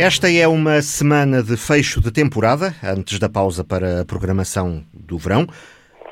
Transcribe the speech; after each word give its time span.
Esta 0.00 0.32
é 0.32 0.48
uma 0.48 0.80
semana 0.80 1.42
de 1.42 1.58
fecho 1.58 2.00
de 2.00 2.10
temporada, 2.10 2.74
antes 2.82 3.18
da 3.18 3.28
pausa 3.28 3.62
para 3.62 4.00
a 4.00 4.04
programação 4.06 4.82
do 4.94 5.18
verão. 5.18 5.46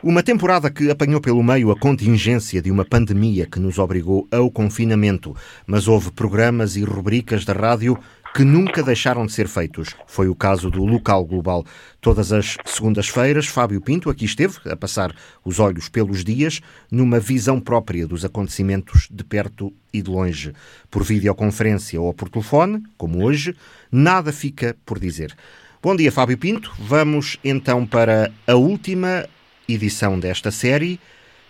Uma 0.04 0.22
temporada 0.22 0.70
que 0.70 0.90
apanhou 0.90 1.22
pelo 1.22 1.42
meio 1.42 1.70
a 1.70 1.80
contingência 1.80 2.60
de 2.60 2.70
uma 2.70 2.84
pandemia 2.84 3.46
que 3.46 3.58
nos 3.58 3.78
obrigou 3.78 4.28
ao 4.30 4.50
confinamento, 4.50 5.34
mas 5.66 5.88
houve 5.88 6.12
programas 6.12 6.76
e 6.76 6.84
rubricas 6.84 7.46
da 7.46 7.54
rádio 7.54 7.98
que 8.34 8.44
nunca 8.44 8.82
deixaram 8.82 9.26
de 9.26 9.32
ser 9.32 9.48
feitos. 9.48 9.94
Foi 10.06 10.28
o 10.28 10.34
caso 10.34 10.70
do 10.70 10.84
Local 10.84 11.24
Global. 11.24 11.64
Todas 12.00 12.32
as 12.32 12.56
segundas-feiras, 12.64 13.46
Fábio 13.46 13.80
Pinto 13.80 14.10
aqui 14.10 14.24
esteve 14.24 14.58
a 14.66 14.76
passar 14.76 15.14
os 15.44 15.58
olhos 15.58 15.88
pelos 15.88 16.24
dias 16.24 16.60
numa 16.90 17.18
visão 17.18 17.60
própria 17.60 18.06
dos 18.06 18.24
acontecimentos 18.24 19.08
de 19.10 19.24
perto 19.24 19.72
e 19.92 20.02
de 20.02 20.10
longe. 20.10 20.52
Por 20.90 21.02
videoconferência 21.02 22.00
ou 22.00 22.12
por 22.14 22.28
telefone, 22.28 22.82
como 22.96 23.24
hoje, 23.24 23.56
nada 23.90 24.32
fica 24.32 24.76
por 24.86 24.98
dizer. 24.98 25.34
Bom 25.82 25.96
dia, 25.96 26.12
Fábio 26.12 26.38
Pinto. 26.38 26.72
Vamos 26.78 27.38
então 27.42 27.86
para 27.86 28.32
a 28.46 28.54
última 28.54 29.26
edição 29.68 30.18
desta 30.18 30.50
série 30.50 31.00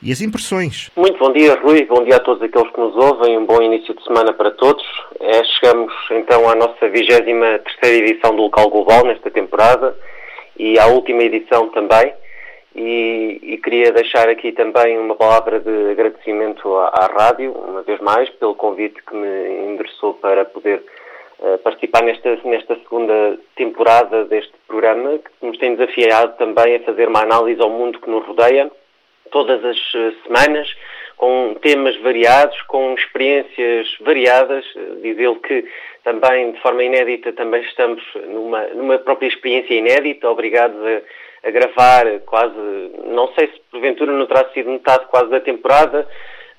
e 0.03 0.13
as 0.13 0.21
impressões. 0.21 0.91
Muito 0.97 1.19
bom 1.19 1.33
dia, 1.33 1.55
Rui. 1.61 1.85
Bom 1.85 2.05
dia 2.05 2.17
a 2.17 2.21
todos 2.21 2.43
aqueles 2.43 2.71
que 2.71 2.81
nos 2.81 2.95
ouvem. 2.97 3.37
Um 3.37 3.47
bom 3.47 3.61
início 3.61 3.95
de 3.95 4.05
semana 4.05 4.33
para 4.33 4.51
todos. 4.53 4.85
É, 5.21 5.43
chegamos 5.45 5.93
então 6.11 6.49
à 6.49 6.55
nossa 6.55 6.89
23 6.89 7.65
edição 7.83 8.35
do 8.35 8.43
Local 8.43 8.71
Global 8.71 9.05
nesta 9.05 9.31
temporada 9.31 9.97
e 10.57 10.79
à 10.79 10.87
última 10.87 11.23
edição 11.23 11.69
também. 11.71 12.13
E, 12.75 13.41
e, 13.43 13.59
queria 13.59 13.91
deixar 13.91 14.29
aqui 14.29 14.53
também 14.53 14.97
uma 14.99 15.17
palavra 15.17 15.59
de 15.59 15.91
agradecimento 15.91 16.77
à, 16.77 16.89
à, 16.89 17.07
rádio, 17.07 17.51
uma 17.51 17.83
vez 17.83 17.99
mais, 18.01 18.29
pelo 18.31 18.55
convite 18.55 19.03
que 19.03 19.17
me 19.17 19.73
endereçou 19.73 20.15
para 20.15 20.45
poder 20.45 20.85
uh, 21.41 21.59
participar 21.59 22.05
nesta, 22.05 22.39
nesta 22.45 22.77
segunda 22.77 23.37
temporada 23.57 24.27
deste 24.27 24.53
programa, 24.69 25.19
que 25.19 25.47
nos 25.47 25.59
tem 25.59 25.75
desafiado 25.75 26.37
também 26.37 26.77
a 26.77 26.81
fazer 26.81 27.09
uma 27.09 27.23
análise 27.23 27.61
ao 27.61 27.71
mundo 27.71 27.99
que 28.01 28.11
nos 28.11 28.25
rodeia 28.25 28.71
todas 29.31 29.65
as 29.65 29.77
eh, 29.95 30.13
semanas, 30.25 30.75
com 31.17 31.55
temas 31.61 31.97
variados, 32.01 32.61
com 32.63 32.95
experiências 32.95 33.89
variadas. 34.01 34.65
Diz 35.03 35.19
ele 35.19 35.35
que 35.37 35.65
também, 36.05 36.53
de 36.53 36.61
forma 36.61 36.83
inédita, 36.83 37.33
também 37.33 37.63
estamos 37.63 38.03
numa, 38.29 38.67
numa 38.69 38.99
própria 38.99 39.29
experiência 39.29 39.75
inédita, 39.75 40.31
obrigados 40.31 40.79
a, 40.81 41.49
a, 41.49 41.51
gravar 41.51 42.21
quase, 42.27 42.55
não 43.07 43.29
sei 43.35 43.49
se 43.49 43.61
porventura 43.71 44.13
não 44.13 44.27
terá 44.27 44.49
sido 44.51 44.71
metade 44.71 45.07
quase 45.07 45.29
da 45.29 45.41
temporada, 45.41 46.09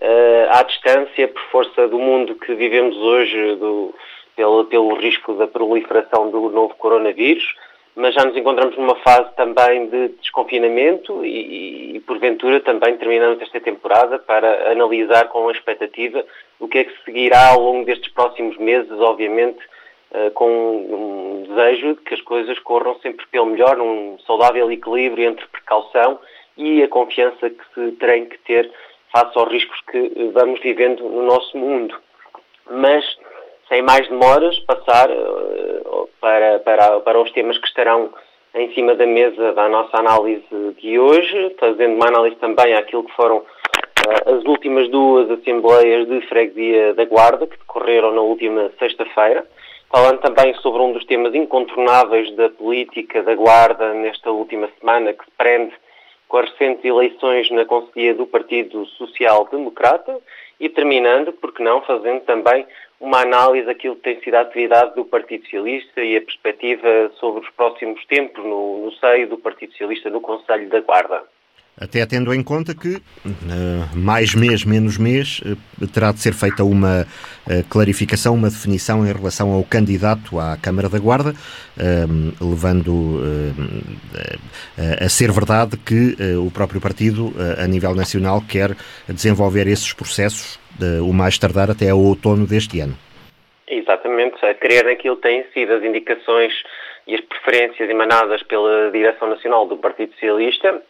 uh, 0.02 0.58
à 0.60 0.64
distância, 0.64 1.28
por 1.28 1.42
força 1.52 1.88
do 1.88 1.98
mundo 1.98 2.36
que 2.36 2.54
vivemos 2.54 2.98
hoje, 2.98 3.56
do, 3.56 3.96
pelo, 4.36 4.66
pelo 4.66 4.96
risco 4.96 5.34
da 5.34 5.48
proliferação 5.48 6.30
do 6.30 6.50
novo 6.50 6.76
coronavírus 6.76 7.44
mas 8.00 8.16
já 8.16 8.24
nos 8.24 8.36
encontramos 8.38 8.78
numa 8.78 8.96
fase 8.96 9.30
também 9.36 9.90
de 9.90 10.08
desconfinamento 10.22 11.26
e, 11.26 11.98
e, 11.98 12.00
porventura 12.00 12.62
também 12.62 12.96
terminamos 12.96 13.42
esta 13.42 13.60
temporada 13.60 14.18
para 14.18 14.72
analisar 14.72 15.28
com 15.28 15.52
expectativa 15.52 16.24
o 16.62 16.68
que 16.70 16.78
é 16.78 16.84
que 16.86 17.04
seguirá 17.04 17.50
ao 17.50 17.60
longo 17.60 17.86
destes 17.86 18.10
próximos 18.14 18.58
meses, 18.58 18.90
obviamente 18.92 19.60
uh, 20.12 20.32
com 20.32 20.48
um 20.48 21.44
desejo 21.50 21.96
de 21.96 22.02
que 22.02 22.14
as 22.14 22.22
coisas 22.22 22.58
corram 22.60 22.98
sempre 23.02 23.26
pelo 23.28 23.48
melhor, 23.48 23.76
num 23.76 24.18
saudável 24.26 24.72
equilíbrio 24.72 25.28
entre 25.28 25.46
precaução 25.48 26.20
e 26.56 26.82
a 26.82 26.88
confiança 26.88 27.50
que 27.50 27.64
se 27.74 27.92
tem 27.98 28.28
que 28.28 28.38
ter 28.40 28.72
face 29.12 29.38
aos 29.38 29.52
riscos 29.52 29.78
que 29.92 30.32
vamos 30.34 30.62
vivendo 30.62 31.04
no 31.04 31.24
nosso 31.24 31.58
mundo. 31.58 32.00
Mas 32.72 33.04
sem 33.70 33.84
mais 33.84 34.08
demoras, 34.10 34.60
passar 34.62 35.10
uh, 35.10 36.10
para, 36.20 36.60
para, 36.60 37.00
para 37.00 37.22
os 37.22 37.32
temas 37.32 37.58
que 37.58 37.68
estarão 37.68 38.10
em 38.56 38.74
cima 38.74 38.96
da 38.96 39.06
mesa 39.06 39.54
da 39.54 39.70
nossa 39.70 39.96
análise 39.98 40.44
de 40.82 41.00
hoje, 41.00 41.56
fazendo 41.60 41.94
uma 41.94 42.08
análise 42.08 42.36
também 42.38 42.74
àquilo 42.74 43.04
que 43.04 43.16
foram 43.16 43.38
uh, 43.38 44.36
as 44.36 44.44
últimas 44.46 44.90
duas 44.90 45.30
Assembleias 45.30 46.08
de 46.08 46.20
Freguesia 46.28 46.96
da 46.96 47.06
Guarda, 47.06 47.46
que 47.46 47.58
decorreram 47.58 48.12
na 48.12 48.22
última 48.22 48.72
sexta-feira, 48.80 49.46
falando 49.92 50.20
também 50.20 50.54
sobre 50.56 50.82
um 50.82 50.92
dos 50.92 51.06
temas 51.06 51.34
incontornáveis 51.36 52.36
da 52.36 52.50
política 52.50 53.22
da 53.22 53.36
Guarda 53.36 53.94
nesta 53.94 54.32
última 54.32 54.68
semana, 54.80 55.14
que 55.14 55.24
se 55.24 55.32
prende 55.38 55.74
com 56.28 56.38
as 56.38 56.50
recentes 56.52 56.86
eleições 56.86 57.50
na 57.52 57.66
Conselhia 57.66 58.14
do 58.14 58.26
Partido 58.26 58.86
Social 58.86 59.48
Democrata 59.52 60.18
e 60.60 60.70
terminando, 60.70 61.34
porque 61.34 61.64
não, 61.64 61.82
fazendo 61.82 62.22
também 62.22 62.66
uma 63.00 63.22
análise 63.22 63.66
daquilo 63.66 63.96
que 63.96 64.04
tem 64.04 64.22
sido 64.22 64.36
a 64.36 64.42
atividade 64.42 64.94
do 64.96 65.06
Partido 65.06 65.44
Socialista 65.44 66.02
e 66.02 66.18
a 66.18 66.22
perspectiva 66.22 67.12
sobre 67.20 67.42
os 67.42 67.50
próximos 67.52 68.06
tempos 68.06 68.44
no, 68.44 68.86
no 68.86 68.92
seio 68.94 69.30
do 69.30 69.38
Partido 69.38 69.72
Socialista 69.72 70.10
no 70.10 70.20
Conselho 70.20 70.70
da 70.70 70.82
Guarda. 70.82 71.24
Até 71.80 72.06
tendo 72.06 72.34
em 72.34 72.44
conta 72.44 72.76
que 72.76 73.02
mais 73.96 74.36
mês, 74.36 74.66
menos 74.66 74.98
mês, 74.98 75.40
uh, 75.46 75.88
terá 75.88 76.12
de 76.12 76.20
ser 76.20 76.34
feita 76.34 76.62
uma 76.62 77.08
uh, 77.48 77.64
clarificação, 77.70 78.36
uma 78.36 78.50
definição 78.50 79.08
em 79.08 79.14
relação 79.14 79.54
ao 79.54 79.64
candidato 79.64 80.38
à 80.38 80.58
Câmara 80.58 80.90
da 80.90 81.00
Guarda, 81.00 81.34
levando 82.42 83.22
a 84.78 85.08
ser 85.08 85.32
verdade 85.32 85.78
que 85.78 86.18
o 86.36 86.52
próprio 86.52 86.82
partido, 86.82 87.34
a 87.58 87.66
nível 87.66 87.96
nacional, 87.96 88.44
quer 88.46 88.76
desenvolver 89.08 89.66
esses 89.68 89.94
processos 89.94 90.59
o 91.02 91.14
mais 91.14 91.38
tardar 91.38 91.70
até 91.70 91.90
ao 91.90 92.00
outono 92.00 92.46
deste 92.46 92.80
ano. 92.80 92.96
Exatamente, 93.68 94.44
a 94.46 94.54
crer 94.54 94.86
naquilo 94.86 95.16
têm 95.18 95.46
sido 95.54 95.74
as 95.74 95.84
indicações 95.84 96.54
e 97.06 97.16
as 97.16 97.22
preferências 97.22 97.90
emanadas 97.90 98.42
pela 98.44 98.92
Direção 98.92 99.30
Nacional 99.30 99.68
do 99.68 99.78
Partido 99.78 100.12
Socialista, 100.14 100.82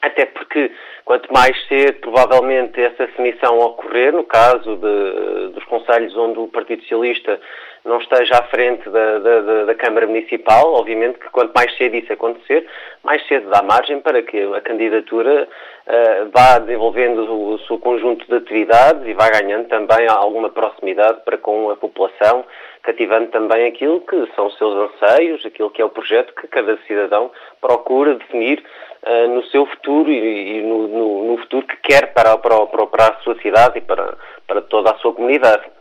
até 0.00 0.26
porque 0.26 0.70
quanto 1.04 1.32
mais 1.32 1.56
cedo 1.66 2.00
provavelmente 2.00 2.80
essa 2.80 3.06
definição 3.06 3.58
ocorrer, 3.58 4.12
no 4.12 4.24
caso 4.24 4.76
de, 4.76 5.52
dos 5.52 5.64
conselhos 5.64 6.16
onde 6.16 6.38
o 6.38 6.48
Partido 6.48 6.82
Socialista 6.82 7.40
não 7.84 7.98
esteja 7.98 8.38
à 8.38 8.42
frente 8.44 8.88
da, 8.88 9.18
da, 9.18 9.64
da, 9.64 9.74
Câmara 9.74 10.06
Municipal, 10.06 10.74
obviamente 10.74 11.18
que 11.18 11.28
quanto 11.30 11.52
mais 11.54 11.74
cedo 11.76 11.96
isso 11.96 12.12
acontecer, 12.12 12.66
mais 13.02 13.26
cedo 13.26 13.48
dá 13.48 13.62
margem 13.62 14.00
para 14.00 14.22
que 14.22 14.40
a 14.54 14.60
candidatura 14.60 15.48
uh, 15.86 16.30
vá 16.32 16.58
desenvolvendo 16.58 17.24
o, 17.24 17.54
o, 17.54 17.58
seu 17.60 17.78
conjunto 17.78 18.26
de 18.26 18.34
atividades 18.34 19.06
e 19.06 19.14
vá 19.14 19.30
ganhando 19.30 19.68
também 19.68 20.06
alguma 20.08 20.50
proximidade 20.50 21.20
para 21.24 21.38
com 21.38 21.70
a 21.70 21.76
população, 21.76 22.44
cativando 22.82 23.28
também 23.28 23.66
aquilo 23.66 24.00
que 24.00 24.28
são 24.34 24.46
os 24.46 24.58
seus 24.58 24.74
anseios, 24.74 25.44
aquilo 25.46 25.70
que 25.70 25.80
é 25.80 25.84
o 25.84 25.90
projeto 25.90 26.34
que 26.34 26.46
cada 26.48 26.76
cidadão 26.86 27.30
procura 27.60 28.14
definir 28.14 28.62
uh, 29.02 29.28
no 29.28 29.44
seu 29.44 29.64
futuro 29.66 30.10
e, 30.10 30.58
e 30.58 30.62
no, 30.62 30.88
no, 30.88 31.24
no, 31.26 31.38
futuro 31.38 31.66
que 31.66 31.76
quer 31.76 32.12
para, 32.12 32.36
para, 32.36 32.66
para 32.66 33.08
a 33.08 33.20
sua 33.22 33.36
cidade 33.40 33.78
e 33.78 33.80
para, 33.80 34.16
para 34.46 34.60
toda 34.62 34.90
a 34.90 34.98
sua 34.98 35.14
comunidade. 35.14 35.77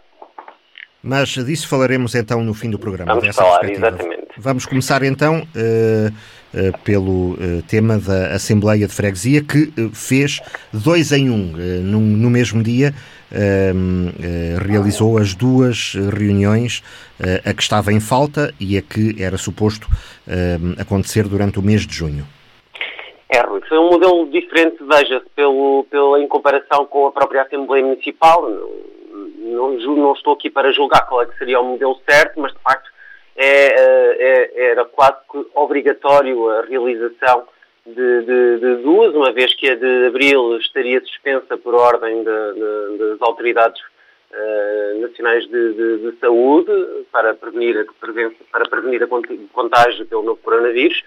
Mas 1.08 1.30
disso 1.30 1.70
falaremos 1.70 2.16
então 2.16 2.44
no 2.44 2.54
fim 2.54 2.70
do 2.70 2.78
programa. 2.78 3.16
Vamos 3.16 3.34
falar, 3.34 3.64
exatamente. 3.70 4.28
Vamos 4.38 4.66
começar 4.66 5.02
então 5.04 5.38
uh, 5.40 6.10
uh, 6.54 6.78
pelo 6.84 7.36
uh, 7.36 7.64
tema 7.66 7.98
da 7.98 8.36
Assembleia 8.36 8.86
de 8.86 8.94
Freguesia, 8.94 9.42
que 9.42 9.72
fez 9.94 10.42
dois 10.74 11.14
em 11.14 11.30
um. 11.30 11.54
No, 11.82 12.02
no, 12.02 12.30
mesmo 12.30 12.62
dia 12.62 12.94
realizou 14.66 15.18
as 15.18 15.34
duas 15.34 15.94
reuniões, 16.14 16.84
a 17.44 17.54
que 17.54 17.62
estava 17.62 17.92
em 17.92 18.00
falta 18.00 18.54
e 18.60 18.78
a 18.78 18.82
que 18.82 19.22
era 19.22 19.38
suposto 19.38 19.88
acontecer 20.78 21.28
durante 21.28 21.60
o 21.60 21.62
mês 21.62 21.86
de 21.86 21.94
junho. 21.94 22.26
É, 23.30 23.42
Rui, 23.42 23.62
foi 23.68 23.78
um 23.78 23.90
modelo 23.90 24.30
diferente, 24.30 24.78
veja-se, 24.82 25.26
pelo, 25.36 25.86
pela, 25.90 26.22
em 26.22 26.28
comparação 26.28 26.86
com 26.86 27.08
a 27.08 27.12
própria 27.12 27.42
Assembleia 27.42 27.84
Municipal 27.86 28.50
não, 28.50 28.88
não 29.48 30.14
estou 30.14 30.34
aqui 30.34 30.50
para 30.50 30.72
julgar 30.72 31.08
qual 31.08 31.22
é 31.22 31.26
que 31.26 31.38
seria 31.38 31.60
o 31.60 31.66
modelo 31.66 32.00
certo, 32.10 32.40
mas 32.40 32.54
de 32.54 32.60
facto 32.60 32.90
é, 33.36 33.46
é, 33.46 34.58
é 34.60 34.72
era 34.72 34.86
quase 34.86 35.18
obrigatório 35.54 36.50
a 36.50 36.62
realização 36.62 37.48
de, 37.86 38.22
de, 38.22 38.60
de, 38.60 38.76
duas, 38.84 39.14
uma 39.14 39.32
vez 39.32 39.54
que 39.56 39.70
a 39.70 39.76
de 39.76 40.08
abril 40.08 40.58
estaria 40.58 41.00
suspensa 41.02 41.58
por 41.58 41.74
ordem 41.74 42.24
de, 42.24 42.98
das 42.98 43.22
autoridades 43.22 43.82
uh, 44.32 45.02
nacionais 45.02 45.48
de, 45.48 46.14
saúde 46.20 46.72
para 47.12 47.34
prevenir, 47.34 47.78
a, 47.80 48.52
para 48.52 48.70
prevenir 48.70 49.04
a 49.04 49.08
contágio 49.54 50.06
pelo 50.06 50.24
novo 50.24 50.40
coronavírus. 50.44 51.02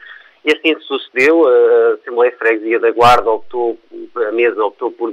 E 0.45 0.53
assim 0.53 0.79
sucedeu, 0.81 1.47
a 1.47 1.95
Assembleia 1.95 2.33
Freguesia 2.39 2.81
da 2.81 2.91
Guarda 2.91 3.31
optou, 3.31 3.77
a 4.17 4.33
mesa 4.33 4.65
optou 4.65 4.91
por 4.91 5.13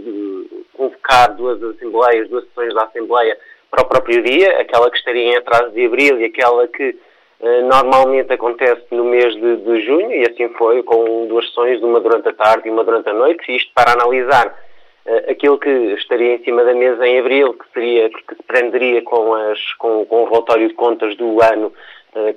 convocar 0.74 1.36
duas 1.36 1.62
assembleias, 1.62 2.30
duas 2.30 2.46
sessões 2.46 2.74
da 2.74 2.84
Assembleia 2.84 3.38
para 3.70 3.84
o 3.84 3.90
próprio 3.90 4.24
dia, 4.24 4.60
aquela 4.60 4.90
que 4.90 4.98
estaria 4.98 5.24
em 5.24 5.36
atraso 5.36 5.72
de 5.72 5.86
abril 5.86 6.20
e 6.20 6.26
aquela 6.26 6.68
que 6.68 6.98
uh, 7.42 7.62
normalmente 7.64 8.32
acontece 8.32 8.86
no 8.92 9.04
mês 9.04 9.36
de, 9.36 9.58
de, 9.58 9.82
junho, 9.82 10.12
e 10.12 10.26
assim 10.26 10.48
foi, 10.58 10.82
com 10.84 11.28
duas 11.28 11.46
sessões, 11.48 11.82
uma 11.82 12.00
durante 12.00 12.30
a 12.30 12.34
tarde 12.34 12.68
e 12.68 12.72
uma 12.72 12.86
durante 12.86 13.10
a 13.10 13.14
noite, 13.14 13.54
isto 13.54 13.70
para 13.74 13.92
analisar 13.92 14.48
uh, 14.48 15.30
aquilo 15.30 15.60
que 15.60 15.70
estaria 15.70 16.36
em 16.36 16.44
cima 16.44 16.64
da 16.64 16.74
mesa 16.74 17.06
em 17.06 17.20
abril, 17.20 17.54
que 17.54 17.66
seria, 17.74 18.10
que 18.10 18.36
se 18.36 18.44
prenderia 18.44 19.02
com, 19.02 19.34
as, 19.34 19.74
com, 19.74 20.06
com 20.06 20.24
o 20.24 20.30
relatório 20.30 20.70
de 20.70 20.74
contas 20.74 21.18
do 21.18 21.42
ano 21.42 21.74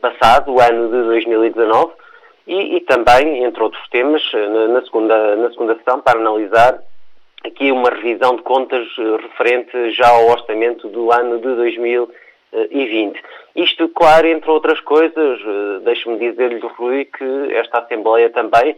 passado, 0.03 0.53
o 0.53 0.61
ano 0.61 0.89
de 0.89 1.05
2019, 1.05 1.93
e, 2.47 2.77
e, 2.77 2.81
também, 2.81 3.45
entre 3.45 3.63
outros 3.63 3.89
temas, 3.89 4.23
na, 4.33 4.69
na, 4.69 4.83
segunda, 4.83 5.37
na 5.37 5.51
segunda 5.51 5.77
sessão, 5.77 6.01
para 6.01 6.19
analisar 6.19 6.79
aqui 7.45 7.71
uma 7.73 7.91
revisão 7.91 8.37
de 8.37 8.43
contas 8.43 8.87
referente 9.23 9.93
já 9.93 10.09
ao 10.09 10.29
orçamento 10.29 10.89
do 10.89 11.13
ano 11.13 11.39
de 11.39 11.55
2020. 11.55 13.21
Isto, 13.57 13.89
claro, 13.89 14.27
entre 14.27 14.51
outras 14.51 14.81
coisas, 14.81 15.41
deixe-me 15.85 16.19
dizer-lhe, 16.19 16.61
Rui, 16.61 17.05
que 17.05 17.55
esta 17.55 17.79
Assembleia 17.79 18.31
também 18.31 18.77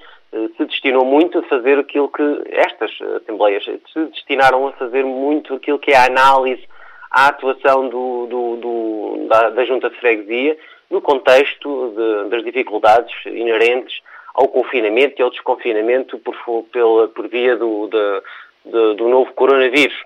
se 0.57 0.65
destinou 0.65 1.05
muito 1.05 1.39
a 1.39 1.43
fazer 1.43 1.79
aquilo 1.79 2.09
que 2.09 2.43
estas 2.51 2.91
Assembleias 3.17 3.65
se 3.65 4.05
destinaram 4.07 4.69
a 4.69 4.73
fazer 4.73 5.05
muito 5.05 5.55
aquilo 5.55 5.79
que 5.79 5.93
é 5.93 5.97
a 5.97 6.07
análise 6.07 6.67
à 7.11 7.29
atuação 7.29 7.89
do, 7.89 8.27
do, 8.27 8.57
do, 8.57 9.27
da, 9.29 9.51
da, 9.51 9.65
Junta 9.67 9.91
de 9.91 9.97
Freguesia 9.97 10.57
no 10.93 11.01
contexto 11.01 11.95
de, 11.97 12.29
das 12.29 12.45
dificuldades 12.45 13.13
inerentes 13.25 14.01
ao 14.35 14.47
confinamento 14.47 15.15
e 15.19 15.23
ao 15.23 15.31
desconfinamento 15.31 16.19
por, 16.19 16.37
por 17.15 17.29
via 17.29 17.57
do, 17.57 17.89
de, 17.89 18.95
do 18.95 19.09
novo 19.09 19.33
coronavírus. 19.33 19.97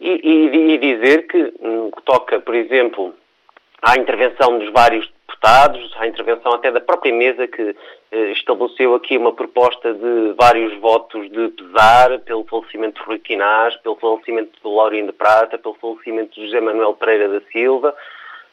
E, 0.00 0.08
e, 0.08 0.74
e 0.74 0.78
dizer 0.78 1.26
que, 1.26 1.52
no 1.60 1.90
que 1.90 2.02
toca, 2.02 2.38
por 2.38 2.54
exemplo, 2.54 3.12
à 3.82 3.96
intervenção 3.96 4.60
dos 4.60 4.70
vários 4.70 5.10
deputados, 5.26 5.92
à 5.98 6.06
intervenção 6.06 6.52
até 6.52 6.70
da 6.70 6.80
própria 6.80 7.12
mesa 7.12 7.48
que 7.48 7.74
eh, 8.12 8.30
estabeleceu 8.30 8.94
aqui 8.94 9.16
uma 9.16 9.32
proposta 9.32 9.92
de 9.92 10.34
vários 10.36 10.72
votos 10.78 11.28
de 11.30 11.48
pesar 11.48 12.16
pelo 12.20 12.44
falecimento 12.44 13.00
de 13.00 13.06
Rui 13.08 13.18
Quinás, 13.18 13.76
pelo 13.78 13.96
falecimento 13.96 14.52
Laurino 14.64 15.08
de 15.08 15.12
Prata, 15.12 15.58
pelo 15.58 15.74
falecimento 15.74 16.34
de 16.34 16.46
José 16.46 16.60
Manuel 16.60 16.94
Pereira 16.94 17.28
da 17.28 17.40
Silva. 17.52 17.92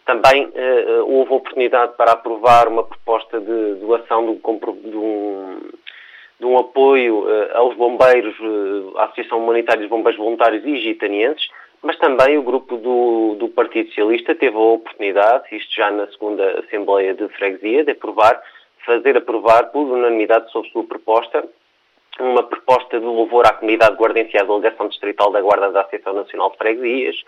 Também 0.05 0.51
eh, 0.53 0.85
eh 0.87 1.01
houve 1.01 1.33
oportunidade 1.33 1.93
para 1.97 2.11
aprovar 2.11 2.67
uma 2.67 2.83
proposta 2.83 3.39
de 3.39 3.75
doação 3.75 4.25
de 4.25 4.97
um, 4.97 5.59
de 6.39 6.45
um 6.45 6.57
apoio 6.57 7.27
eh, 7.29 7.51
aos 7.55 7.75
bombeiros, 7.75 8.35
à 8.97 9.05
Associação 9.05 9.39
Humanitária 9.39 9.81
dos 9.81 9.89
Bombeiros 9.89 10.19
Voluntários 10.19 10.63
e 10.65 10.77
Gitanienses, 10.77 11.47
mas 11.81 11.97
também 11.99 12.37
o 12.37 12.43
grupo 12.43 12.77
do, 12.77 13.35
do 13.35 13.47
Partido 13.49 13.89
Socialista 13.89 14.33
teve 14.33 14.55
a 14.55 14.59
oportunidade, 14.59 15.43
isto 15.55 15.73
já 15.73 15.91
na 15.91 16.07
segunda 16.07 16.59
Assembleia 16.59 17.13
de 17.13 17.27
Freguesia, 17.29 17.83
de 17.83 17.91
aprovar, 17.91 18.41
fazer 18.85 19.17
aprovar 19.17 19.71
por 19.71 19.83
unanimidade 19.85 20.51
sobre 20.51 20.69
sua 20.71 20.83
proposta, 20.83 21.47
uma 22.19 22.43
proposta 22.43 22.99
de 22.99 23.05
louvor 23.05 23.45
à 23.45 23.53
comunidade 23.53 23.97
guardense 23.97 24.37
à 24.37 24.43
delegação 24.43 24.87
distrital 24.87 25.31
da 25.31 25.41
Guarda 25.41 25.71
da 25.71 25.81
Associação 25.81 26.13
Nacional 26.13 26.49
de 26.51 26.57
Freguesias, 26.57 27.23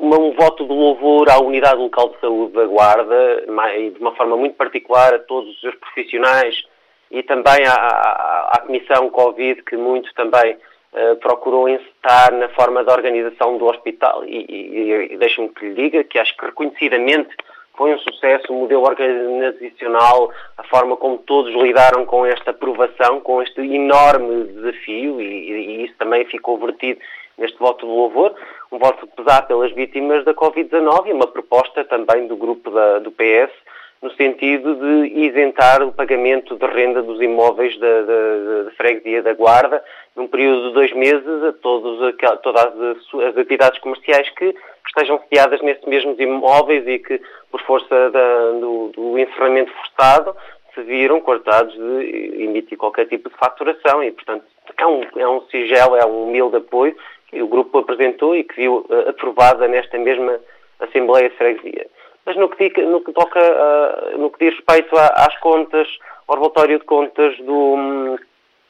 um 0.00 0.32
voto 0.32 0.64
de 0.64 0.72
louvor 0.72 1.30
à 1.30 1.38
unidade 1.38 1.80
local 1.80 2.08
de 2.10 2.20
saúde 2.20 2.52
da 2.52 2.66
Guarda, 2.66 3.44
de 3.46 4.00
uma 4.00 4.14
forma 4.16 4.36
muito 4.36 4.56
particular 4.56 5.14
a 5.14 5.18
todos 5.18 5.50
os 5.50 5.60
seus 5.60 5.74
profissionais 5.76 6.64
e 7.10 7.22
também 7.22 7.64
à, 7.66 7.72
à, 7.72 8.50
à 8.54 8.60
Comissão 8.60 9.08
Covid, 9.10 9.62
que 9.62 9.76
muito 9.76 10.12
também 10.14 10.56
eh, 10.94 11.14
procurou 11.16 11.68
encetar 11.68 12.32
na 12.32 12.48
forma 12.48 12.82
da 12.82 12.92
organização 12.92 13.58
do 13.58 13.66
hospital. 13.66 14.24
E, 14.24 14.46
e, 14.48 15.12
e 15.12 15.16
deixe-me 15.16 15.48
que 15.50 15.66
lhe 15.66 15.74
diga 15.74 16.02
que 16.02 16.18
acho 16.18 16.36
que 16.36 16.46
reconhecidamente 16.46 17.36
foi 17.76 17.94
um 17.94 17.98
sucesso 17.98 18.52
o 18.52 18.60
modelo 18.60 18.82
organizacional, 18.82 20.32
a 20.56 20.64
forma 20.64 20.96
como 20.96 21.18
todos 21.18 21.54
lidaram 21.54 22.04
com 22.04 22.26
esta 22.26 22.50
aprovação, 22.50 23.20
com 23.20 23.40
este 23.42 23.60
enorme 23.60 24.44
desafio, 24.44 25.20
e, 25.20 25.50
e 25.50 25.84
isso 25.84 25.94
também 25.98 26.24
ficou 26.24 26.58
vertido 26.58 27.00
neste 27.38 27.58
voto 27.58 27.86
de 27.86 27.92
louvor, 27.92 28.34
um 28.70 28.78
voto 28.78 29.06
pesar 29.06 29.42
pelas 29.46 29.72
vítimas 29.72 30.24
da 30.24 30.34
Covid-19 30.34 31.06
e 31.06 31.12
uma 31.12 31.26
proposta 31.26 31.84
também 31.84 32.26
do 32.26 32.36
grupo 32.36 32.70
da, 32.70 32.98
do 32.98 33.10
PS 33.12 33.52
no 34.00 34.10
sentido 34.12 34.76
de 34.76 35.08
isentar 35.26 35.82
o 35.82 35.92
pagamento 35.92 36.56
de 36.56 36.66
renda 36.66 37.02
dos 37.02 37.20
imóveis 37.20 37.76
da, 37.78 38.02
da, 38.02 38.62
da 38.64 38.70
freguesia 38.72 39.22
da 39.22 39.34
Guarda 39.34 39.82
num 40.14 40.28
período 40.28 40.68
de 40.68 40.74
dois 40.74 40.92
meses 40.92 41.42
a 41.44 41.52
todos, 41.52 42.14
todas 42.42 42.64
as, 42.64 43.14
as, 43.24 43.36
atividades 43.36 43.78
comerciais 43.80 44.28
que 44.30 44.54
estejam 44.86 45.20
sediadas 45.20 45.60
nesses 45.62 45.84
mesmos 45.84 46.18
imóveis 46.18 46.86
e 46.86 46.98
que, 46.98 47.20
por 47.50 47.60
força 47.62 48.10
da, 48.10 48.50
do, 48.52 48.92
do, 48.94 49.18
encerramento 49.18 49.72
forçado, 49.72 50.36
se 50.74 50.82
viram 50.82 51.20
cortados 51.20 51.74
de 51.74 52.42
emitir 52.42 52.78
qualquer 52.78 53.06
tipo 53.06 53.28
de 53.28 53.36
faturação. 53.36 54.02
E, 54.02 54.12
portanto, 54.12 54.44
é 54.76 54.86
um, 54.86 55.02
é 55.16 55.28
um 55.28 55.40
sigelo, 55.50 55.96
é 55.96 56.06
um 56.06 56.24
humilde 56.24 56.56
apoio 56.56 56.96
que 57.28 57.42
o 57.42 57.48
grupo 57.48 57.78
apresentou 57.78 58.34
e 58.34 58.44
que 58.44 58.56
viu 58.56 58.86
uh, 58.88 59.10
aprovada 59.10 59.68
nesta 59.68 59.98
mesma 59.98 60.38
Assembleia 60.80 61.28
de 61.28 61.36
Freguesia. 61.36 61.86
Mas 62.24 62.36
no 62.36 62.48
que, 62.48 62.68
no 62.82 63.00
que 63.00 63.12
toca, 63.12 63.40
uh, 63.40 64.18
no 64.18 64.30
que 64.30 64.44
diz 64.44 64.54
respeito 64.54 64.96
a, 64.96 65.06
às 65.06 65.38
contas, 65.40 65.88
ao 66.26 66.36
relatório 66.36 66.78
de 66.78 66.84
contas 66.84 67.36
do, 67.38 68.18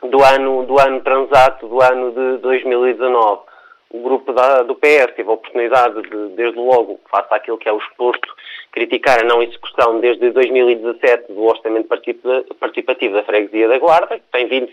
do, 0.03 0.25
ano, 0.25 0.65
do 0.65 0.79
ano 0.79 1.01
transato, 1.01 1.67
do 1.67 1.81
ano 1.83 2.13
de 2.13 2.39
2019, 2.39 3.43
o 3.91 4.03
grupo 4.03 4.33
da, 4.33 4.63
do 4.63 4.75
PS 4.75 5.15
teve 5.17 5.31
a 5.31 5.33
oportunidade 5.33 6.03
de, 6.03 6.29
desde 6.37 6.59
logo, 6.59 7.01
face 7.11 7.29
àquilo 7.35 7.57
que 7.57 7.69
é 7.69 7.73
o 7.73 7.79
exposto, 7.79 8.29
criticar 8.71 9.21
a 9.21 9.25
não 9.25 9.43
execução 9.43 9.99
desde 10.01 10.31
2017 10.31 11.33
do 11.33 11.45
Orçamento 11.45 11.89
Participativo 11.89 13.15
da 13.15 13.25
Freguesia 13.25 13.69
da 13.69 13.79
Guarda, 13.79 14.19
que 14.19 14.25
tem 14.31 14.47
vindo 14.47 14.69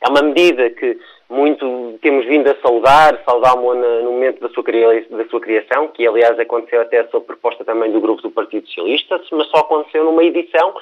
é 0.00 0.08
uma 0.08 0.22
medida 0.22 0.68
que 0.70 0.98
muito 1.30 1.98
temos 2.02 2.26
vindo 2.26 2.48
a 2.48 2.56
saudar, 2.56 3.20
saudámos 3.24 3.76
no 3.76 4.12
momento 4.12 4.40
da 4.40 4.48
sua, 4.48 4.64
da 4.64 5.28
sua 5.28 5.40
criação, 5.40 5.88
que 5.88 6.06
aliás 6.06 6.38
aconteceu 6.38 6.80
até 6.80 7.06
sua 7.08 7.20
proposta 7.20 7.64
também 7.64 7.92
do 7.92 8.00
grupo 8.00 8.22
do 8.22 8.30
Partido 8.30 8.66
Socialista, 8.66 9.20
mas 9.32 9.48
só 9.48 9.58
aconteceu 9.58 10.04
numa 10.04 10.24
edição 10.24 10.74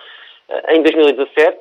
eh, 0.48 0.76
em 0.76 0.82
2017, 0.82 1.58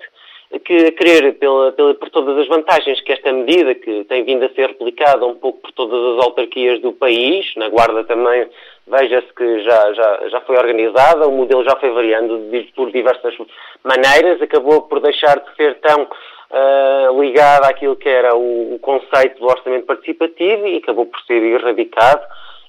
que 0.60 0.86
a 0.88 0.92
querer 0.92 1.34
pela, 1.40 1.72
pela, 1.72 1.94
por 1.96 2.10
todas 2.10 2.38
as 2.38 2.48
vantagens 2.48 3.02
que 3.02 3.12
esta 3.12 3.32
medida, 3.32 3.74
que 3.76 4.04
tem 4.06 4.24
vindo 4.24 4.46
a 4.46 4.50
ser 4.50 4.68
replicada 4.68 5.26
um 5.26 5.36
pouco 5.36 5.60
por 5.62 5.72
todas 5.72 6.18
as 6.18 6.26
autarquias 6.26 6.80
do 6.82 6.94
país, 6.94 7.46
na 7.56 7.70
Guarda 7.70 8.04
também 8.04 8.48
veja-se 8.88 9.34
que 9.34 9.64
já, 9.64 9.94
já, 9.94 10.30
já 10.30 10.42
foi 10.42 10.58
organizada, 10.58 11.28
o 11.28 11.32
modelo 11.32 11.64
já 11.64 11.76
foi 11.78 11.92
variando 11.92 12.40
por 12.76 12.92
diversas 12.92 13.36
maneiras, 13.84 14.42
acabou 14.42 14.84
por 14.84 15.00
deixar 15.00 15.40
de 15.40 15.56
ser 15.56 15.80
tão 15.80 16.04
uh, 16.04 17.22
ligado 17.22 17.66
àquilo 17.66 17.96
que 17.96 18.10
era 18.10 18.36
o, 18.36 18.76
o, 18.76 18.80
conceito 18.80 19.40
do 19.40 19.46
orçamento 19.46 19.86
participativo 19.86 20.68
e 20.68 20.78
acabou 20.78 21.06
por 21.06 21.20
ser 21.22 21.42
erradicado. 21.42 22.22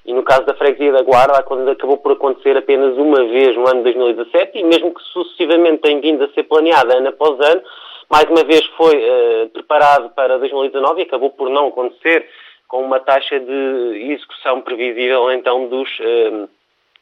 E 0.05 0.13
no 0.13 0.23
caso 0.23 0.45
da 0.45 0.53
freguesia 0.53 0.91
da 0.91 1.01
Guarda, 1.01 1.39
acabou 1.39 1.97
por 1.97 2.11
acontecer 2.11 2.55
apenas 2.55 2.95
uma 2.95 3.25
vez 3.25 3.55
no 3.55 3.67
ano 3.67 3.83
de 3.83 3.93
2017 3.93 4.59
e 4.59 4.63
mesmo 4.63 4.93
que 4.93 5.01
sucessivamente 5.01 5.81
tem 5.81 5.99
vindo 5.99 6.23
a 6.23 6.29
ser 6.29 6.43
planeada 6.43 6.97
ano 6.97 7.09
após 7.09 7.39
ano, 7.39 7.61
mais 8.09 8.25
uma 8.25 8.43
vez 8.43 8.63
foi 8.77 8.95
uh, 8.95 9.49
preparado 9.49 10.11
para 10.11 10.37
2019 10.37 11.01
e 11.01 11.03
acabou 11.05 11.31
por 11.31 11.49
não 11.49 11.69
acontecer 11.69 12.29
com 12.67 12.83
uma 12.83 12.99
taxa 12.99 13.39
de 13.39 14.11
execução 14.11 14.61
previsível 14.61 15.31
então 15.31 15.67
dos, 15.67 15.89
uh, 15.99 16.49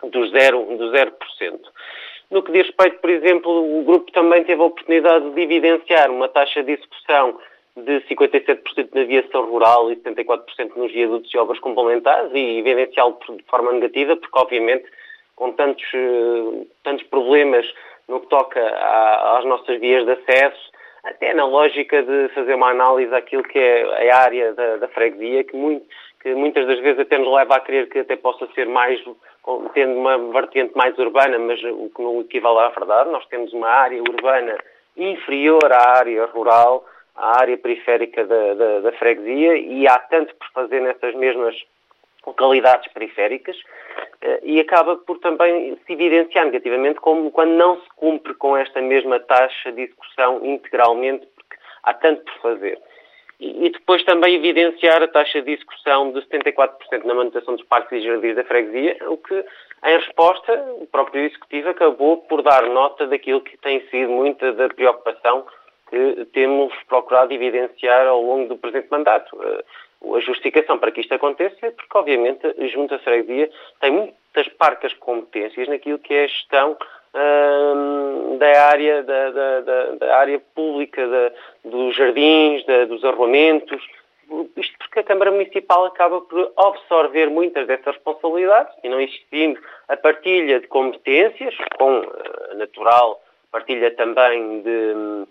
dos, 0.10 0.32
zero, 0.32 0.66
do 0.78 0.92
0%. 0.92 1.12
No 2.32 2.42
que 2.42 2.54
diz 2.54 2.68
respeito, 2.68 3.00
por 3.00 3.10
exemplo, 3.10 3.80
o 3.80 3.84
grupo 3.84 4.12
também 4.14 4.46
teve 4.46 4.62
a 4.62 4.66
oportunidade 4.66 5.30
de 5.30 5.42
evidenciar 5.42 6.10
uma 6.10 6.30
taxa 6.30 6.64
de 6.64 6.72
execução 6.72 7.38
de 7.76 8.02
57% 8.02 8.90
na 8.94 9.02
aviação 9.02 9.46
rural 9.46 9.92
e 9.92 9.96
74% 9.96 10.76
nos 10.76 10.92
viadutos 10.92 11.34
e 11.34 11.38
obras 11.38 11.60
complementares 11.60 12.32
e 12.34 12.60
evidenciá-lo 12.60 13.18
de 13.30 13.44
forma 13.44 13.72
negativa, 13.72 14.16
porque 14.16 14.40
obviamente 14.40 14.86
com 15.36 15.52
tantos, 15.54 15.84
eh, 15.94 16.66
tantos 16.84 17.06
problemas 17.08 17.66
no 18.08 18.20
que 18.20 18.28
toca 18.28 18.62
às 19.38 19.46
nossas 19.46 19.80
vias 19.80 20.06
de 20.06 20.12
acesso, 20.12 20.72
até 21.04 21.34
na 21.34 21.46
lógica 21.46 22.02
de 22.02 22.30
fazer 22.30 22.56
uma 22.56 22.70
análise 22.70 23.12
daquilo 23.12 23.44
que 23.44 23.60
é 23.60 24.12
a 24.12 24.18
área 24.18 24.54
da, 24.54 24.78
da 24.78 24.88
freguesia, 24.88 25.44
que, 25.44 25.56
muito, 25.56 25.86
que 26.22 26.34
muitas 26.34 26.66
das 26.68 26.80
vezes 26.80 27.00
até 27.00 27.18
nos 27.18 27.34
leva 27.34 27.56
a 27.56 27.60
crer 27.60 27.90
que 27.90 28.00
até 28.00 28.16
possa 28.16 28.48
ser 28.54 28.68
mais 28.68 29.04
tendo 29.74 30.00
uma 30.00 30.18
vertente 30.32 30.76
mais 30.76 30.98
urbana, 30.98 31.38
mas 31.38 31.62
o 31.64 31.92
que 31.94 32.02
não 32.02 32.22
equivale 32.22 32.60
à 32.60 32.70
verdade, 32.70 33.10
nós 33.10 33.26
temos 33.26 33.52
uma 33.52 33.68
área 33.68 34.02
urbana 34.02 34.58
inferior 34.96 35.72
à 35.72 35.98
área 35.98 36.26
rural, 36.28 36.86
à 37.16 37.42
área 37.42 37.58
periférica 37.58 38.26
da, 38.26 38.54
da, 38.54 38.80
da 38.82 38.92
freguesia, 38.94 39.58
e 39.58 39.88
há 39.88 39.98
tanto 40.00 40.34
por 40.36 40.48
fazer 40.52 40.82
nessas 40.82 41.14
mesmas 41.16 41.56
localidades 42.26 42.92
periféricas 42.94 43.58
eh, 44.22 44.40
e 44.44 44.60
acaba 44.60 44.96
por 44.96 45.20
também 45.20 45.78
se 45.86 45.94
evidenciar 45.94 46.46
negativamente 46.46 47.00
como 47.00 47.32
quando 47.32 47.52
não 47.52 47.80
se 47.82 47.90
cumpre 47.96 48.34
com 48.34 48.56
esta 48.56 48.82
mesma 48.82 49.20
taxa 49.20 49.72
de 49.72 49.82
execução 49.84 50.46
integralmente, 50.46 51.28
porque 51.36 51.58
há 51.84 51.94
tanto 51.94 52.24
por 52.24 52.42
fazer. 52.42 52.80
E 53.40 53.70
depois 53.70 54.02
também 54.06 54.36
evidenciar 54.36 55.04
a 55.04 55.08
taxa 55.08 55.42
de 55.42 55.52
execução 55.52 56.14
de 56.14 56.22
74% 56.22 57.04
na 57.04 57.14
manutenção 57.14 57.56
dos 57.56 57.66
parques 57.66 57.92
e 57.92 58.06
jardins 58.06 58.36
da 58.38 58.46
freguesia, 58.46 58.98
o 59.10 59.18
que, 59.18 59.34
em 59.84 59.98
resposta, 59.98 60.54
o 60.78 60.88
próprio 60.88 61.26
Executivo 61.26 61.70
acabou 61.70 62.18
por 62.18 62.42
dar 62.42 62.64
nota 62.70 63.06
daquilo 63.06 63.42
que 63.42 63.58
tem 63.58 63.82
sido 63.90 64.10
muita 64.12 64.54
da 64.54 64.70
preocupação 64.70 65.46
que 65.94 66.26
temos 66.34 66.74
procurado 66.88 67.32
evidenciar 67.32 68.08
ao 68.08 68.20
longo 68.20 68.50
do 68.50 68.58
presente 68.58 68.88
mandato. 68.90 69.38
Eh, 69.44 69.64
a 70.16 70.20
justificação 70.20 70.80
para 70.80 70.92
que 70.92 71.02
isto 71.02 71.14
aconteça 71.14 71.68
é 71.68 71.70
porque, 71.70 71.96
obviamente, 71.96 72.48
a 72.48 72.68
Junta 72.68 72.98
Freguesia 72.98 73.50
tem 73.80 73.92
muitas 73.92 74.48
parcas 74.58 74.92
competências 74.96 75.68
naquilo 75.68 76.00
que 76.00 76.14
é 76.16 76.24
a 76.24 76.28
gestão 76.28 76.72
uh, 77.14 78.38
da, 78.40 78.66
área, 78.70 79.04
da, 79.04 79.30
da, 79.30 79.92
da, 79.92 80.18
área 80.18 80.42
pública, 80.56 81.08
da, 81.08 81.32
dos 81.64 81.96
jardins, 81.96 82.66
dos 82.88 83.06
arruamentos. 83.06 83.82
Isto 84.58 84.78
porque 84.80 85.00
a 85.00 85.04
Câmara 85.04 85.32
Municipal 85.32 85.86
acaba 85.86 86.22
por 86.22 86.52
absorver 86.58 87.30
muitas 87.30 87.68
dessas 87.68 87.96
responsabilidades 87.96 88.76
e 88.84 88.90
não 88.90 89.00
existindo 89.00 89.60
a 89.88 89.96
partilha 89.96 90.60
de 90.60 90.68
competências, 90.68 91.56
com 91.78 92.02
a 92.52 92.56
natural 92.56 93.22
partilha 93.52 93.92
também 93.92 94.62
de, 94.64 95.28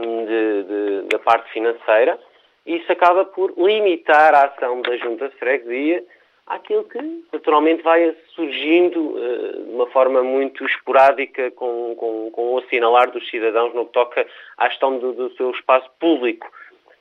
de, 0.00 0.62
de, 0.62 1.08
da 1.08 1.18
parte 1.18 1.52
financeira, 1.52 2.18
isso 2.64 2.90
acaba 2.90 3.24
por 3.24 3.52
limitar 3.56 4.34
a 4.34 4.44
ação 4.44 4.80
da 4.82 4.96
Junta 4.96 5.28
de 5.28 5.36
Freguesia 5.36 6.04
àquilo 6.46 6.84
que 6.84 6.98
naturalmente 7.32 7.82
vai 7.82 8.14
surgindo 8.34 9.00
uh, 9.00 9.64
de 9.64 9.70
uma 9.72 9.86
forma 9.88 10.22
muito 10.22 10.64
esporádica 10.64 11.50
com, 11.52 11.94
com, 11.96 12.30
com, 12.30 12.54
o 12.54 12.58
assinalar 12.58 13.10
dos 13.10 13.28
cidadãos 13.28 13.74
no 13.74 13.86
que 13.86 13.92
toca 13.92 14.26
à 14.56 14.68
gestão 14.68 14.98
do, 14.98 15.12
do 15.12 15.34
seu 15.36 15.50
espaço 15.50 15.90
público. 15.98 16.50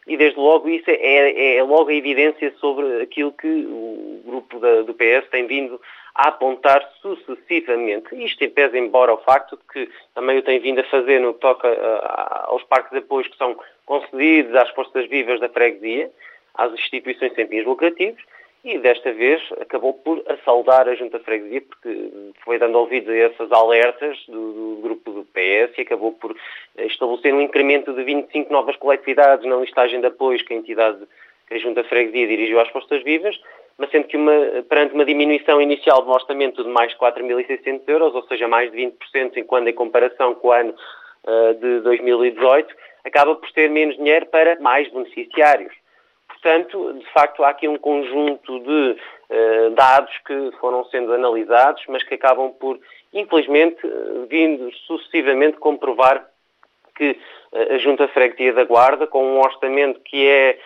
E 0.08 0.18
desde 0.18 0.40
logo 0.40 0.68
isso 0.68 0.90
é, 0.90 0.96
é, 0.96 1.58
é, 1.58 1.64
logo 1.64 1.90
a 1.90 1.94
evidência 1.94 2.54
sobre 2.60 3.02
aquilo 3.02 3.32
que 3.32 3.48
o 3.48 4.22
grupo 4.26 4.60
da, 4.60 4.82
do 4.82 4.94
PS 4.94 5.30
tem 5.30 5.46
vindo 5.46 5.80
a 6.14 6.30
apontar 6.30 6.88
sucessivamente. 7.02 8.16
Isto 8.16 8.44
em 8.44 8.50
pese 8.50 8.78
embora 8.78 9.14
o 9.14 9.18
facto 9.18 9.58
de 9.58 9.64
que 9.72 9.94
também 10.14 10.38
o 10.38 10.42
tem 10.42 10.60
vindo 10.60 10.80
a 10.80 10.84
fazer 10.86 11.20
no 11.20 11.34
que 11.34 11.40
toca 11.40 11.68
uh, 11.68 12.52
aos 12.52 12.64
parques 12.64 12.92
de 12.92 13.00
apoio 13.00 13.30
que 13.30 13.38
são 13.38 13.58
concedidos 13.86 14.56
às 14.56 14.70
forças 14.72 15.08
vivas 15.08 15.40
da 15.40 15.50
freguesia, 15.50 16.12
às 16.54 16.74
instituições 16.74 17.34
sem 17.34 17.48
fins 17.48 17.66
lucrativos, 17.66 18.22
e 18.64 18.78
desta 18.78 19.12
vez 19.12 19.42
acabou 19.60 19.94
por 19.94 20.24
assaldar 20.28 20.88
a 20.88 20.94
Junta 20.94 21.20
Freguesia, 21.20 21.62
porque 21.62 22.32
foi 22.44 22.60
dando 22.60 22.78
ouvidos 22.78 23.10
a 23.10 23.18
essas 23.18 23.52
alertas 23.52 24.20
do, 24.28 24.76
do, 24.76 24.82
grupo 24.84 25.12
do 25.12 25.26
PS 25.26 25.76
e 25.78 25.82
acabou 25.82 26.12
por 26.12 26.36
estabelecer 26.78 27.34
um 27.34 27.42
incremento 27.42 27.92
de 27.92 28.04
25 28.04 28.54
novas 28.54 28.76
coletividades 28.76 29.48
na 29.48 29.56
listagem 29.56 30.00
de 30.00 30.06
apoios 30.06 30.44
que 30.44 30.54
a 30.54 30.58
entidade, 30.58 31.00
que 31.48 31.56
a 31.56 31.58
Junta 31.58 31.84
Freguesia 31.84 32.28
dirigiu 32.28 32.60
às 32.60 32.70
Forças 32.70 33.02
Vivas, 33.04 33.40
mas 33.82 33.90
sendo 33.90 34.08
que 34.08 34.16
uma, 34.16 34.32
perante 34.70 34.94
uma 34.94 35.04
diminuição 35.04 35.60
inicial 35.60 36.04
do 36.04 36.12
orçamento 36.12 36.64
de 36.64 36.70
mais 36.70 36.92
de 36.92 37.00
4.600 37.00 37.82
euros, 37.88 38.14
ou 38.14 38.22
seja, 38.28 38.48
mais 38.48 38.72
de 38.72 38.78
20%, 38.78 39.38
enquanto 39.38 39.68
em 39.68 39.74
comparação 39.74 40.36
com 40.36 40.50
o 40.50 40.52
ano 40.52 40.76
uh, 41.24 41.56
de 41.56 41.80
2018, 41.80 42.76
acaba 43.04 43.34
por 43.34 43.52
ter 43.52 43.72
menos 43.72 43.98
dinheiro 43.98 44.28
para 44.28 44.60
mais 44.60 44.88
beneficiários. 44.92 45.74
Portanto, 46.28 46.94
de 46.94 47.06
facto, 47.08 47.44
há 47.44 47.50
aqui 47.50 47.68
um 47.68 47.76
conjunto 47.76 48.60
de 48.60 48.92
uh, 48.92 49.72
dados 49.72 50.16
que 50.28 50.52
foram 50.60 50.86
sendo 50.86 51.12
analisados, 51.12 51.84
mas 51.88 52.04
que 52.04 52.14
acabam 52.14 52.52
por, 52.52 52.80
infelizmente, 53.12 53.84
uh, 53.84 54.28
vindo 54.30 54.72
sucessivamente 54.86 55.58
comprovar 55.58 56.24
que 56.96 57.18
a 57.52 57.78
Junta 57.80 58.08
Freguesia 58.10 58.54
da 58.54 58.64
Guarda, 58.64 59.08
com 59.08 59.26
um 59.26 59.40
orçamento 59.40 60.00
que 60.02 60.28
é 60.28 60.60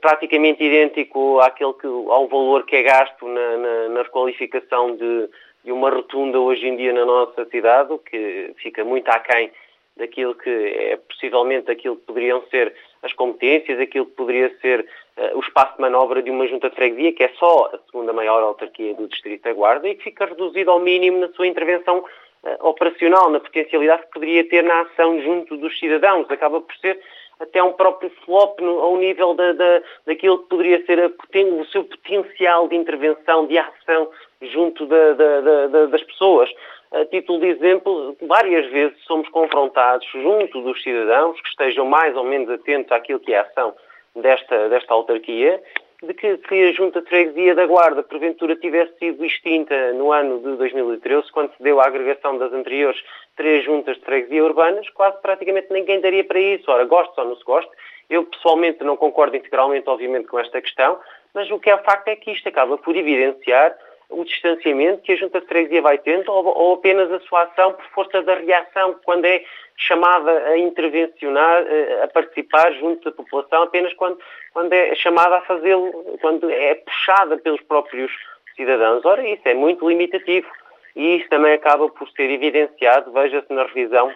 praticamente 0.00 0.62
idêntico 0.62 1.40
àquele 1.40 1.72
que, 1.74 1.86
ao 1.86 2.28
valor 2.28 2.66
que 2.66 2.76
é 2.76 2.82
gasto 2.82 3.26
na, 3.26 3.56
na, 3.56 3.88
na 3.88 4.02
requalificação 4.02 4.96
de, 4.96 5.30
de, 5.64 5.72
uma 5.72 5.88
rotunda 5.88 6.38
hoje 6.38 6.66
em 6.66 6.76
dia 6.76 6.92
na 6.92 7.06
nossa 7.06 7.44
cidade, 7.46 7.92
o 7.92 7.98
que 7.98 8.54
fica 8.58 8.84
muito 8.84 9.08
aquém 9.08 9.50
daquilo 9.96 10.34
que 10.34 10.50
é 10.50 10.98
possivelmente 11.08 11.70
aquilo 11.70 11.96
que 11.96 12.06
poderiam 12.06 12.42
ser 12.50 12.74
as 13.02 13.12
competências, 13.12 13.78
aquilo 13.78 14.06
que 14.06 14.12
poderia 14.12 14.54
ser 14.60 14.80
uh, 15.16 15.38
o 15.38 15.40
espaço 15.40 15.76
de 15.76 15.80
manobra 15.80 16.22
de 16.22 16.30
uma 16.30 16.46
junta 16.46 16.68
de 16.68 16.76
freguesia, 16.76 17.12
que 17.12 17.22
é 17.22 17.28
só 17.38 17.70
a 17.72 17.78
segunda 17.90 18.12
maior 18.12 18.42
autarquia 18.42 18.94
do 18.94 19.06
Distrito 19.06 19.42
da 19.42 19.52
Guarda 19.52 19.88
e 19.88 19.94
que 19.94 20.04
fica 20.04 20.26
reduzido 20.26 20.70
ao 20.70 20.80
mínimo 20.80 21.18
na 21.18 21.28
sua 21.32 21.46
intervenção 21.46 21.98
uh, 21.98 22.66
operacional, 22.68 23.30
na 23.30 23.40
potencialidade 23.40 24.02
que 24.02 24.12
poderia 24.12 24.48
ter 24.48 24.62
na 24.64 24.80
ação 24.80 25.20
junto 25.22 25.56
dos 25.56 25.78
cidadãos. 25.78 26.30
Acaba 26.30 26.60
por 26.60 26.74
ser 26.76 27.00
até 27.44 27.62
um 27.62 27.72
próprio 27.72 28.10
flop 28.24 28.60
no, 28.60 28.80
ao 28.80 28.96
nível 28.96 29.34
da, 29.34 29.52
da, 29.52 29.82
daquilo 30.06 30.38
que 30.40 30.48
poderia 30.48 30.84
ser 30.84 30.98
o 31.00 31.64
seu 31.66 31.84
potencial 31.84 32.68
de 32.68 32.76
intervenção, 32.76 33.46
de 33.46 33.56
ação 33.58 34.10
junto 34.42 34.86
da, 34.86 35.86
das 35.86 36.02
pessoas. 36.02 36.50
A 36.92 37.04
título 37.06 37.40
de 37.40 37.46
exemplo, 37.46 38.16
várias 38.22 38.70
vezes 38.70 38.96
somos 39.04 39.28
confrontados 39.30 40.06
junto 40.12 40.60
dos 40.60 40.80
cidadãos 40.82 41.40
que 41.40 41.48
estejam 41.48 41.84
mais 41.86 42.16
ou 42.16 42.24
menos 42.24 42.48
atentos 42.50 42.92
àquilo 42.92 43.20
que 43.20 43.32
é 43.32 43.38
a 43.38 43.42
ação 43.42 43.74
desta, 44.14 44.68
desta 44.68 44.94
autarquia, 44.94 45.60
de 46.04 46.14
que 46.14 46.38
se 46.48 46.68
a 46.68 46.72
Junta 46.72 47.00
de 47.00 47.08
Freguesia 47.08 47.54
da 47.54 47.66
Guarda, 47.66 48.02
porventura, 48.02 48.56
tivesse 48.56 48.96
sido 48.98 49.24
extinta 49.24 49.92
no 49.92 50.12
ano 50.12 50.38
de 50.38 50.56
2013, 50.56 51.30
quando 51.32 51.54
se 51.56 51.62
deu 51.62 51.80
a 51.80 51.86
agregação 51.86 52.38
das 52.38 52.52
anteriores 52.52 53.02
três 53.36 53.64
juntas 53.64 53.96
de 53.96 54.04
freguesia 54.04 54.44
urbanas, 54.44 54.88
quase 54.90 55.20
praticamente 55.20 55.72
ninguém 55.72 56.00
daria 56.00 56.24
para 56.24 56.38
isso. 56.38 56.70
Ora, 56.70 56.84
gosto 56.84 57.18
ou 57.18 57.26
não 57.26 57.36
se 57.36 57.44
goste. 57.44 57.70
Eu, 58.08 58.24
pessoalmente, 58.24 58.84
não 58.84 58.96
concordo 58.96 59.36
integralmente, 59.36 59.88
obviamente, 59.88 60.28
com 60.28 60.38
esta 60.38 60.60
questão, 60.60 60.98
mas 61.32 61.50
o 61.50 61.58
que 61.58 61.70
é 61.70 61.78
facto 61.78 62.08
é 62.08 62.16
que 62.16 62.30
isto 62.30 62.48
acaba 62.48 62.78
por 62.78 62.96
evidenciar 62.96 63.76
o 64.18 64.24
distanciamento 64.24 65.02
que 65.02 65.12
a 65.12 65.16
Junta 65.16 65.40
de 65.40 65.46
Freguesia 65.46 65.82
vai 65.82 65.98
tendo 65.98 66.30
ou, 66.30 66.46
ou, 66.46 66.74
apenas 66.74 67.10
a 67.10 67.20
sua 67.20 67.42
ação 67.42 67.72
por 67.72 67.84
força 67.86 68.22
da 68.22 68.34
reação, 68.34 68.96
quando 69.04 69.24
é 69.24 69.42
chamada 69.76 70.30
a 70.30 70.58
intervencionar, 70.58 71.64
eh, 71.66 72.02
a 72.02 72.08
participar 72.08 72.72
junto 72.74 73.04
da 73.04 73.16
população, 73.16 73.62
apenas 73.62 73.92
quando, 73.94 74.18
quando 74.52 74.72
é 74.72 74.94
chamada 74.94 75.36
a 75.36 75.40
fazê-lo, 75.42 75.92
quando 76.20 76.50
é 76.50 76.74
puxada 76.76 77.36
pelos 77.38 77.60
próprios 77.62 78.12
cidadãos. 78.56 79.04
Ora, 79.04 79.26
isso 79.26 79.42
é 79.46 79.54
muito 79.54 79.88
limitativo 79.88 80.48
e 80.94 81.16
isso 81.16 81.28
também 81.28 81.52
acaba 81.52 81.88
por 81.88 82.08
ser 82.10 82.30
evidenciado, 82.30 83.12
veja-se 83.12 83.52
na 83.52 83.64
revisão 83.64 84.12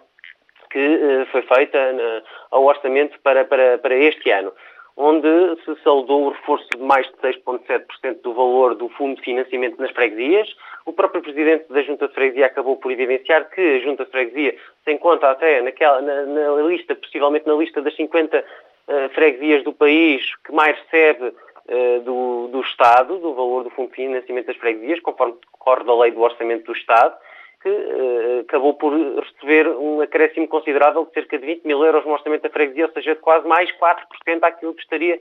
que 0.70 0.78
uh, 0.78 1.26
foi 1.32 1.42
feita 1.42 1.92
na, 1.92 2.22
ao 2.50 2.64
orçamento 2.64 3.18
para, 3.20 3.44
para, 3.44 3.78
para 3.78 3.94
este 3.94 4.30
ano 4.30 4.52
onde 5.00 5.28
se 5.64 5.80
saudou 5.84 6.24
o 6.24 6.30
reforço 6.30 6.68
de 6.76 6.82
mais 6.82 7.06
de 7.06 7.14
6,7% 7.18 8.20
do 8.20 8.34
valor 8.34 8.74
do 8.74 8.88
Fundo 8.88 9.14
de 9.14 9.22
Financiamento 9.22 9.80
nas 9.80 9.92
freguesias. 9.92 10.52
O 10.84 10.92
próprio 10.92 11.22
Presidente 11.22 11.72
da 11.72 11.82
Junta 11.82 12.08
de 12.08 12.14
Freguesia 12.14 12.46
acabou 12.46 12.76
por 12.76 12.90
evidenciar 12.90 13.48
que 13.48 13.60
a 13.60 13.78
Junta 13.78 14.04
de 14.04 14.10
Freguesia 14.10 14.56
se 14.84 14.92
encontra 14.92 15.30
até 15.30 15.62
naquela, 15.62 16.02
na, 16.02 16.22
na 16.26 16.62
lista, 16.62 16.96
possivelmente 16.96 17.46
na 17.46 17.54
lista 17.54 17.80
das 17.80 17.94
50 17.94 18.38
uh, 18.38 18.42
eh, 18.88 19.08
freguesias 19.10 19.62
do 19.62 19.72
país 19.72 20.34
que 20.44 20.50
mais 20.50 20.76
recebe 20.76 21.28
uh, 21.28 22.00
do, 22.00 22.48
do 22.48 22.60
Estado, 22.62 23.18
do 23.18 23.34
valor 23.34 23.62
do 23.62 23.70
Fundo 23.70 23.90
de 23.90 23.94
Financiamento 23.94 24.46
das 24.46 24.56
freguesias, 24.56 24.98
conforme 24.98 25.34
decorre 25.34 25.84
da 25.84 25.96
lei 25.96 26.10
do 26.10 26.20
Orçamento 26.22 26.64
do 26.64 26.72
Estado 26.72 27.14
que 27.60 27.68
uh, 27.68 28.40
acabou 28.40 28.74
por 28.74 28.92
receber 28.92 29.68
um 29.68 30.00
acréscimo 30.00 30.46
considerável 30.48 31.04
de 31.04 31.12
cerca 31.12 31.38
de 31.38 31.46
20 31.46 31.64
mil 31.64 31.84
euros 31.84 32.04
no 32.04 32.12
orçamento 32.12 32.42
da 32.42 32.50
freguesia, 32.50 32.86
ou 32.86 32.92
seja, 32.92 33.14
de 33.14 33.20
quase 33.20 33.46
mais 33.46 33.70
4% 33.78 34.40
daquilo 34.40 34.74
que 34.74 34.82
estaria 34.82 35.18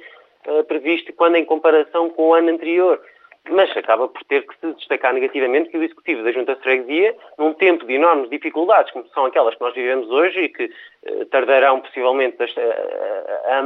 uh, 0.48 0.63
previsto 0.65 1.12
quando 1.13 1.36
em 1.36 1.46
comparação 1.46 2.10
com 2.10 2.29
o 2.29 2.34
ano 2.34 2.50
anterior. 2.50 3.01
Mas 3.50 3.75
acaba 3.77 4.10
por 4.10 4.24
ter 4.25 4.46
que 4.46 4.53
se 4.60 4.74
destacar 4.74 5.13
negativamente 5.13 5.70
que 5.70 5.77
o 5.77 5.84
Executivo 5.84 6.22
da 6.22 6.34
Junta 6.34 6.56
de 6.56 6.62
Freguesia, 6.62 7.15
num 7.38 7.53
tempo 7.53 7.86
de 7.86 7.94
enormes 7.94 8.29
dificuldades, 8.29 8.91
como 8.91 9.08
são 9.10 9.25
aquelas 9.25 9.56
que 9.56 9.62
nós 9.62 9.74
vivemos 9.74 10.10
hoje 10.10 10.41
e 10.41 10.50
que 10.50 10.65
uh, 10.65 11.25
tardarão 11.27 11.79
possivelmente 11.79 12.38
a, 12.44 13.53
a, 13.56 13.60
a 13.60 13.63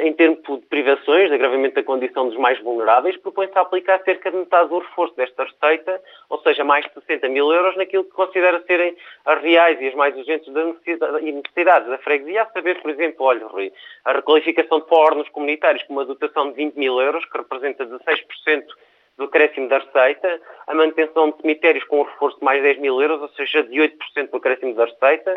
em 0.00 0.12
termos 0.12 0.40
de 0.42 0.66
privações, 0.66 1.28
de 1.28 1.34
agravamento 1.34 1.76
da 1.76 1.82
condição 1.82 2.28
dos 2.28 2.36
mais 2.36 2.60
vulneráveis, 2.60 3.16
propõe-se 3.16 3.56
a 3.56 3.60
aplicar 3.60 4.02
cerca 4.04 4.30
de 4.30 4.36
metade 4.36 4.68
do 4.68 4.80
reforço 4.80 5.14
desta 5.14 5.44
receita, 5.44 6.02
ou 6.28 6.38
seja, 6.40 6.64
mais 6.64 6.84
de 6.86 6.92
60 6.94 7.28
mil 7.28 7.52
euros, 7.52 7.76
naquilo 7.76 8.04
que 8.04 8.10
considera 8.10 8.62
serem 8.66 8.96
as 9.24 9.40
reais 9.42 9.80
e 9.80 9.86
as 9.86 9.94
mais 9.94 10.16
urgentes 10.16 10.52
necessidades 10.52 11.88
da 11.88 11.98
freguesia, 11.98 12.42
a 12.42 12.46
saber, 12.46 12.80
por 12.82 12.90
exemplo, 12.90 13.24
olha, 13.24 13.46
Rui, 13.46 13.72
a 14.04 14.12
requalificação 14.12 14.80
de 14.80 14.88
fornos 14.88 15.28
comunitários 15.28 15.82
com 15.84 15.92
uma 15.92 16.04
dotação 16.04 16.50
de 16.50 16.56
20 16.56 16.74
mil 16.74 17.00
euros, 17.00 17.24
que 17.24 17.38
representa 17.38 17.86
16% 17.86 18.64
do 19.16 19.24
acréscimo 19.24 19.68
da 19.68 19.78
receita, 19.78 20.40
a 20.66 20.74
manutenção 20.74 21.30
de 21.30 21.40
cemitérios 21.40 21.84
com 21.84 22.00
um 22.00 22.04
reforço 22.04 22.38
de 22.38 22.44
mais 22.44 22.62
10 22.62 22.78
mil 22.78 23.00
euros, 23.00 23.22
ou 23.22 23.28
seja, 23.30 23.62
de 23.62 23.78
8% 23.78 24.30
do 24.30 24.36
acréscimo 24.36 24.74
da 24.74 24.84
receita, 24.84 25.34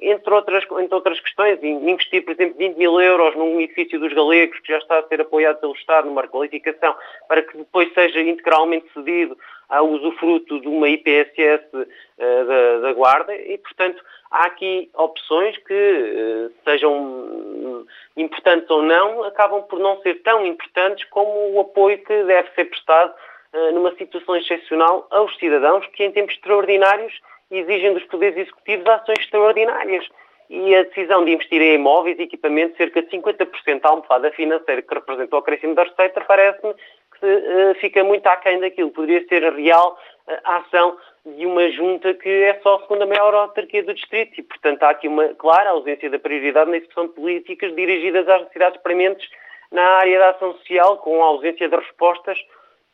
entre 0.00 0.34
outras, 0.34 0.64
entre 0.64 0.94
outras 0.94 1.20
questões, 1.20 1.62
investir, 1.62 2.24
por 2.24 2.32
exemplo, 2.32 2.58
20 2.58 2.76
mil 2.76 3.00
euros 3.00 3.36
num 3.36 3.60
edifício 3.60 4.00
dos 4.00 4.12
galegos 4.12 4.58
que 4.60 4.72
já 4.72 4.78
está 4.78 4.98
a 4.98 5.06
ser 5.06 5.20
apoiado 5.20 5.60
pelo 5.60 5.74
Estado 5.74 6.08
numa 6.08 6.22
requalificação 6.22 6.94
para 7.28 7.42
que 7.42 7.56
depois 7.56 7.92
seja 7.94 8.20
integralmente 8.20 8.86
cedido 8.92 9.36
ao 9.68 9.88
usufruto 9.88 10.60
de 10.60 10.68
uma 10.68 10.88
IPSS 10.88 11.64
uh, 11.72 11.86
eh, 12.18 12.44
da, 12.44 12.78
da, 12.78 12.92
Guarda. 12.92 13.34
E, 13.34 13.58
portanto, 13.58 14.02
há 14.30 14.46
aqui 14.46 14.90
opções 14.94 15.56
que, 15.58 15.74
uh, 15.74 16.52
sejam 16.64 17.84
importantes 18.16 18.70
ou 18.70 18.82
não, 18.82 19.24
acabam 19.24 19.62
por 19.62 19.78
não 19.78 20.00
ser 20.02 20.22
tão 20.22 20.46
importantes 20.46 21.04
como 21.10 21.54
o 21.54 21.60
apoio 21.60 21.98
que 21.98 22.24
deve 22.24 22.48
ser 22.54 22.66
prestado 22.66 23.12
uh, 23.54 23.72
numa 23.72 23.94
situação 23.96 24.36
excepcional 24.36 25.06
aos 25.10 25.36
cidadãos 25.36 25.86
que, 25.88 26.04
em 26.04 26.12
tempos 26.12 26.34
extraordinários, 26.34 27.12
exigem 27.50 27.94
dos 27.94 28.04
poderes 28.04 28.36
executivos 28.36 28.86
ações 28.86 29.18
extraordinárias. 29.20 30.06
E 30.48 30.76
a 30.76 30.84
decisão 30.84 31.24
de 31.24 31.32
investir 31.32 31.60
em 31.60 31.74
imóveis 31.74 32.18
e 32.18 32.22
equipamentos, 32.22 32.76
cerca 32.76 33.02
de 33.02 33.08
50% 33.08 33.80
da 33.80 33.88
almofada 33.88 34.30
financeira 34.30 34.80
que 34.80 34.94
representou 34.94 35.40
o 35.40 35.42
crescimento 35.42 35.76
da 35.76 35.82
receita, 35.82 36.20
parece-me 36.20 36.72
que 37.18 37.26
uh, 37.26 37.74
fica 37.80 38.04
muito 38.04 38.26
aquém 38.28 38.60
daquilo. 38.60 38.90
Poderia 38.90 39.26
ser 39.26 39.42
real 39.52 39.98
a 40.44 40.58
ação 40.58 40.96
de 41.24 41.44
uma 41.44 41.68
junta 41.70 42.14
que 42.14 42.28
é 42.28 42.60
só 42.62 42.76
a 42.76 42.80
segunda 42.82 43.06
maior 43.06 43.34
autarquia 43.34 43.82
do 43.82 43.94
distrito 43.94 44.38
e, 44.38 44.42
portanto, 44.42 44.82
há 44.84 44.90
aqui 44.90 45.08
uma 45.08 45.34
clara 45.34 45.70
ausência 45.70 46.08
da 46.08 46.18
prioridade 46.18 46.70
na 46.70 46.76
execução 46.76 47.08
de 47.08 47.14
políticas 47.14 47.74
dirigidas 47.74 48.28
às 48.28 48.42
necessidades 48.42 48.80
prementes 48.82 49.28
na 49.72 49.82
área 49.82 50.18
da 50.18 50.30
ação 50.30 50.52
social, 50.54 50.98
com 50.98 51.22
a 51.22 51.26
ausência 51.26 51.68
de 51.68 51.74
respostas 51.74 52.38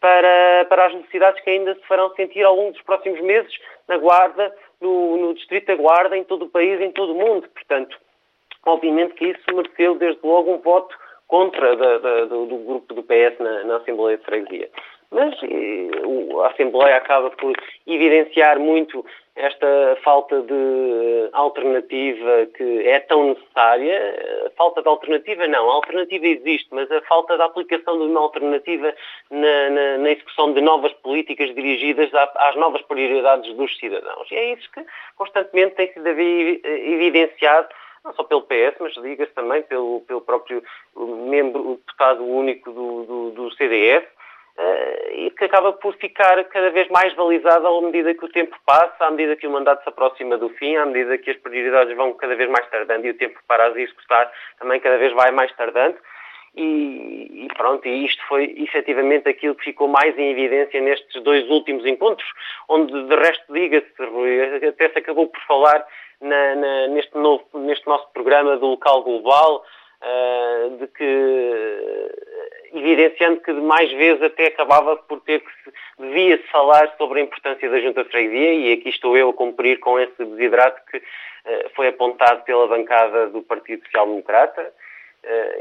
para, 0.03 0.67
para 0.69 0.87
as 0.87 0.95
necessidades 0.95 1.41
que 1.45 1.51
ainda 1.51 1.77
se 1.77 1.87
farão 1.87 2.13
sentir 2.17 2.43
ao 2.43 2.57
longo 2.57 2.73
dos 2.73 2.83
próximos 2.83 3.21
meses 3.21 3.57
na 3.87 3.97
Guarda, 3.97 4.53
no, 4.81 5.17
no 5.17 5.35
Distrito 5.35 5.69
da 5.69 5.77
Guarda, 5.77 6.17
em 6.17 6.25
todo 6.25 6.47
o 6.47 6.51
país, 6.51 6.81
em 6.81 6.91
todo 6.91 7.13
o 7.13 7.15
mundo. 7.15 7.49
Portanto, 7.55 7.97
obviamente 8.67 9.15
que 9.15 9.27
isso 9.29 9.55
mereceu 9.55 9.95
desde 9.95 10.19
logo 10.27 10.53
um 10.53 10.59
voto 10.59 10.95
contra 11.29 11.77
da, 11.77 11.99
da, 11.99 12.25
do, 12.25 12.47
do, 12.47 12.59
grupo 12.59 12.93
do 12.93 13.03
PS 13.05 13.39
na, 13.39 13.63
na 13.63 13.77
Assembleia 13.77 14.19
de 14.19 14.25
Freguesia. 14.25 14.69
Mas 15.13 15.41
e, 15.45 15.91
a 16.43 16.49
Assembleia 16.49 16.97
acaba 16.97 17.31
por 17.31 17.55
evidenciar 17.87 18.59
muito 18.59 19.07
esta 19.35 19.97
falta 20.05 20.43
de 20.43 21.31
alternativa 21.33 22.47
que 22.55 22.87
é 22.87 23.01
tão 23.01 23.31
necessária. 23.31 24.51
Falta 24.57 24.83
de 24.83 24.89
alternativa, 24.89 25.47
não. 25.47 25.71
A 25.71 25.75
alternativa 25.75 26.27
existe, 26.27 26.69
mas 26.71 26.91
a 26.91 27.01
falta 27.03 27.37
de 27.37 27.43
aplicação 27.43 27.99
de 27.99 28.05
uma 28.05 28.21
alternativa 28.21 28.95
na, 29.31 29.71
na, 29.71 29.99
na 29.99 30.11
execução 30.11 30.53
de 30.53 30.61
novas 30.61 30.93
políticas 30.95 31.55
dirigidas 31.55 32.11
às 32.15 32.57
novas 32.57 32.83
prioridades 32.83 33.55
dos 33.55 33.77
cidadãos. 33.79 34.31
E 34.31 34.35
é 34.35 34.53
isso 34.53 34.71
que 34.71 34.85
constantemente 35.17 35.77
tem 35.77 35.93
sido 35.93 36.07
evidenciado 36.07 37.69
não 38.05 38.12
só 38.15 38.25
pelo 38.25 38.43
PS, 38.43 38.77
mas 38.81 38.95
diga-se 38.95 39.33
também 39.33 39.62
pelo, 39.62 40.01
pelo 40.01 40.21
próprio 40.21 40.62
membro, 40.97 41.77
deputado 41.77 42.25
único 42.25 42.73
do, 42.73 43.05
do, 43.05 43.31
do 43.31 43.51
CDS, 43.53 44.05
e 45.13 45.31
que 45.31 45.45
acaba 45.45 45.73
por 45.73 45.95
ficar 45.97 46.43
cada 46.45 46.71
vez 46.71 46.89
mais 46.89 47.15
balizado 47.15 47.67
à 47.67 47.83
medida 47.83 48.15
que 48.15 48.25
o 48.25 48.29
tempo 48.29 48.57
passa, 48.67 49.07
à 49.07 49.11
medida 49.11 49.37
que 49.37 49.47
o 49.47 49.51
mandato 49.51 49.83
se 49.83 49.89
aproxima 49.89 50.37
do 50.37 50.49
fim, 50.51 50.77
à 50.77 50.87
medida 50.87 51.19
que 51.19 51.31
as 51.31 51.37
prioridades 51.39 51.97
vão 51.97 52.13
cada 52.15 52.35
vez 52.37 52.51
mais 52.51 52.69
tardando 52.69 53.07
e 53.07 53.11
o 53.11 53.17
tempo 53.17 53.39
para 53.49 53.67
as 53.69 53.77
executar 53.77 54.31
também 54.59 54.81
cada 54.81 54.99
vez 54.99 55.13
vai 55.13 55.31
mais 55.31 55.53
tardando. 55.57 55.97
E, 56.55 57.47
e, 57.47 57.49
pronto, 57.57 57.89
e 57.89 58.05
isto 58.05 58.23
foi 58.29 58.55
efetivamente 58.59 59.27
aquilo 59.27 59.55
que 59.55 59.65
ficou 59.65 59.89
mais 59.89 60.17
em 60.19 60.33
evidência 60.33 60.81
nestes 60.83 61.23
dois 61.23 61.49
últimos 61.49 61.87
encontros, 61.87 62.29
onde 62.69 62.93
de 63.05 63.17
resto 63.17 63.51
diga-se, 63.51 64.67
até 64.69 64.91
se 64.91 64.99
acabou 64.99 65.29
por 65.29 65.41
falar 65.43 65.87
na, 66.21 66.55
na, 66.55 66.87
neste, 66.89 67.17
novo, 67.17 67.45
neste 67.55 67.87
nosso 67.87 68.07
programa 68.13 68.59
do 68.59 68.67
local 68.67 69.03
global, 69.03 69.65
uh, 70.03 70.77
de 70.77 70.87
que 70.89 72.13
evidenciando 72.75 73.41
que 73.41 73.53
mais 73.53 73.91
vezes 73.93 74.23
até 74.23 74.47
acabava 74.47 74.97
por 74.97 75.21
ter 75.21 75.41
que 75.41 75.51
se, 75.63 75.73
devia-se 75.99 76.45
falar 76.45 76.95
sobre 76.97 77.21
a 77.21 77.25
importância 77.25 77.69
da 77.69 77.81
Junta 77.81 78.03
de 78.03 78.11
Freguesia 78.11 78.55
e 78.55 78.73
aqui 78.73 78.89
estou 78.89 79.17
eu 79.17 79.31
a 79.31 79.35
cumprir 79.35 79.79
com 79.81 79.99
esse 79.99 80.25
desidrato 80.25 80.81
que 80.91 80.99
uh, 80.99 81.71
foi 81.75 81.89
apontado 81.89 82.43
pela 82.45 82.67
bancada 82.67 83.29
do 83.29 83.43
Partido 83.43 83.85
Social 83.85 84.07
Democrata 84.07 84.73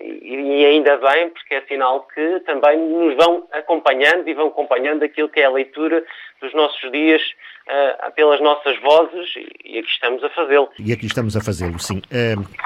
e, 0.02 0.62
e, 0.62 0.66
ainda 0.66 0.98
bem 0.98 1.30
porque 1.30 1.54
é 1.54 1.62
sinal 1.62 2.08
que 2.14 2.40
também 2.42 2.80
nos 2.80 3.16
vão 3.16 3.48
acompanhando 3.52 4.28
e 4.28 4.34
vão 4.34 4.48
acompanhando 4.48 5.04
aquilo 5.04 5.30
que 5.30 5.40
é 5.40 5.46
a 5.46 5.52
leitura 5.52 6.04
dos 6.42 6.54
nossos 6.54 6.92
dias 6.92 7.22
uh, 7.22 8.12
pelas 8.14 8.42
nossas 8.42 8.80
vozes 8.82 9.34
e, 9.64 9.78
aqui 9.80 9.90
estamos 9.90 10.24
a 10.24 10.30
fazê-lo. 10.30 10.70
E 10.80 10.92
aqui 10.92 11.06
estamos 11.06 11.38
a 11.38 11.42
fazê-lo, 11.42 11.80
sim. 11.80 12.02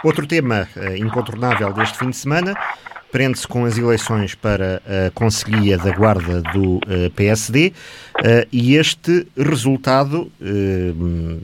outro 0.04 0.26
tema 0.26 0.68
incontornável 0.98 1.74
deste 1.74 1.98
fim 1.98 2.10
de 2.10 2.16
semana 2.16 2.54
prende-se 3.16 3.48
com 3.48 3.64
as 3.64 3.78
eleições 3.78 4.36
para 4.36 4.82
a 4.86 5.10
Conselhia 5.12 5.78
da 5.78 5.90
Guarda 5.92 6.42
do 6.42 6.76
uh, 6.76 6.82
eh, 6.90 7.10
PSD 7.16 7.68
uh, 7.68 7.72
eh, 8.26 8.48
e 8.52 8.76
este 8.76 9.26
resultado 9.38 10.30
uh, 10.42 11.42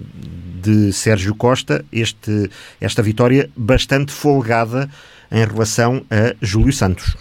de 0.62 0.92
Sérgio 0.92 1.34
Costa, 1.34 1.86
este, 1.90 2.50
esta 2.82 3.02
vitória 3.02 3.50
bastante 3.56 4.12
folgada 4.12 4.90
em 5.32 5.46
relação 5.46 6.02
a 6.12 6.36
Júlio 6.42 6.74
Santos. 6.74 7.16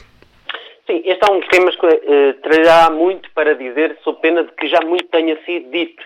Sim, 0.86 1.02
este 1.04 1.20
é 1.28 1.32
um 1.32 1.38
dos 1.38 1.48
temas 1.48 1.76
que 1.76 2.32
trará 2.42 2.90
muito 2.90 3.30
para 3.32 3.54
dizer, 3.54 3.96
sob 4.02 4.20
pena 4.20 4.42
de 4.42 4.52
que 4.52 4.68
já 4.68 4.80
muito 4.84 5.06
tenha 5.08 5.38
sido 5.44 5.70
dito. 5.70 6.02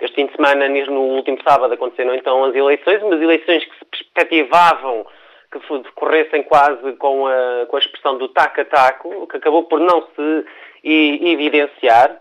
Este 0.00 0.14
fim 0.14 0.26
de 0.26 0.36
semana, 0.36 0.68
no 0.68 1.00
último 1.00 1.38
sábado, 1.46 1.74
aconteceram 1.74 2.14
então 2.14 2.44
as 2.44 2.54
eleições, 2.54 3.02
umas 3.02 3.20
eleições 3.20 3.64
que 3.64 3.78
se 3.78 3.84
perspectivavam 3.84 5.04
que 5.50 5.78
decorressem 5.78 6.44
quase 6.44 6.92
com 6.92 7.26
a, 7.26 7.66
com 7.66 7.76
a 7.76 7.80
expressão 7.80 8.16
do 8.16 8.28
taca-taco, 8.28 9.26
que 9.26 9.36
acabou 9.36 9.64
por 9.64 9.80
não 9.80 10.06
se 10.14 10.44
evidenciar. 10.84 12.20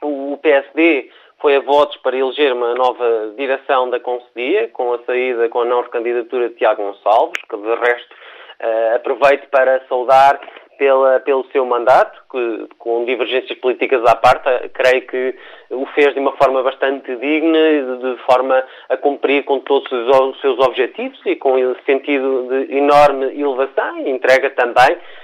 O 0.00 0.38
PSD 0.42 1.10
foi 1.40 1.56
a 1.56 1.60
votos 1.60 1.96
para 1.98 2.16
eleger 2.16 2.52
uma 2.52 2.74
nova 2.74 3.34
direção 3.36 3.90
da 3.90 4.00
Concedia, 4.00 4.68
com 4.68 4.94
a 4.94 4.98
saída, 5.04 5.48
com 5.48 5.60
a 5.60 5.64
não 5.64 5.82
recandidatura 5.82 6.48
de 6.48 6.54
Tiago 6.54 6.82
Gonçalves, 6.82 7.42
que 7.48 7.56
de 7.56 7.74
resto 7.74 8.14
uh, 8.62 8.96
aproveito 8.96 9.48
para 9.50 9.80
saudar 9.88 10.40
pela, 10.78 11.20
pelo 11.20 11.44
seu 11.52 11.64
mandato, 11.64 12.20
que 12.30 12.68
com 12.78 13.04
divergências 13.04 13.56
políticas 13.58 14.04
à 14.04 14.16
parte, 14.16 14.68
creio 14.70 15.06
que 15.06 15.34
o 15.70 15.86
fez 15.94 16.12
de 16.12 16.18
uma 16.18 16.32
forma 16.32 16.62
bastante 16.62 17.14
digna, 17.16 17.58
de, 17.58 17.98
de 17.98 18.22
forma 18.24 18.64
a 18.88 18.96
cumprir 18.96 19.44
com 19.44 19.60
todos 19.60 19.90
os 19.92 20.40
seus 20.40 20.58
objetivos 20.58 21.20
e 21.24 21.36
com 21.36 21.56
esse 21.58 21.84
sentido 21.84 22.48
de 22.48 22.76
enorme 22.76 23.26
elevação 23.40 23.98
e 24.00 24.10
entrega 24.10 24.50
também 24.50 24.90
eh, 24.90 25.21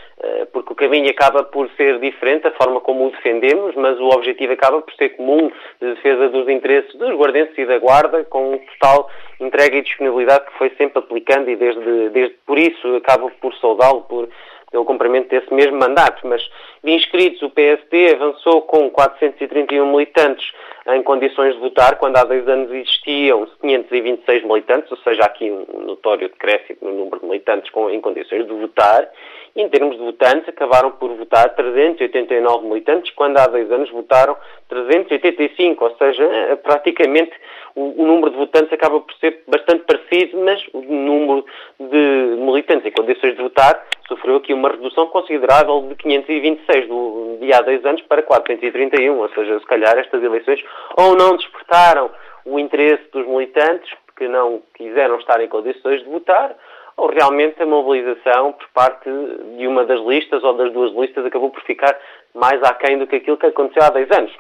porque 0.53 0.73
o 0.73 0.77
caminho 0.77 1.11
acaba 1.11 1.45
por 1.45 1.71
ser 1.77 1.99
diferente, 2.01 2.47
a 2.47 2.53
forma 2.53 2.81
como 2.81 3.07
o 3.07 3.11
defendemos, 3.11 3.75
mas 3.77 3.99
o 4.01 4.09
objetivo 4.09 4.53
acaba 4.53 4.81
por 4.81 4.93
ser 4.95 5.11
comum 5.11 5.51
de 5.81 5.95
defesa 5.95 6.29
dos 6.29 6.49
interesses 6.49 6.93
dos 6.95 7.15
guardenses 7.15 7.57
e 7.57 7.65
da 7.65 7.79
guarda, 7.79 8.25
com 8.25 8.59
total 8.59 9.09
entrega 9.41 9.77
e 9.77 9.83
disponibilidade 9.83 10.47
que 10.47 10.59
foi 10.59 10.71
sempre 10.71 10.99
aplicando 10.99 11.49
e 11.49 11.57
desde, 11.57 12.09
desde 12.11 12.35
por 12.47 12.59
isso 12.59 12.97
acabo 12.97 13.31
por 13.41 13.55
saudá-lo, 13.55 14.03
por 14.03 14.29
pelo 14.71 14.85
cumprimento 14.85 15.29
desse 15.29 15.53
mesmo 15.53 15.79
mandato, 15.79 16.27
mas 16.27 16.43
de 16.85 16.93
inscritos 16.93 17.41
o 17.43 17.51
PSD 17.51 18.15
avançou 18.15 18.63
com 18.63 18.91
431 18.91 19.91
militantes 19.91 20.53
em 20.89 21.03
condições 21.03 21.55
de 21.55 21.61
votar, 21.61 21.99
quando 21.99 22.17
há 22.17 22.25
dois 22.25 22.47
anos 22.49 22.71
existiam 22.71 23.47
526 23.61 24.45
militantes, 24.45 24.91
ou 24.91 24.99
seja, 24.99 25.23
aqui 25.23 25.51
um 25.51 25.87
notório 25.87 26.29
decréscimo 26.29 26.79
no 26.83 26.93
número 26.93 27.21
de 27.21 27.27
militantes 27.27 27.71
com, 27.71 27.91
em 27.91 28.01
condições 28.01 28.47
de 28.47 28.53
votar, 28.53 29.09
em 29.57 29.69
termos 29.69 29.97
de 29.97 30.03
votantes 30.03 30.49
acabaram 30.49 30.91
por 30.93 31.11
votar 31.15 31.55
389 31.55 32.67
militantes, 32.67 33.13
quando 33.13 33.39
há 33.39 33.47
dois 33.47 33.71
anos 33.71 33.91
votaram 33.91 34.37
385, 34.69 35.85
ou 35.85 35.97
seja, 35.97 36.25
é, 36.25 36.57
praticamente 36.57 37.33
o, 37.75 38.03
o 38.03 38.07
número 38.07 38.31
de 38.31 38.37
votantes 38.37 38.73
acaba 38.73 39.01
por 39.01 39.15
ser 39.17 39.43
bastante 39.47 39.85
parecido, 39.85 40.39
mas 40.39 40.61
o 40.73 40.81
número 40.81 41.45
de 41.79 42.37
militantes 42.39 42.87
em 42.87 42.93
condições 42.93 43.37
de 43.37 43.43
votar 43.43 43.85
sofreu 44.09 44.37
aqui 44.37 44.53
uma 44.53 44.71
redução 44.71 45.07
considerável 45.07 45.83
de 45.89 45.95
526 45.97 46.89
do, 46.89 47.39
de 47.41 47.53
há 47.53 47.61
dois 47.61 47.85
anos 47.85 48.03
para 48.03 48.23
431, 48.23 49.17
ou 49.17 49.29
seja, 49.31 49.59
se 49.59 49.67
calhar 49.67 49.97
estas 49.99 50.23
eleições 50.23 50.63
ou 50.97 51.15
não 51.15 51.37
despertaram 51.37 52.11
o 52.45 52.59
interesse 52.59 53.05
dos 53.13 53.27
militantes, 53.27 53.93
que 54.17 54.27
não 54.27 54.63
quiseram 54.75 55.17
estar 55.19 55.41
em 55.41 55.49
condições 55.49 56.03
de 56.03 56.09
votar, 56.09 56.57
ou 56.99 57.09
realmente 57.09 57.63
a 57.63 57.67
mobilização 57.67 58.53
por 58.53 58.69
parte 58.75 59.09
de 59.57 59.67
uma 59.69 59.85
das 59.85 60.01
listas 60.01 60.43
ou 60.43 60.53
das 60.55 60.73
duas 60.73 60.93
listas 60.93 61.25
acabou 61.25 61.49
por 61.49 61.63
ficar 61.63 61.97
mais 62.35 62.61
aquém 62.65 62.99
do 62.99 63.07
que 63.07 63.17
aquilo 63.17 63.37
que 63.37 63.47
aconteceu 63.47 63.85
há 63.85 63.91
10 63.91 64.11
anos. 64.11 64.33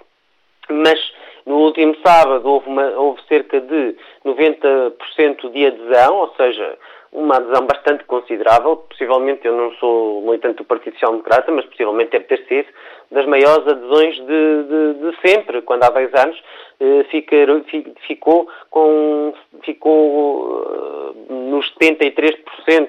Mas 0.68 1.00
no 1.46 1.56
último 1.58 1.96
sábado 2.04 2.46
houve, 2.46 2.68
uma, 2.68 2.88
houve 2.98 3.22
cerca 3.28 3.60
de 3.60 3.96
90% 4.26 5.50
de 5.52 5.66
adesão, 5.66 6.16
ou 6.16 6.34
seja, 6.34 6.76
uma 7.12 7.36
adesão 7.36 7.66
bastante 7.66 8.04
considerável. 8.04 8.76
Possivelmente, 8.76 9.46
eu 9.46 9.56
não 9.56 9.72
sou 9.74 10.22
militante 10.22 10.58
do 10.58 10.64
Partido 10.64 10.94
Social 10.94 11.12
Democrata, 11.12 11.50
mas 11.50 11.64
possivelmente 11.66 12.10
deve 12.12 12.24
ter 12.24 12.44
sido 12.46 12.68
das 13.10 13.26
maiores 13.26 13.66
adesões 13.66 14.16
de, 14.16 14.24
de, 14.24 14.94
de 14.94 15.20
sempre, 15.26 15.62
quando 15.62 15.84
há 15.84 15.90
10 15.90 16.14
anos 16.14 16.42
eh, 16.80 17.06
ficou, 18.06 18.48
com, 18.70 19.32
ficou 19.64 21.14
eh, 21.28 21.32
nos 21.32 21.72
73%. 21.74 22.88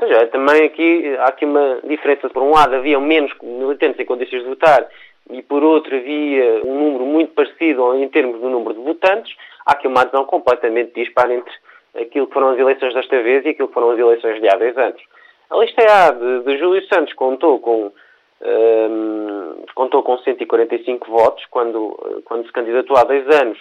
Ou 0.00 0.08
seja, 0.08 0.26
também 0.28 0.64
aqui 0.64 1.16
há 1.18 1.24
aqui 1.24 1.44
uma 1.44 1.80
diferença. 1.84 2.28
Por 2.28 2.42
um 2.42 2.50
lado, 2.50 2.76
havia 2.76 3.00
menos 3.00 3.32
militantes 3.42 3.98
em 3.98 4.04
condições 4.04 4.42
de 4.42 4.48
votar 4.48 4.88
e 5.30 5.42
por 5.42 5.62
outro 5.64 5.96
havia 5.96 6.60
um 6.64 6.78
número 6.78 7.04
muito 7.04 7.32
parecido 7.32 7.94
em 7.96 8.08
termos 8.08 8.40
do 8.40 8.48
número 8.48 8.74
de 8.74 8.80
votantes, 8.80 9.34
há 9.64 9.72
aqui 9.72 9.88
uma 9.88 10.02
adesão 10.02 10.24
completamente 10.24 10.92
dispara 10.94 11.34
entre 11.34 11.52
aquilo 12.00 12.26
que 12.26 12.32
foram 12.32 12.50
as 12.50 12.58
eleições 12.58 12.94
desta 12.94 13.22
vez 13.22 13.44
e 13.44 13.50
aquilo 13.50 13.68
que 13.68 13.74
foram 13.74 13.90
as 13.90 13.98
eleições 13.98 14.40
de 14.40 14.48
há 14.48 14.56
10 14.56 14.78
anos. 14.78 15.02
A 15.50 15.56
lista 15.58 15.82
A 15.82 16.10
de, 16.10 16.40
de 16.44 16.58
Júlio 16.58 16.86
Santos 16.88 17.12
contou 17.14 17.60
com, 17.60 17.92
um, 18.42 19.64
contou 19.74 20.02
com 20.02 20.18
145 20.18 21.08
votos, 21.10 21.44
quando, 21.50 22.22
quando 22.24 22.46
se 22.46 22.52
candidatou 22.52 22.96
há 22.96 23.04
10 23.04 23.40
anos. 23.40 23.58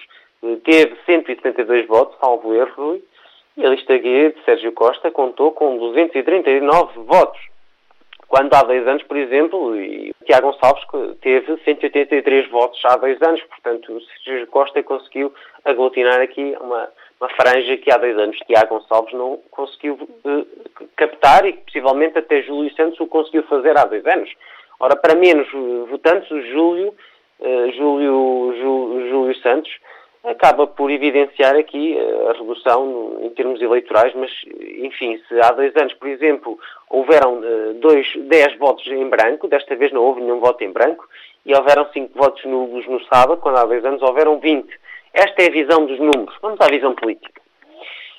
Teve 0.64 0.96
172 1.06 1.88
votos, 1.88 2.18
salvo 2.20 2.54
erro, 2.54 3.02
e 3.58 3.66
a 3.66 3.70
lista 3.70 3.98
G 3.98 4.32
de 4.32 4.44
Sérgio 4.44 4.72
Costa 4.74 5.10
contou 5.12 5.52
com 5.52 5.78
239 5.78 7.00
votos. 7.02 7.40
Quando 8.28 8.54
há 8.54 8.62
dois 8.64 8.88
anos, 8.88 9.04
por 9.04 9.18
exemplo, 9.18 9.76
e 9.76 10.14
Tiago 10.26 10.52
Gonçalves 10.52 10.84
teve 11.22 11.58
183 11.64 12.50
votos 12.50 12.82
há 12.84 12.98
dois 12.98 13.22
anos, 13.22 13.42
portanto, 13.44 13.94
o 13.94 14.02
Sérgio 14.02 14.48
Costa 14.48 14.82
conseguiu 14.84 15.34
aglutinar 15.64 16.20
aqui 16.20 16.56
uma, 16.60 16.90
uma 17.20 17.30
franja 17.30 17.78
que 17.78 17.92
há 17.92 17.98
dois 17.98 18.18
anos 18.18 18.38
Tiago 18.46 18.76
Gonçalves 18.76 19.14
não 19.14 19.40
conseguiu 19.52 19.94
uh, 19.94 20.48
captar 20.96 21.46
e 21.46 21.54
que 21.54 21.66
possivelmente 21.66 22.18
até 22.18 22.42
Júlio 22.42 22.74
Santos 22.76 23.00
o 23.00 23.08
conseguiu 23.08 23.44
fazer 23.44 23.78
há 23.78 23.86
dois 23.86 24.06
anos. 24.06 24.32
Ora, 24.80 24.96
para 24.96 25.16
menos 25.16 25.48
votantes, 25.90 26.30
o 26.30 26.42
Júlio, 26.42 26.94
uh, 27.40 27.72
Júlio, 27.72 28.54
Júlio, 28.60 29.10
Júlio 29.10 29.36
Santos 29.42 29.72
acaba 30.26 30.66
por 30.66 30.90
evidenciar 30.90 31.56
aqui 31.56 31.96
eh, 31.98 32.30
a 32.30 32.34
redução 32.34 33.20
em 33.22 33.30
termos 33.30 33.62
eleitorais, 33.62 34.14
mas, 34.16 34.32
enfim, 34.80 35.22
se 35.28 35.40
há 35.40 35.52
dois 35.52 35.76
anos, 35.76 35.94
por 35.94 36.08
exemplo, 36.08 36.60
houveram 36.90 37.42
eh, 37.44 37.74
dois, 37.74 38.08
dez 38.28 38.58
votos 38.58 38.86
em 38.88 39.08
branco, 39.08 39.48
desta 39.48 39.76
vez 39.76 39.92
não 39.92 40.02
houve 40.02 40.22
nenhum 40.22 40.40
voto 40.40 40.64
em 40.64 40.72
branco, 40.72 41.08
e 41.46 41.54
houveram 41.54 41.88
cinco 41.94 42.18
votos 42.18 42.44
nulos 42.46 42.88
no 42.88 43.04
sábado, 43.06 43.40
quando 43.40 43.58
há 43.58 43.66
dois 43.66 43.86
anos 43.86 44.02
houveram 44.02 44.40
vinte. 44.40 44.74
Esta 45.16 45.44
é 45.44 45.48
a 45.48 45.52
visão 45.52 45.86
dos 45.86 45.98
números. 45.98 46.36
Vamos 46.42 46.60
à 46.60 46.68
visão 46.68 46.94
política. 46.94 47.42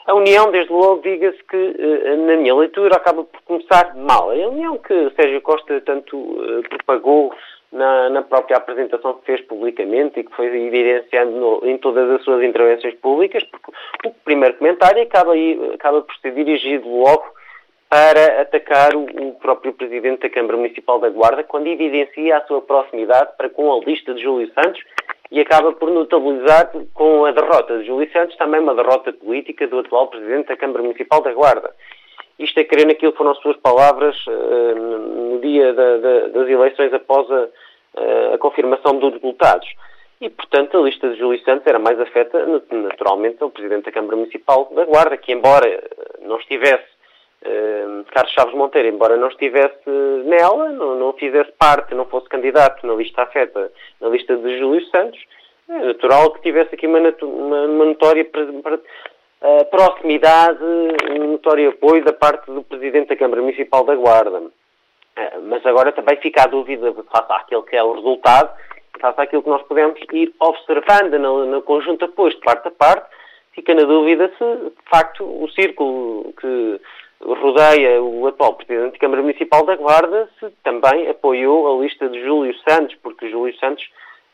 A 0.07 0.15
União, 0.15 0.51
desde 0.51 0.73
logo, 0.73 1.03
diga-se 1.03 1.43
que, 1.45 1.57
eh, 1.57 2.17
na 2.17 2.37
minha 2.37 2.55
leitura, 2.55 2.97
acaba 2.97 3.25
por 3.25 3.43
começar 3.43 3.95
mal. 3.97 4.31
A 4.31 4.35
União 4.35 4.79
que 4.79 5.11
Sérgio 5.11 5.43
Costa 5.43 5.81
tanto 5.83 6.17
propagou 6.69 7.35
na, 7.73 8.09
na, 8.09 8.23
própria 8.23 8.57
apresentação 8.57 9.15
que 9.15 9.27
fez 9.27 9.41
publicamente 9.43 10.21
e 10.21 10.25
que 10.25 10.35
foi 10.35 10.47
evidenciando 10.47 11.33
no, 11.33 11.69
em 11.69 11.77
todas 11.79 12.09
as 12.11 12.23
suas 12.23 12.43
intervenções 12.43 12.95
públicas, 12.95 13.43
porque 13.45 13.73
o 14.07 14.11
primeiro 14.25 14.57
comentário 14.57 15.03
acaba, 15.03 15.33
acaba 15.75 16.03
por 16.03 16.17
ser 16.17 16.33
dirigido 16.33 16.89
logo 16.89 17.25
para 17.89 18.43
atacar 18.43 18.95
o, 18.97 19.05
o, 19.05 19.35
próprio 19.35 19.73
Presidente 19.73 20.23
da 20.23 20.31
Câmara 20.31 20.57
Municipal 20.57 20.99
da 20.99 21.09
Guarda, 21.09 21.45
quando 21.45 21.67
evidencia 21.67 22.39
a 22.39 22.47
sua 22.47 22.63
proximidade 22.63 23.37
para 23.37 23.49
com 23.49 23.73
a 23.73 23.85
lista 23.85 24.15
de 24.15 24.23
Júlio 24.23 24.51
Santos 24.53 24.83
e 25.31 25.41
acaba 25.41 25.73
por 25.73 25.91
notabilizar 25.91 26.71
com 26.95 27.25
a 27.25 27.33
derrota 27.33 27.79
de 27.79 27.87
Júlio 27.87 28.11
Santos 28.13 28.37
também 28.37 28.61
uma 28.61 28.75
derrota 28.75 29.13
política 29.13 29.67
do 29.67 29.81
atual 29.81 30.09
Presidente 30.09 30.49
da 30.49 30.57
Câmara 30.57 30.83
Municipal 30.83 31.21
da 31.23 31.33
Guarda. 31.33 31.75
Isto 32.39 32.61
é 32.61 32.65
querer 32.65 32.87
naquilo 32.87 33.13
que 33.13 33.19
foram 33.19 33.33
as 33.33 33.39
suas 33.39 33.57
palavras 33.57 34.17
uh, 34.27 34.75
no 34.75 35.41
dia 35.41 35.73
da, 35.73 35.97
da, 35.97 36.29
das 36.29 36.49
eleições 36.49 36.93
após 36.93 37.31
a, 37.31 37.45
uh, 37.45 38.35
a, 38.35 38.39
confirmação 38.39 38.99
dos 38.99 39.15
resultados. 39.15 39.69
E, 40.21 40.31
portanto, 40.31 40.79
a 40.79 40.83
lista 40.83 41.09
de 41.11 41.19
Júlio 41.19 41.43
Santos 41.45 41.67
era 41.67 41.79
mais 41.79 41.99
afeta, 42.01 42.47
naturalmente, 42.71 43.43
ao 43.43 43.51
Presidente 43.51 43.87
da 43.87 43.93
Câmara 43.93 44.17
Municipal 44.17 44.71
da 44.75 44.85
Guarda, 44.85 45.17
que, 45.17 45.33
embora 45.33 45.83
não 46.23 46.39
estivesse, 46.39 46.96
uh, 47.47 48.05
Carlos 48.13 48.33
Chaves 48.33 48.55
Monteiro, 48.55 48.89
embora 48.89 49.17
não 49.17 49.29
estivesse 49.29 49.89
nela, 50.25 50.71
não, 50.71 50.97
não 50.97 51.13
fizesse 51.13 51.53
parte, 51.53 51.95
não 51.95 52.05
fosse 52.07 52.29
candidato 52.29 52.87
na 52.87 52.95
lista 52.95 53.23
afeta, 53.23 53.73
na 54.01 54.09
lista 54.09 54.37
de 54.37 54.59
Júlio 54.59 54.85
Santos, 54.87 55.19
é 55.69 55.79
natural 55.79 56.33
que 56.33 56.43
tivesse 56.43 56.75
aqui 56.75 56.87
uma, 56.87 56.99
uma, 56.99 57.63
uma 57.63 57.85
notória 57.85 58.25
uh, 58.25 59.65
proximidade, 59.71 60.63
um 61.19 61.33
notório 61.33 61.71
apoio 61.71 62.05
da 62.05 62.13
parte 62.13 62.51
do 62.51 62.63
Presidente 62.63 63.09
da 63.09 63.17
Câmara 63.17 63.43
Municipal 63.43 63.85
da 63.85 63.95
Guarda. 63.95 64.39
Uh, 64.39 64.53
mas 65.45 65.65
agora 65.67 65.93
também 65.93 66.17
fica 66.19 66.45
a 66.45 66.47
dúvida 66.47 66.93
face 66.93 67.33
àquilo 67.33 67.63
que 67.63 67.77
é 67.77 67.83
o 67.83 67.95
resultado, 67.95 68.57
face 69.01 69.21
àquilo 69.21 69.43
que 69.43 69.49
nós 69.51 69.63
podemos 69.63 69.99
ir 70.13 70.33
observando 70.41 71.19
no 71.19 71.63
conjunto 71.63 72.07
de 72.07 72.13
apoios 72.13 72.35
de 72.35 72.41
parte 72.41 72.69
a 72.69 72.71
parte, 72.71 73.07
fica 73.53 73.75
na 73.75 73.83
dúvida 73.83 74.31
se, 74.39 74.45
de 74.45 74.91
facto, 74.91 75.25
o 75.25 75.49
círculo 75.51 76.33
que 76.39 76.81
rodeia 77.21 78.03
o 78.03 78.27
atual 78.27 78.55
Presidente 78.55 78.93
da 78.93 78.99
Câmara 78.99 79.23
Municipal 79.23 79.65
da 79.65 79.77
Guarda 79.77 80.29
se 80.39 80.51
também 80.63 81.09
apoiou 81.09 81.79
a 81.79 81.83
lista 81.83 82.09
de 82.09 82.23
Júlio 82.25 82.55
Santos, 82.69 82.95
porque 83.03 83.31
Júlio 83.31 83.57
Santos 83.59 83.85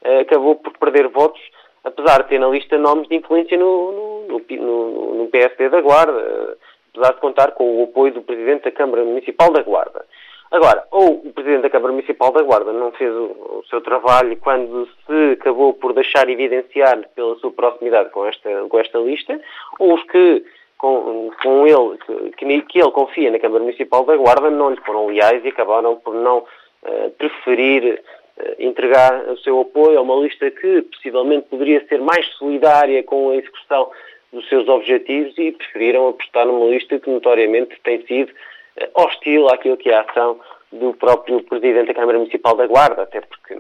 uh, 0.05 0.21
acabou 0.21 0.57
por 0.57 0.77
perder 0.79 1.09
votos 1.09 1.41
apesar 1.85 2.23
de 2.23 2.29
ter 2.29 2.39
na 2.39 2.49
lista 2.49 2.79
nomes 2.79 3.09
de 3.09 3.17
influência 3.17 3.57
no, 3.59 4.27
no, 4.29 4.39
no, 4.39 5.15
no 5.17 5.29
PSD 5.29 5.69
da 5.69 5.81
Guarda, 5.81 6.57
apesar 6.93 7.15
de 7.15 7.21
contar 7.21 7.53
com 7.53 7.81
o 7.81 7.85
apoio 7.85 8.15
do 8.15 8.23
Presidente 8.23 8.65
da 8.65 8.71
Câmara 8.71 9.05
Municipal 9.05 9.53
da 9.53 9.63
Guarda. 9.63 10.05
Agora, 10.51 10.85
ou 10.91 11.27
o 11.27 11.33
Presidente 11.33 11.63
da 11.63 11.71
Câmara 11.71 11.93
Municipal 11.93 12.31
da 12.31 12.43
Guarda 12.43 12.73
não 12.73 12.93
fez 12.93 13.11
o, 13.11 13.25
o, 13.25 13.65
seu 13.71 13.81
trabalho 13.81 14.37
quando 14.37 14.87
se 15.07 15.33
acabou 15.33 15.73
por 15.73 15.95
deixar 15.95 16.29
evidenciar 16.29 17.09
pela 17.17 17.37
sua 17.37 17.51
proximidade 17.51 18.11
com 18.11 18.27
esta, 18.27 18.51
com 18.69 18.79
esta 18.79 18.99
lista, 18.99 19.41
ou 19.79 19.95
os 19.95 20.03
que 20.05 20.45
com, 20.83 21.31
com 21.41 21.65
ele, 21.65 21.97
que, 22.37 22.63
que, 22.63 22.81
ele 22.81 22.91
confia 22.91 23.31
na 23.31 23.39
Câmara 23.39 23.63
Municipal 23.63 24.05
da 24.05 24.17
Guarda 24.17 24.51
não 24.51 24.71
lhe 24.71 24.81
foram 24.81 25.07
leais 25.07 25.45
e 25.45 25.49
acabaram 25.49 25.95
por 25.95 26.13
não 26.13 26.39
uh, 26.39 27.11
preferir 27.17 28.03
eh, 28.37 28.57
entregar 28.59 29.29
o 29.29 29.39
seu 29.39 29.61
apoio. 29.61 29.97
A 29.97 30.03
uma 30.03 30.17
lista 30.17 30.51
que 30.51 30.83
possivelmente 30.83 31.47
poderia 31.49 31.87
ser 31.87 32.01
mais 32.01 32.27
solidária 32.35 33.01
com 33.05 33.31
a 33.31 33.37
execução 33.37 33.93
dos 34.33 34.49
seus 34.49 34.69
objetivos 34.69 35.39
e 35.39 35.53
preferiram 35.53 36.09
apostar 36.09 36.47
numa 36.47 36.67
lista 36.67 36.99
que 36.99 37.09
notoriamente 37.09 37.79
tem 37.85 38.05
sido 38.05 38.33
eh, 38.77 38.91
hostil 38.95 39.49
àquilo 39.51 39.77
que 39.77 39.89
é 39.89 39.95
a 39.95 40.01
ação 40.01 40.41
do 40.73 40.93
próprio 40.95 41.45
Presidente 41.45 41.89
da 41.89 41.95
Câmara 41.95 42.19
Municipal 42.19 42.57
da 42.57 42.67
Guarda, 42.67 43.03
até 43.03 43.21
porque 43.21 43.57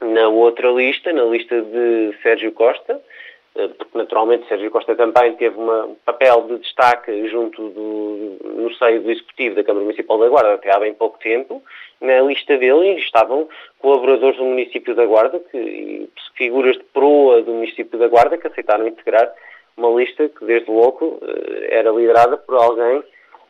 na 0.00 0.28
outra 0.28 0.70
lista, 0.70 1.12
na 1.12 1.24
lista 1.24 1.60
de 1.60 2.14
Sérgio 2.22 2.52
Costa, 2.52 3.02
porque 3.54 3.98
naturalmente 3.98 4.46
Sérgio 4.46 4.70
Costa 4.70 4.94
também 4.94 5.34
teve 5.34 5.58
um 5.58 5.96
papel 6.04 6.42
de 6.42 6.58
destaque 6.58 7.28
junto 7.28 7.70
do, 7.70 8.36
no 8.44 8.72
seio 8.74 9.02
do 9.02 9.10
Executivo 9.10 9.56
da 9.56 9.64
Câmara 9.64 9.84
Municipal 9.84 10.18
da 10.18 10.28
Guarda 10.28 10.54
até 10.54 10.74
há 10.74 10.78
bem 10.78 10.94
pouco 10.94 11.18
tempo. 11.18 11.62
Na 12.00 12.20
lista 12.20 12.56
dele 12.56 13.00
estavam 13.00 13.48
colaboradores 13.80 14.36
do 14.36 14.44
município 14.44 14.94
da 14.94 15.04
Guarda, 15.04 15.40
que, 15.40 16.08
figuras 16.36 16.76
de 16.76 16.84
proa 16.84 17.42
do 17.42 17.52
município 17.52 17.98
da 17.98 18.06
Guarda, 18.06 18.38
que 18.38 18.46
aceitaram 18.46 18.86
integrar 18.86 19.32
uma 19.76 19.90
lista 19.90 20.28
que 20.28 20.44
desde 20.44 20.70
logo 20.70 21.18
eh, 21.22 21.68
era 21.70 21.90
liderada 21.90 22.36
por 22.36 22.56
alguém 22.56 23.02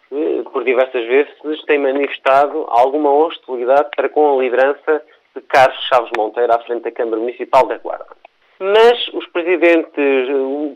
que 0.08 0.42
por 0.50 0.64
diversas 0.64 1.04
vezes 1.06 1.64
tem 1.66 1.78
manifestado 1.78 2.64
alguma 2.68 3.12
hostilidade 3.12 3.90
para 3.94 4.08
com 4.08 4.38
a 4.38 4.42
liderança 4.42 5.02
de 5.34 5.42
Carlos 5.42 5.78
Chaves 5.86 6.10
Monteiro 6.16 6.52
à 6.52 6.58
frente 6.60 6.84
da 6.84 6.90
Câmara 6.90 7.20
Municipal 7.20 7.66
da 7.66 7.76
Guarda. 7.76 8.06
Mas 8.60 9.08
os 9.14 9.24
presidentes, 9.28 9.94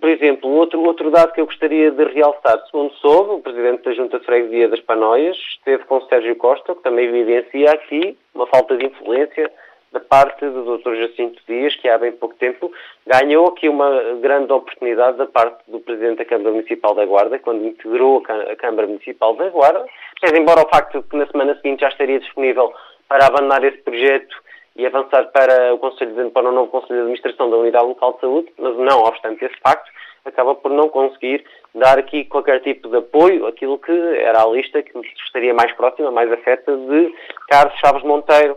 por 0.00 0.08
exemplo, 0.08 0.50
outro, 0.50 0.80
outro 0.82 1.10
dado 1.10 1.32
que 1.32 1.40
eu 1.40 1.46
gostaria 1.46 1.90
de 1.90 2.04
realçar, 2.04 2.64
segundo 2.66 2.92
soube, 2.94 3.32
o 3.32 3.40
presidente 3.40 3.82
da 3.82 3.92
Junta 3.92 4.20
de 4.20 4.24
Freguesia 4.24 4.68
das 4.68 4.80
Panóias 4.80 5.36
esteve 5.56 5.84
com 5.84 6.00
Sérgio 6.02 6.36
Costa, 6.36 6.76
que 6.76 6.82
também 6.82 7.08
evidencia 7.08 7.72
aqui 7.72 8.16
uma 8.34 8.46
falta 8.46 8.76
de 8.76 8.86
influência 8.86 9.50
da 9.90 10.00
parte 10.00 10.48
do 10.48 10.78
Dr. 10.78 10.94
Jacinto 10.94 11.42
Dias, 11.46 11.74
que 11.76 11.88
há 11.88 11.98
bem 11.98 12.12
pouco 12.12 12.34
tempo 12.36 12.72
ganhou 13.06 13.48
aqui 13.48 13.68
uma 13.68 13.90
grande 14.20 14.52
oportunidade 14.52 15.18
da 15.18 15.26
parte 15.26 15.62
do 15.68 15.80
Presidente 15.80 16.18
da 16.18 16.24
Câmara 16.24 16.50
Municipal 16.50 16.94
da 16.94 17.04
Guarda, 17.04 17.38
quando 17.38 17.66
integrou 17.66 18.22
a 18.26 18.56
Câmara 18.56 18.86
Municipal 18.86 19.34
da 19.34 19.50
Guarda, 19.50 19.84
mas 20.22 20.32
embora 20.32 20.62
o 20.62 20.68
facto 20.68 21.02
de 21.02 21.08
que 21.08 21.16
na 21.16 21.26
semana 21.26 21.54
seguinte 21.56 21.80
já 21.80 21.88
estaria 21.88 22.20
disponível 22.20 22.72
para 23.08 23.26
abandonar 23.26 23.62
esse 23.64 23.78
projeto 23.78 24.41
e 24.76 24.86
avançar 24.86 25.30
para 25.32 25.74
o, 25.74 25.78
Conselho, 25.78 26.30
para 26.30 26.48
o 26.48 26.52
novo 26.52 26.70
Conselho 26.70 26.94
de 26.94 27.00
Administração 27.00 27.50
da 27.50 27.56
Unidade 27.56 27.86
Local 27.86 28.14
de 28.14 28.20
Saúde, 28.20 28.52
mas 28.58 28.76
não 28.76 29.00
obstante 29.00 29.44
esse 29.44 29.56
facto, 29.60 29.90
acaba 30.24 30.54
por 30.54 30.70
não 30.70 30.88
conseguir 30.88 31.44
dar 31.74 31.98
aqui 31.98 32.24
qualquer 32.24 32.60
tipo 32.60 32.88
de 32.88 32.98
apoio 32.98 33.46
àquilo 33.46 33.78
que 33.78 33.92
era 33.92 34.42
a 34.42 34.46
lista 34.46 34.82
que 34.82 34.98
estaria 35.26 35.54
mais 35.54 35.72
próxima, 35.72 36.10
mais 36.10 36.30
afeta 36.32 36.76
de 36.76 37.14
Carlos 37.48 37.78
Chaves 37.80 38.02
Monteiro. 38.02 38.56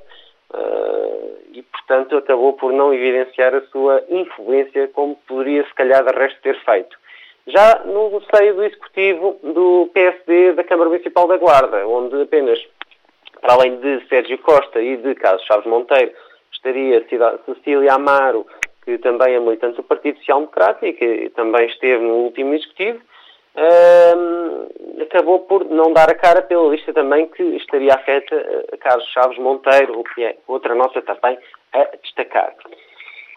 Uh, 0.54 1.36
e, 1.52 1.62
portanto, 1.64 2.18
acabou 2.18 2.54
por 2.54 2.72
não 2.72 2.94
evidenciar 2.94 3.54
a 3.54 3.62
sua 3.68 4.04
influência 4.10 4.88
como 4.90 5.16
poderia, 5.28 5.66
se 5.66 5.74
calhar, 5.74 6.04
de 6.06 6.18
resto 6.18 6.40
ter 6.42 6.58
feito. 6.64 6.96
Já 7.48 7.82
no 7.86 8.22
seio 8.34 8.56
do 8.56 8.64
Executivo 8.64 9.38
do 9.44 9.90
PSD 9.94 10.54
da 10.54 10.64
Câmara 10.64 10.90
Municipal 10.90 11.28
da 11.28 11.38
Guarda, 11.38 11.88
onde 11.88 12.22
apenas 12.22 12.60
para 13.46 13.54
além 13.54 13.78
de 13.80 14.04
Sérgio 14.08 14.40
Costa 14.40 14.82
e 14.82 14.98
de 14.98 15.14
Carlos 15.14 15.46
Chaves 15.46 15.68
Monteiro, 15.68 16.12
estaria 16.52 17.06
Cecília 17.46 17.94
Amaro, 17.94 18.48
que 18.84 18.98
também 18.98 19.36
é 19.36 19.40
militante 19.40 19.76
do 19.76 19.84
Partido 19.84 20.18
Social 20.18 20.40
Democrático 20.40 20.86
e 21.04 21.30
também 21.30 21.68
esteve 21.68 22.04
no 22.04 22.16
último 22.16 22.56
executivo, 22.56 23.00
acabou 25.00 25.42
por 25.42 25.64
não 25.66 25.94
dar 25.94 26.10
a 26.10 26.16
cara 26.16 26.42
pela 26.42 26.70
lista 26.70 26.92
também 26.92 27.28
que 27.28 27.44
estaria 27.44 27.94
afeta 27.94 28.36
a 28.74 28.78
Carlos 28.78 29.08
Chaves 29.12 29.38
Monteiro, 29.38 30.00
o 30.00 30.04
que 30.04 30.24
é 30.24 30.38
outra 30.48 30.74
nota 30.74 31.00
também 31.04 31.38
a 31.72 31.84
destacar. 32.02 32.52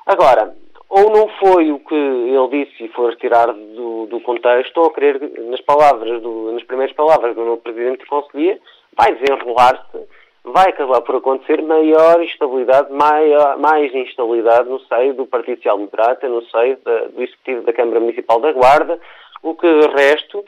Agora, 0.07 0.55
ou 0.89 1.11
não 1.11 1.29
foi 1.39 1.71
o 1.71 1.81
que 1.81 1.95
ele 1.95 2.65
disse 2.65 2.85
e 2.85 2.89
foi 2.89 3.11
retirado 3.11 3.53
do, 3.53 4.07
do 4.07 4.21
contexto, 4.23 4.79
ou 4.79 4.87
a 4.87 4.95
querer, 4.95 5.21
nas 5.51 5.61
palavras, 5.61 6.23
do, 6.23 6.51
nas 6.53 6.65
primeiras 6.65 6.97
palavras 6.97 7.35
do 7.35 7.45
novo 7.45 7.61
Presidente 7.61 8.01
de 8.01 8.07
Conselhia, 8.07 8.59
vai 8.99 9.15
desenrolar-se, 9.15 10.09
vai 10.43 10.71
acabar 10.71 11.01
por 11.03 11.17
acontecer 11.17 11.63
maior 11.63 12.21
instabilidade, 12.21 12.93
maior, 12.93 13.57
mais 13.59 13.95
instabilidade 13.95 14.69
no 14.69 14.81
seio 14.81 15.15
do 15.15 15.25
Partido 15.25 15.59
Social 15.59 15.77
Democrata, 15.77 16.29
no 16.29 16.43
seio 16.47 16.77
da, 16.85 17.05
do 17.05 17.23
Executivo 17.23 17.63
da 17.63 17.73
Câmara 17.73 18.01
Municipal 18.01 18.41
da 18.41 18.53
Guarda, 18.53 18.99
o 19.43 19.55
que, 19.55 19.73
de 19.73 19.87
resto, 19.95 20.45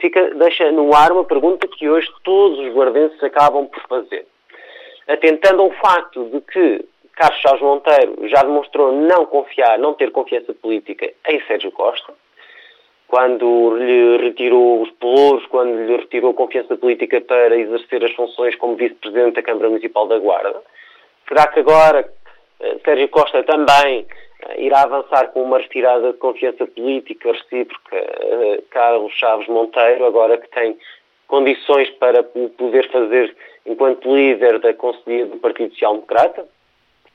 fica, 0.00 0.34
deixa 0.34 0.72
no 0.72 0.94
ar 0.94 1.12
uma 1.12 1.24
pergunta 1.24 1.68
que 1.68 1.88
hoje 1.88 2.08
todos 2.24 2.58
os 2.60 2.72
guardenses 2.72 3.22
acabam 3.22 3.66
por 3.66 3.82
fazer. 3.82 4.26
Atentando 5.06 5.62
ao 5.62 5.70
facto 5.72 6.24
de 6.30 6.40
que 6.40 6.84
Carlos 7.14 7.40
Chaves 7.40 7.60
Monteiro 7.60 8.28
já 8.28 8.42
demonstrou 8.42 8.92
não 8.92 9.26
confiar, 9.26 9.78
não 9.78 9.92
ter 9.92 10.10
confiança 10.12 10.54
política 10.54 11.12
em 11.28 11.40
Sérgio 11.42 11.70
Costa, 11.72 12.14
quando 13.12 13.76
lhe 13.76 14.16
retirou 14.16 14.80
os 14.80 14.90
pelouros, 14.92 15.44
quando 15.48 15.76
lhe 15.76 15.96
retirou 15.98 16.30
a 16.30 16.34
confiança 16.34 16.78
política 16.78 17.20
para 17.20 17.54
exercer 17.54 18.02
as 18.02 18.12
funções 18.12 18.56
como 18.56 18.74
vice-presidente 18.74 19.34
da 19.34 19.42
Câmara 19.42 19.68
Municipal 19.68 20.06
da 20.08 20.18
Guarda. 20.18 20.62
Será 21.28 21.46
que 21.48 21.60
agora 21.60 22.10
eh, 22.58 22.76
Sérgio 22.82 23.08
Costa 23.10 23.42
também 23.42 24.06
eh, 24.48 24.62
irá 24.62 24.84
avançar 24.84 25.26
com 25.26 25.42
uma 25.42 25.58
retirada 25.58 26.10
de 26.10 26.18
confiança 26.18 26.66
política 26.66 27.32
recíproca 27.32 27.96
uh, 27.96 28.62
Carlos 28.70 29.12
Chaves 29.12 29.46
Monteiro, 29.46 30.06
agora 30.06 30.38
que 30.38 30.48
tem 30.48 30.78
condições 31.28 31.90
para 31.90 32.22
poder 32.22 32.90
fazer 32.90 33.36
enquanto 33.66 34.16
líder 34.16 34.58
da 34.58 34.72
Conselhia 34.72 35.26
do 35.26 35.36
Partido 35.36 35.74
Social 35.74 35.96
Democrata? 35.96 36.48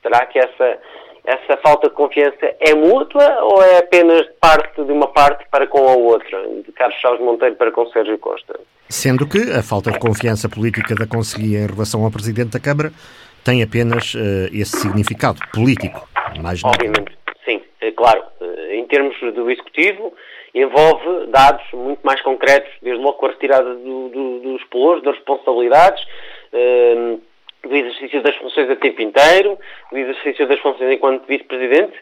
Será 0.00 0.24
que 0.26 0.38
essa, 0.38 0.80
essa 1.28 1.58
falta 1.58 1.90
de 1.90 1.94
confiança 1.94 2.56
é 2.58 2.74
mútua 2.74 3.38
ou 3.42 3.62
é 3.62 3.78
apenas 3.78 4.26
parte 4.40 4.82
de 4.82 4.90
uma 4.90 5.08
parte 5.08 5.44
para 5.50 5.66
com 5.66 5.86
a 5.86 5.94
outra, 5.94 6.42
de 6.64 6.72
Carlos 6.72 6.98
Chaves 7.00 7.20
Monteiro 7.20 7.54
para 7.56 7.70
com 7.70 7.86
Sérgio 7.88 8.16
Costa? 8.18 8.58
Sendo 8.88 9.28
que 9.28 9.52
a 9.52 9.62
falta 9.62 9.90
de 9.90 9.98
confiança 9.98 10.48
política 10.48 10.94
da 10.94 11.06
Conselhia 11.06 11.58
em 11.58 11.66
relação 11.66 12.02
ao 12.02 12.10
Presidente 12.10 12.52
da 12.52 12.58
Câmara 12.60 12.90
tem 13.44 13.62
apenas 13.62 14.14
uh, 14.14 14.48
esse 14.50 14.78
significado 14.78 15.38
político, 15.52 16.08
mais 16.42 16.64
Obviamente, 16.64 17.12
sim, 17.44 17.60
é 17.82 17.90
claro. 17.92 18.22
Eh, 18.40 18.76
em 18.76 18.86
termos 18.86 19.14
do 19.34 19.50
Executivo, 19.50 20.14
envolve 20.54 21.26
dados 21.26 21.62
muito 21.74 22.00
mais 22.04 22.22
concretos, 22.22 22.70
desde 22.82 23.02
logo 23.02 23.18
com 23.18 23.26
a 23.26 23.30
retirada 23.30 23.74
do, 23.74 24.08
do, 24.08 24.40
dos 24.40 24.64
pelouros, 24.64 25.02
das 25.02 25.14
responsabilidades, 25.16 26.02
uh, 26.54 27.20
do 27.62 27.74
exercício 27.74 28.22
das 28.22 28.36
funções 28.36 28.70
a 28.70 28.76
tempo 28.76 29.02
inteiro, 29.02 29.58
do 29.90 29.98
exercício 29.98 30.46
das 30.46 30.60
funções 30.60 30.92
enquanto 30.92 31.26
vice-presidente, 31.26 31.94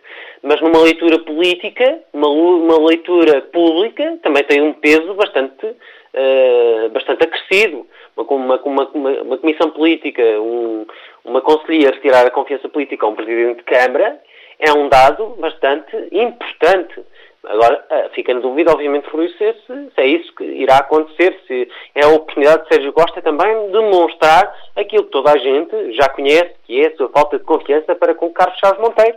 mas 0.42 0.60
numa 0.60 0.80
leitura 0.80 1.18
política, 1.20 2.00
uma, 2.12 2.28
uma, 2.28 2.86
leitura 2.86 3.40
pública, 3.42 4.18
também 4.22 4.44
tem 4.44 4.60
um 4.60 4.74
peso 4.74 5.14
bastante, 5.14 5.66
uh, 5.66 6.88
bastante 6.90 7.24
acrescido. 7.24 7.86
Uma, 8.16 8.56
uma, 8.56 8.88
uma, 8.94 9.38
comissão 9.38 9.70
política, 9.70 10.22
um, 10.22 10.86
uma 11.24 11.40
conselheira 11.40 11.94
retirar 11.94 12.26
a 12.26 12.30
confiança 12.30 12.68
política 12.68 13.04
a 13.04 13.08
um 13.08 13.14
presidente 13.14 13.58
de 13.58 13.64
Câmara 13.64 14.20
é 14.58 14.72
um 14.72 14.88
dado 14.88 15.36
bastante 15.38 15.96
importante. 16.12 17.02
Agora, 17.48 17.84
eh, 17.90 18.10
fica 18.14 18.34
na 18.34 18.40
dúvida, 18.40 18.72
obviamente, 18.72 19.08
se, 19.10 19.54
se 19.66 19.90
é 19.96 20.06
isso 20.06 20.34
que 20.34 20.44
irá 20.44 20.78
acontecer, 20.78 21.38
se 21.46 21.68
é 21.94 22.04
a 22.04 22.08
oportunidade 22.08 22.64
de 22.64 22.68
Sérgio 22.68 22.92
Costa 22.92 23.22
também 23.22 23.70
demonstrar 23.70 24.52
aquilo 24.74 25.04
que 25.04 25.10
toda 25.10 25.32
a 25.32 25.38
gente 25.38 25.92
já 25.92 26.08
conhece, 26.08 26.54
que 26.64 26.80
é 26.82 26.88
a 26.88 26.96
sua 26.96 27.08
falta 27.08 27.38
de 27.38 27.44
confiança 27.44 27.94
para 27.94 28.14
com 28.14 28.30
Carlos 28.30 28.58
Chaves 28.58 28.80
Monteiro. 28.80 29.16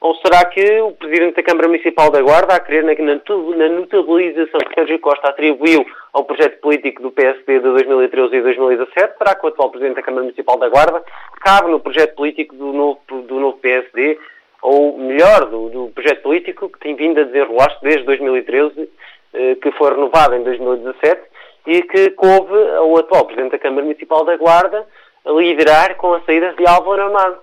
Ou 0.00 0.14
será 0.16 0.44
que 0.44 0.80
o 0.80 0.92
Presidente 0.92 1.34
da 1.34 1.42
Câmara 1.42 1.66
Municipal 1.66 2.08
da 2.10 2.22
Guarda, 2.22 2.54
a 2.54 2.60
querer 2.60 2.84
na, 2.84 2.94
na 2.94 3.68
notabilização 3.68 4.60
que 4.60 4.74
Sérgio 4.74 4.98
Costa 5.00 5.28
atribuiu 5.28 5.84
ao 6.12 6.24
projeto 6.24 6.60
político 6.60 7.02
do 7.02 7.10
PSD 7.10 7.54
de 7.54 7.64
2013 7.64 8.36
e 8.36 8.42
2017, 8.42 9.18
será 9.18 9.34
que 9.34 9.44
o 9.44 9.48
atual 9.48 9.70
Presidente 9.70 9.96
da 9.96 10.02
Câmara 10.02 10.22
Municipal 10.22 10.56
da 10.56 10.68
Guarda 10.68 11.02
cabe 11.40 11.70
no 11.70 11.80
projeto 11.80 12.14
político 12.14 12.54
do 12.54 12.72
novo, 12.72 13.00
do 13.08 13.40
novo 13.40 13.58
PSD 13.58 14.18
ou 14.62 14.98
melhor, 14.98 15.46
do, 15.46 15.68
do 15.68 15.88
projeto 15.94 16.22
político 16.22 16.68
que 16.68 16.78
tem 16.80 16.96
vindo 16.96 17.20
a 17.20 17.24
desenrolar-se 17.24 17.80
desde 17.82 18.04
2013, 18.04 18.88
eh, 19.32 19.54
que 19.56 19.70
foi 19.72 19.90
renovado 19.90 20.34
em 20.34 20.42
2017 20.42 21.20
e 21.66 21.82
que 21.82 22.10
coube 22.10 22.54
ao 22.76 22.96
atual 22.96 23.26
Presidente 23.26 23.52
da 23.52 23.58
Câmara 23.58 23.82
Municipal 23.82 24.24
da 24.24 24.36
Guarda 24.36 24.86
a 25.24 25.30
liderar 25.32 25.96
com 25.96 26.14
a 26.14 26.20
saída 26.22 26.54
de 26.54 26.66
Álvaro 26.66 27.02
Amado. 27.02 27.38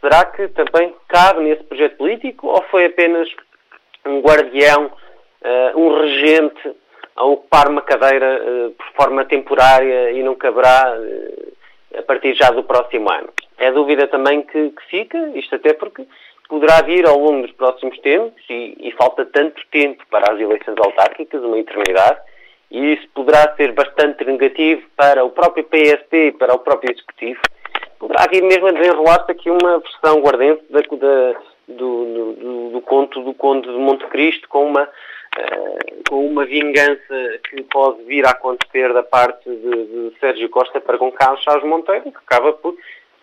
Será 0.00 0.26
que 0.26 0.48
também 0.48 0.94
cabe 1.08 1.40
nesse 1.40 1.64
projeto 1.64 1.96
político 1.96 2.48
ou 2.48 2.62
foi 2.64 2.84
apenas 2.84 3.26
um 4.04 4.20
guardião, 4.20 4.86
uh, 4.86 5.80
um 5.80 5.98
regente 5.98 6.76
a 7.16 7.24
ocupar 7.24 7.68
uma 7.68 7.80
cadeira 7.80 8.42
uh, 8.42 8.70
por 8.72 8.86
forma 8.94 9.24
temporária 9.24 10.10
e 10.10 10.22
não 10.22 10.34
caberá 10.34 10.94
uh, 10.98 11.98
a 11.98 12.02
partir 12.02 12.34
já 12.34 12.50
do 12.50 12.64
próximo 12.64 13.10
ano? 13.10 13.32
É 13.56 13.72
dúvida 13.72 14.06
também 14.08 14.42
que, 14.42 14.70
que 14.70 14.82
fica, 14.90 15.18
isto 15.34 15.54
até 15.54 15.72
porque 15.72 16.06
poderá 16.48 16.82
vir 16.82 17.06
ao 17.06 17.18
longo 17.18 17.42
dos 17.46 17.52
próximos 17.52 17.98
tempos, 18.00 18.42
e, 18.48 18.76
e, 18.80 18.92
falta 18.92 19.24
tanto 19.26 19.60
tempo 19.70 20.04
para 20.10 20.32
as 20.32 20.40
eleições 20.40 20.76
autárquicas, 20.78 21.42
uma 21.42 21.58
eternidade, 21.58 22.20
e 22.70 22.94
isso 22.94 23.08
poderá 23.14 23.54
ser 23.56 23.72
bastante 23.72 24.24
negativo 24.24 24.82
para 24.96 25.24
o 25.24 25.30
próprio 25.30 25.64
PSP 25.64 26.28
e 26.28 26.32
para 26.32 26.54
o 26.54 26.58
próprio 26.58 26.92
Executivo. 26.92 27.40
Poderá 27.98 28.26
vir 28.30 28.42
mesmo 28.42 28.66
a 28.66 28.72
desenrolar-se 28.72 29.30
aqui 29.30 29.48
uma 29.50 29.78
versão 29.78 30.20
guardente 30.20 30.62
da, 30.70 30.80
da, 30.80 31.40
do, 31.68 32.34
do, 32.34 32.70
do, 32.72 32.80
conto 32.82 33.22
do 33.22 33.32
Conde 33.32 33.68
de 33.68 33.78
Monte 33.78 34.04
Cristo 34.06 34.48
com 34.48 34.66
uma, 34.66 34.82
uh, 34.82 36.08
com 36.08 36.26
uma 36.26 36.44
vingança 36.44 37.38
que 37.48 37.62
pode 37.62 38.02
vir 38.02 38.26
a 38.26 38.30
acontecer 38.30 38.92
da 38.92 39.02
parte 39.02 39.48
de, 39.48 39.86
de 39.86 40.18
Sérgio 40.18 40.50
Costa 40.50 40.80
para 40.80 40.98
com 40.98 41.10
Carlos 41.12 41.42
Chaves 41.42 41.64
Monteiro, 41.64 42.02
que 42.02 42.18
acaba 42.26 42.52
por 42.52 42.76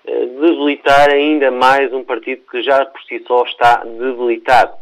debilitar 0.06 1.10
ainda 1.10 1.52
mais 1.52 1.94
um 1.94 2.04
partido 2.04 2.44
que 2.50 2.62
já 2.62 2.86
por 2.86 3.02
si 3.04 3.24
só 3.28 3.44
está 3.44 3.84
debilitado. 3.84 4.74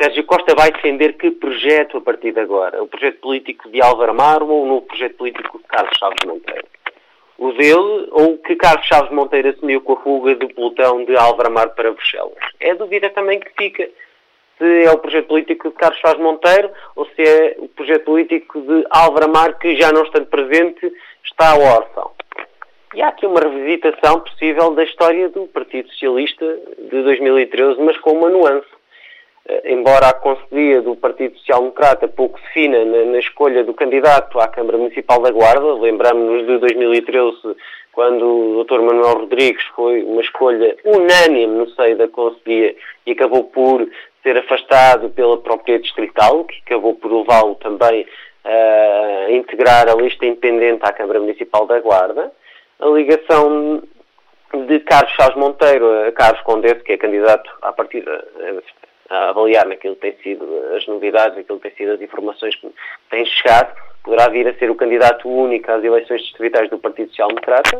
Sérgio 0.00 0.24
Costa 0.24 0.54
vai 0.54 0.70
defender 0.72 1.14
que 1.14 1.30
projeto 1.30 1.98
a 1.98 2.00
partir 2.00 2.32
de 2.32 2.40
agora? 2.40 2.82
O 2.82 2.88
projeto 2.88 3.20
político 3.20 3.68
de 3.70 3.80
Álvaro 3.82 4.10
Amaro 4.10 4.48
ou 4.48 4.64
o 4.64 4.66
novo 4.66 4.82
projeto 4.82 5.16
político 5.16 5.58
de 5.58 5.64
Carlos 5.64 5.96
Chaves 5.98 6.24
Monteiro? 6.26 6.66
O 7.38 7.52
dele 7.52 8.08
ou 8.10 8.38
que 8.38 8.56
Carlos 8.56 8.86
Chaves 8.86 9.10
Monteiro 9.10 9.50
assumiu 9.50 9.80
com 9.80 9.92
a 9.94 9.96
fuga 9.96 10.34
do 10.36 10.48
pelotão 10.48 11.04
de 11.04 11.16
Álvaro 11.16 11.48
Amaro 11.48 11.70
para 11.70 11.92
Bruxelas? 11.92 12.34
É 12.60 12.74
dúvida 12.74 13.10
também 13.10 13.40
que 13.40 13.50
fica 13.56 13.88
se 14.58 14.84
é 14.84 14.90
o 14.90 14.98
projeto 14.98 15.28
político 15.28 15.68
de 15.70 15.74
Carlos 15.74 16.00
Chaves 16.00 16.22
Monteiro 16.22 16.70
ou 16.96 17.04
se 17.06 17.22
é 17.22 17.56
o 17.58 17.68
projeto 17.68 18.04
político 18.04 18.60
de 18.60 18.84
Álvaro 18.90 19.26
Amaro 19.26 19.58
que 19.58 19.76
já 19.76 19.92
não 19.92 20.04
estando 20.04 20.26
presente 20.26 20.92
está 21.24 21.54
órfão. 21.56 22.12
E 22.94 23.00
há 23.00 23.08
aqui 23.08 23.24
uma 23.24 23.40
revisitação 23.40 24.20
possível 24.20 24.74
da 24.74 24.84
história 24.84 25.26
do 25.30 25.46
Partido 25.46 25.88
Socialista 25.88 26.44
de 26.90 27.02
2013, 27.02 27.80
mas 27.80 27.96
com 27.98 28.12
uma 28.12 28.28
nuance. 28.28 28.66
Eh, 29.48 29.72
embora 29.72 30.08
a 30.08 30.12
conselhia 30.12 30.82
do 30.82 30.94
Partido 30.94 31.38
Social 31.38 31.60
Democrata 31.60 32.06
pouco 32.06 32.38
se 32.38 32.52
fina 32.52 32.84
na, 32.84 33.04
na, 33.06 33.18
escolha 33.18 33.64
do 33.64 33.72
candidato 33.72 34.38
à 34.38 34.46
Câmara 34.46 34.76
Municipal 34.76 35.22
da 35.22 35.30
Guarda, 35.30 35.72
lembramos-nos 35.72 36.46
de 36.46 36.58
2013, 36.58 37.56
quando 37.92 38.26
o 38.26 38.64
Dr. 38.64 38.80
Manuel 38.82 39.20
Rodrigues 39.20 39.64
foi 39.74 40.02
uma 40.02 40.20
escolha 40.20 40.76
unânime 40.84 41.46
no 41.46 41.70
seio 41.70 41.96
da 41.96 42.08
conselhia 42.08 42.76
e 43.06 43.12
acabou 43.12 43.44
por 43.44 43.88
ser 44.22 44.36
afastado 44.36 45.08
pela 45.08 45.38
própria 45.38 45.78
distrital, 45.78 46.44
que 46.44 46.60
acabou 46.66 46.94
por 46.94 47.10
levá-lo 47.10 47.54
também 47.54 48.06
a 48.44 49.30
integrar 49.30 49.88
a 49.88 49.94
lista 49.94 50.26
independente 50.26 50.82
à 50.82 50.92
Câmara 50.92 51.20
Municipal 51.20 51.66
da 51.66 51.80
Guarda 51.80 52.30
a 52.82 52.88
ligação 52.88 53.80
de 54.66 54.80
Carlos 54.80 55.12
Chaves 55.12 55.36
Monteiro 55.36 56.08
a 56.08 56.12
Carlos 56.12 56.42
Condesse, 56.42 56.82
que 56.82 56.92
é 56.92 56.96
candidato 56.96 57.48
à 57.62 57.72
partida 57.72 58.24
a 59.08 59.28
avaliar 59.30 59.66
naquilo 59.66 59.94
que 59.94 60.10
tem 60.10 60.16
sido 60.22 60.44
as 60.76 60.86
novidades, 60.86 61.38
aquilo 61.38 61.60
que 61.60 61.68
tem 61.68 61.76
sido 61.76 61.92
as 61.92 62.00
informações 62.00 62.56
que 62.56 62.68
têm 63.08 63.24
chegado, 63.24 63.74
poderá 64.02 64.28
vir 64.28 64.48
a 64.48 64.54
ser 64.54 64.70
o 64.70 64.74
candidato 64.74 65.28
único 65.28 65.70
às 65.70 65.84
eleições 65.84 66.22
distritais 66.22 66.68
do 66.70 66.78
Partido 66.78 67.10
Social 67.10 67.28
Democrata. 67.28 67.78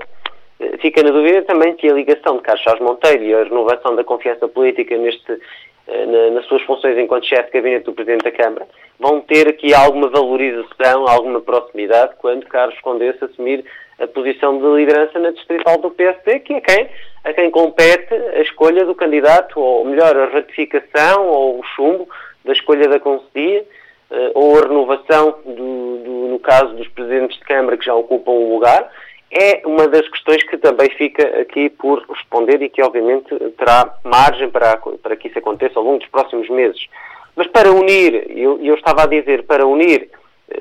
Eh, 0.60 0.76
fica 0.78 1.02
na 1.02 1.10
dúvida 1.10 1.42
também 1.42 1.74
que 1.74 1.88
a 1.88 1.94
ligação 1.94 2.36
de 2.36 2.42
Carlos 2.42 2.62
Chaves 2.62 2.80
Monteiro 2.80 3.24
e 3.24 3.34
a 3.34 3.44
renovação 3.44 3.96
da 3.96 4.04
confiança 4.04 4.46
política 4.46 4.96
neste, 4.96 5.40
eh, 5.88 6.30
nas 6.30 6.46
suas 6.46 6.62
funções 6.62 6.96
enquanto 6.96 7.26
chefe 7.26 7.50
de 7.50 7.58
gabinete 7.58 7.86
do 7.86 7.92
Presidente 7.92 8.24
da 8.24 8.30
Câmara 8.30 8.68
vão 9.00 9.20
ter 9.20 9.48
aqui 9.48 9.74
alguma 9.74 10.08
valorização, 10.08 11.08
alguma 11.08 11.40
proximidade 11.40 12.14
quando 12.18 12.46
Carlos 12.46 12.78
Condesse 12.80 13.24
assumir 13.24 13.64
a 13.98 14.06
posição 14.06 14.58
de 14.58 14.66
liderança 14.76 15.18
na 15.18 15.30
distrital 15.30 15.78
do 15.78 15.90
PSD, 15.90 16.40
que 16.40 16.54
é 16.54 16.60
quem, 16.60 16.88
a 17.24 17.32
quem 17.32 17.50
compete 17.50 18.14
a 18.14 18.40
escolha 18.40 18.84
do 18.84 18.94
candidato, 18.94 19.60
ou 19.60 19.84
melhor, 19.84 20.16
a 20.16 20.26
ratificação 20.26 21.26
ou 21.26 21.60
o 21.60 21.62
chumbo 21.76 22.08
da 22.44 22.52
escolha 22.52 22.88
da 22.88 22.98
conselhia, 22.98 23.64
eh, 24.10 24.30
ou 24.34 24.58
a 24.58 24.62
renovação, 24.62 25.38
do, 25.44 25.98
do, 25.98 26.28
no 26.30 26.38
caso 26.38 26.74
dos 26.74 26.88
presidentes 26.88 27.38
de 27.38 27.44
Câmara 27.44 27.76
que 27.76 27.84
já 27.84 27.94
ocupam 27.94 28.32
o 28.32 28.54
lugar, 28.54 28.90
é 29.30 29.62
uma 29.64 29.88
das 29.88 30.06
questões 30.08 30.42
que 30.42 30.58
também 30.58 30.90
fica 30.90 31.40
aqui 31.40 31.70
por 31.70 32.04
responder 32.08 32.60
e 32.60 32.68
que 32.68 32.82
obviamente 32.82 33.34
terá 33.56 33.94
margem 34.04 34.50
para, 34.50 34.76
para 34.76 35.16
que 35.16 35.28
isso 35.28 35.38
aconteça 35.38 35.78
ao 35.78 35.84
longo 35.84 36.00
dos 36.00 36.08
próximos 36.08 36.48
meses. 36.50 36.86
Mas 37.34 37.46
para 37.46 37.72
unir, 37.72 38.26
eu, 38.28 38.60
eu 38.62 38.74
estava 38.74 39.04
a 39.04 39.06
dizer, 39.06 39.44
para 39.44 39.66
unir 39.66 40.10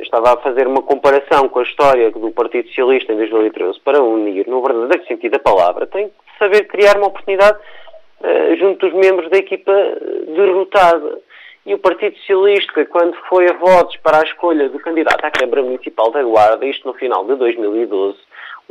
estava 0.02 0.34
a 0.34 0.38
fazer 0.38 0.68
uma 0.68 0.82
comparação 0.82 1.48
com 1.50 1.60
a 1.60 1.64
história 1.64 2.12
do 2.12 2.32
Partido 2.32 2.68
Socialista 2.70 3.14
em 3.14 3.18
2013 3.18 3.80
para 3.82 4.02
unir, 4.02 4.48
no 4.48 4.62
verdadeiro 4.62 5.06
sentido 5.08 5.32
da 5.32 5.40
palavra, 5.40 5.88
tem 5.88 6.08
que 6.08 6.14
saber 6.38 6.68
criar 6.68 6.98
uma 6.98 7.08
oportunidade 7.08 7.58
uh, 8.22 8.56
junto 8.58 8.90
dos 8.90 8.94
membros 8.94 9.30
da 9.30 9.38
equipa 9.38 9.72
derrotada. 10.36 11.20
e 11.66 11.74
o 11.74 11.80
Partido 11.80 12.18
Socialista, 12.18 12.86
quando 12.86 13.16
foi 13.30 13.50
a 13.50 13.54
votos 13.54 13.98
para 13.98 14.20
a 14.20 14.24
escolha 14.24 14.70
do 14.70 14.80
candidato 14.80 15.24
à 15.26 15.32
Câmara 15.32 15.64
Municipal 15.64 16.12
da 16.12 16.24
Guarda, 16.24 16.66
isto 16.66 16.88
no 16.88 16.94
final 16.94 17.26
de 17.26 17.36
2012, 17.36 18.18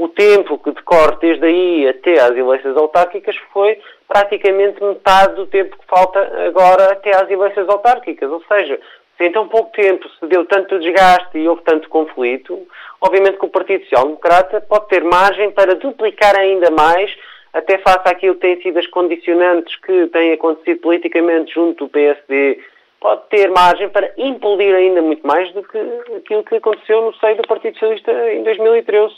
o 0.00 0.08
tempo 0.08 0.58
que 0.58 0.70
decorre 0.72 1.16
desde 1.20 1.44
aí 1.44 1.88
até 1.88 2.18
às 2.20 2.34
eleições 2.34 2.76
autárquicas 2.76 3.36
foi 3.52 3.78
praticamente 4.08 4.82
metade 4.82 5.34
do 5.34 5.46
tempo 5.46 5.76
que 5.76 5.86
falta 5.86 6.18
agora 6.46 6.92
até 6.92 7.14
às 7.14 7.30
eleições 7.30 7.68
autárquicas. 7.68 8.30
Ou 8.30 8.42
seja, 8.48 8.76
se 8.76 8.99
em 9.20 9.30
tão 9.30 9.46
pouco 9.48 9.70
tempo 9.72 10.08
se 10.08 10.26
deu 10.26 10.44
tanto 10.46 10.78
desgaste 10.78 11.38
e 11.38 11.48
houve 11.48 11.62
tanto 11.62 11.88
conflito, 11.88 12.66
obviamente 13.00 13.38
que 13.38 13.46
o 13.46 13.50
Partido 13.50 13.84
Social 13.84 14.04
Democrata 14.04 14.60
pode 14.62 14.88
ter 14.88 15.04
margem 15.04 15.50
para 15.50 15.74
duplicar 15.74 16.34
ainda 16.36 16.70
mais, 16.70 17.14
até 17.52 17.78
face 17.78 18.08
àquilo 18.08 18.34
que 18.34 18.40
têm 18.40 18.62
sido 18.62 18.78
as 18.78 18.86
condicionantes 18.86 19.76
que 19.76 20.06
têm 20.06 20.32
acontecido 20.32 20.80
politicamente 20.80 21.54
junto 21.54 21.84
do 21.84 21.90
PSD 21.90 22.58
pode 23.00 23.22
ter 23.30 23.50
margem 23.50 23.88
para 23.88 24.12
implodir 24.18 24.74
ainda 24.74 25.00
muito 25.00 25.26
mais 25.26 25.50
do 25.52 25.62
que 25.62 25.78
aquilo 26.16 26.44
que 26.44 26.56
aconteceu 26.56 27.00
no 27.00 27.14
seio 27.14 27.36
do 27.36 27.48
Partido 27.48 27.74
Socialista 27.74 28.12
em 28.32 28.42
2013. 28.44 29.14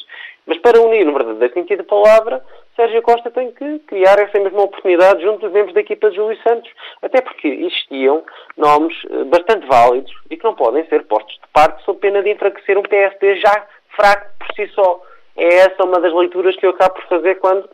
Mas 0.46 0.58
para 0.58 0.80
unir 0.80 1.04
no 1.04 1.12
verdadeiro 1.12 1.52
sentido 1.52 1.78
da 1.78 1.84
palavra, 1.84 2.44
Sérgio 2.76 3.02
Costa 3.02 3.30
tem 3.30 3.50
que 3.52 3.80
criar 3.80 4.18
essa 4.18 4.38
mesma 4.38 4.62
oportunidade 4.62 5.22
junto 5.22 5.40
dos 5.40 5.52
membros 5.52 5.74
da 5.74 5.80
equipa 5.80 6.10
de 6.10 6.16
Júlio 6.16 6.38
Santos. 6.42 6.70
Até 7.02 7.20
porque 7.20 7.48
existiam 7.48 8.22
nomes 8.56 8.96
eh, 9.10 9.24
bastante 9.24 9.66
válidos 9.66 10.12
e 10.30 10.36
que 10.36 10.44
não 10.44 10.54
podem 10.54 10.86
ser 10.86 11.04
postos 11.04 11.34
de 11.34 11.48
parte 11.52 11.84
sob 11.84 11.98
pena 12.00 12.22
de 12.22 12.30
enfraquecer 12.30 12.78
um 12.78 12.82
PSD 12.82 13.36
já 13.36 13.66
fraco 13.96 14.30
por 14.38 14.54
si 14.54 14.66
só. 14.74 15.00
É 15.36 15.54
essa 15.54 15.84
uma 15.84 16.00
das 16.00 16.12
leituras 16.12 16.56
que 16.56 16.66
eu 16.66 16.70
acabo 16.70 16.94
por 16.94 17.08
fazer 17.08 17.36
quando 17.36 17.68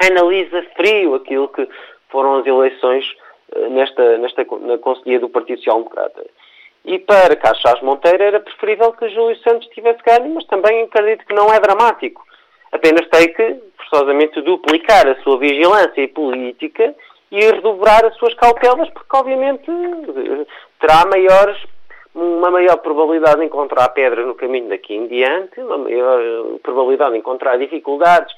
analisa 0.00 0.62
frio 0.76 1.14
aquilo 1.14 1.48
que 1.48 1.68
foram 2.08 2.36
as 2.36 2.46
eleições 2.46 3.04
nesta, 3.70 4.18
nesta, 4.18 4.44
na 4.60 4.78
Conselhia 4.78 5.20
do 5.20 5.28
Partido 5.28 5.58
Social 5.58 5.78
Democrata. 5.78 6.24
E 6.84 6.98
para 6.98 7.34
Carlos 7.36 7.82
Monteiro 7.82 8.22
era 8.22 8.40
preferível 8.40 8.92
que 8.92 9.08
Júlio 9.08 9.36
Santos 9.38 9.68
tivesse 9.68 10.02
ganho, 10.04 10.34
mas 10.34 10.44
também 10.46 10.82
acredito 10.82 11.26
que 11.26 11.34
não 11.34 11.52
é 11.52 11.58
dramático. 11.58 12.22
Apenas 12.70 13.08
tem 13.08 13.32
que, 13.32 13.56
forçosamente, 13.78 14.40
duplicar 14.42 15.06
a 15.06 15.14
sua 15.22 15.38
vigilância 15.38 16.06
política 16.08 16.94
e 17.30 17.40
redobrar 17.40 18.04
as 18.04 18.14
suas 18.16 18.34
cautelas, 18.34 18.90
porque 18.90 19.16
obviamente 19.16 19.64
terá 20.78 21.06
maiores, 21.06 21.56
uma 22.14 22.50
maior 22.50 22.76
probabilidade 22.76 23.40
de 23.40 23.46
encontrar 23.46 23.88
pedras 23.88 24.26
no 24.26 24.34
caminho 24.34 24.68
daqui 24.68 24.94
em 24.94 25.06
diante, 25.06 25.60
uma 25.60 25.78
maior 25.78 26.20
probabilidade 26.62 27.12
de 27.12 27.18
encontrar 27.18 27.56
dificuldades 27.56 28.34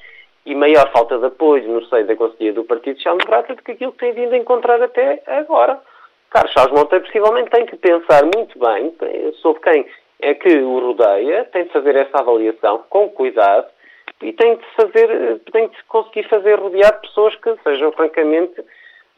e 0.47 0.55
maior 0.55 0.89
falta 0.93 1.17
de 1.19 1.25
apoio 1.25 1.67
no 1.67 1.85
seio 1.87 2.07
da 2.07 2.15
Conselhia 2.15 2.53
do 2.53 2.63
Partido 2.63 2.95
Social 2.95 3.17
Democrata 3.17 3.53
do 3.53 3.61
que 3.61 3.73
aquilo 3.73 3.91
que 3.91 3.97
tem 3.97 4.13
vindo 4.13 4.33
a 4.33 4.37
encontrar 4.37 4.81
até 4.81 5.21
agora. 5.27 5.77
Carlos 6.29 6.53
Charles 6.53 6.73
Monteiro 6.73 7.03
possivelmente 7.03 7.49
tem 7.49 7.65
que 7.65 7.75
pensar 7.75 8.23
muito 8.23 8.57
bem 8.57 8.95
sobre 9.41 9.61
quem 9.61 9.85
é 10.21 10.33
que 10.33 10.57
o 10.57 10.79
rodeia, 10.79 11.43
tem 11.51 11.65
de 11.65 11.69
fazer 11.71 11.97
essa 11.97 12.19
avaliação 12.19 12.85
com 12.89 13.09
cuidado 13.09 13.67
e 14.21 14.31
tem 14.31 14.55
de 14.55 14.65
fazer, 14.77 15.41
tem 15.51 15.67
de 15.67 15.83
conseguir 15.89 16.23
fazer 16.29 16.57
rodear 16.57 16.93
de 16.93 17.07
pessoas 17.07 17.35
que 17.35 17.53
sejam 17.63 17.91
francamente 17.91 18.63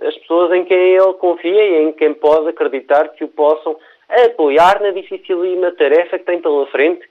as 0.01 0.17
pessoas 0.17 0.51
em 0.53 0.65
quem 0.65 0.95
ele 0.95 1.13
confia 1.13 1.63
e 1.63 1.83
em 1.83 1.91
quem 1.91 2.15
pode 2.15 2.49
acreditar 2.49 3.07
que 3.09 3.23
o 3.23 3.27
possam 3.27 3.77
apoiar 4.09 4.81
na 4.81 4.89
dificílima 4.89 5.71
tarefa 5.73 6.17
que 6.17 6.25
tem 6.25 6.41
pela 6.41 6.65
frente 6.67 7.07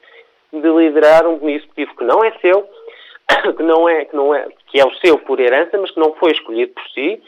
de 0.53 0.69
liderar 0.69 1.25
um 1.25 1.49
executivo 1.49 1.95
que 1.95 2.05
não 2.05 2.25
é 2.25 2.33
seu, 2.41 2.69
que 3.57 3.63
não 3.63 3.89
é, 3.89 4.05
que 4.05 4.17
não 4.17 4.35
é, 4.35 4.47
que 4.67 4.81
é 4.81 4.85
o 4.85 4.95
seu 4.97 5.19
por 5.19 5.41
herança, 5.41 5.79
mas 5.79 5.91
que 5.91 6.01
não 6.01 6.15
foi 6.15 6.33
escolhido 6.33 6.73
por 6.73 6.85
si, 6.91 7.21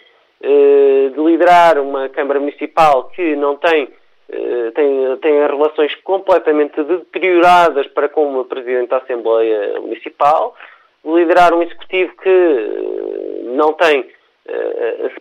eh, 0.43 1.11
de 1.15 1.21
liderar 1.21 1.79
uma 1.79 2.09
Câmara 2.09 2.41
Municipal 2.41 3.11
que 3.15 3.37
não 3.37 3.57
tem, 3.57 3.89
eh, 4.33 4.71
tem, 4.75 5.17
tem 5.19 5.33
relações 5.47 5.95
completamente 5.97 6.83
deterioradas 6.83 7.87
para 7.89 8.09
com 8.09 8.39
o 8.39 8.45
Presidente 8.47 8.89
da 8.89 8.99
Assembleia 8.99 9.79
Municipal, 9.81 10.57
de 11.05 11.13
liderar 11.13 11.53
um 11.53 11.63
Executivo 11.63 12.17
que 12.17 12.29
eh, 12.29 13.43
não 13.55 13.73
tem 13.73 14.07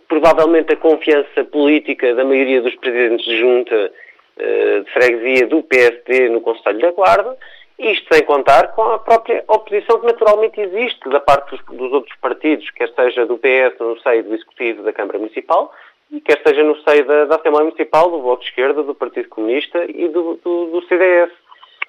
provavelmente 0.08 0.72
a 0.72 0.76
confiança 0.76 1.44
política 1.44 2.14
da 2.16 2.24
maioria 2.24 2.60
dos 2.60 2.74
Presidentes 2.74 3.24
de 3.24 3.38
Junta 3.38 3.92
de 4.36 4.90
Freguesia 4.92 5.46
do 5.46 5.62
PSD 5.62 6.30
no 6.30 6.40
Conselho 6.40 6.80
da 6.80 6.90
Guarda, 6.90 7.38
isto 7.80 8.14
sem 8.14 8.24
contar 8.24 8.72
com 8.72 8.82
a 8.82 8.98
própria 8.98 9.42
oposição 9.48 10.00
que 10.00 10.06
naturalmente 10.06 10.60
existe 10.60 11.08
da 11.08 11.18
parte 11.18 11.50
dos, 11.50 11.64
dos, 11.78 11.92
outros 11.92 12.14
partidos, 12.20 12.70
quer 12.70 12.92
seja 12.94 13.24
do 13.24 13.38
PS 13.38 13.78
no 13.80 13.98
seio 14.00 14.24
do 14.24 14.34
Executivo 14.34 14.82
da 14.82 14.92
Câmara 14.92 15.18
Municipal 15.18 15.72
e 16.10 16.20
quer 16.20 16.42
seja 16.46 16.62
no 16.62 16.76
seio 16.82 17.06
da, 17.06 17.24
da 17.24 17.36
Assembleia 17.36 17.64
Municipal, 17.64 18.10
do 18.10 18.20
Bloco 18.20 18.42
de 18.42 18.48
Esquerda, 18.48 18.82
do 18.82 18.94
Partido 18.94 19.28
Comunista 19.28 19.84
e 19.88 20.08
do, 20.08 20.38
do, 20.44 20.66
do 20.66 20.82
CDS. 20.88 21.30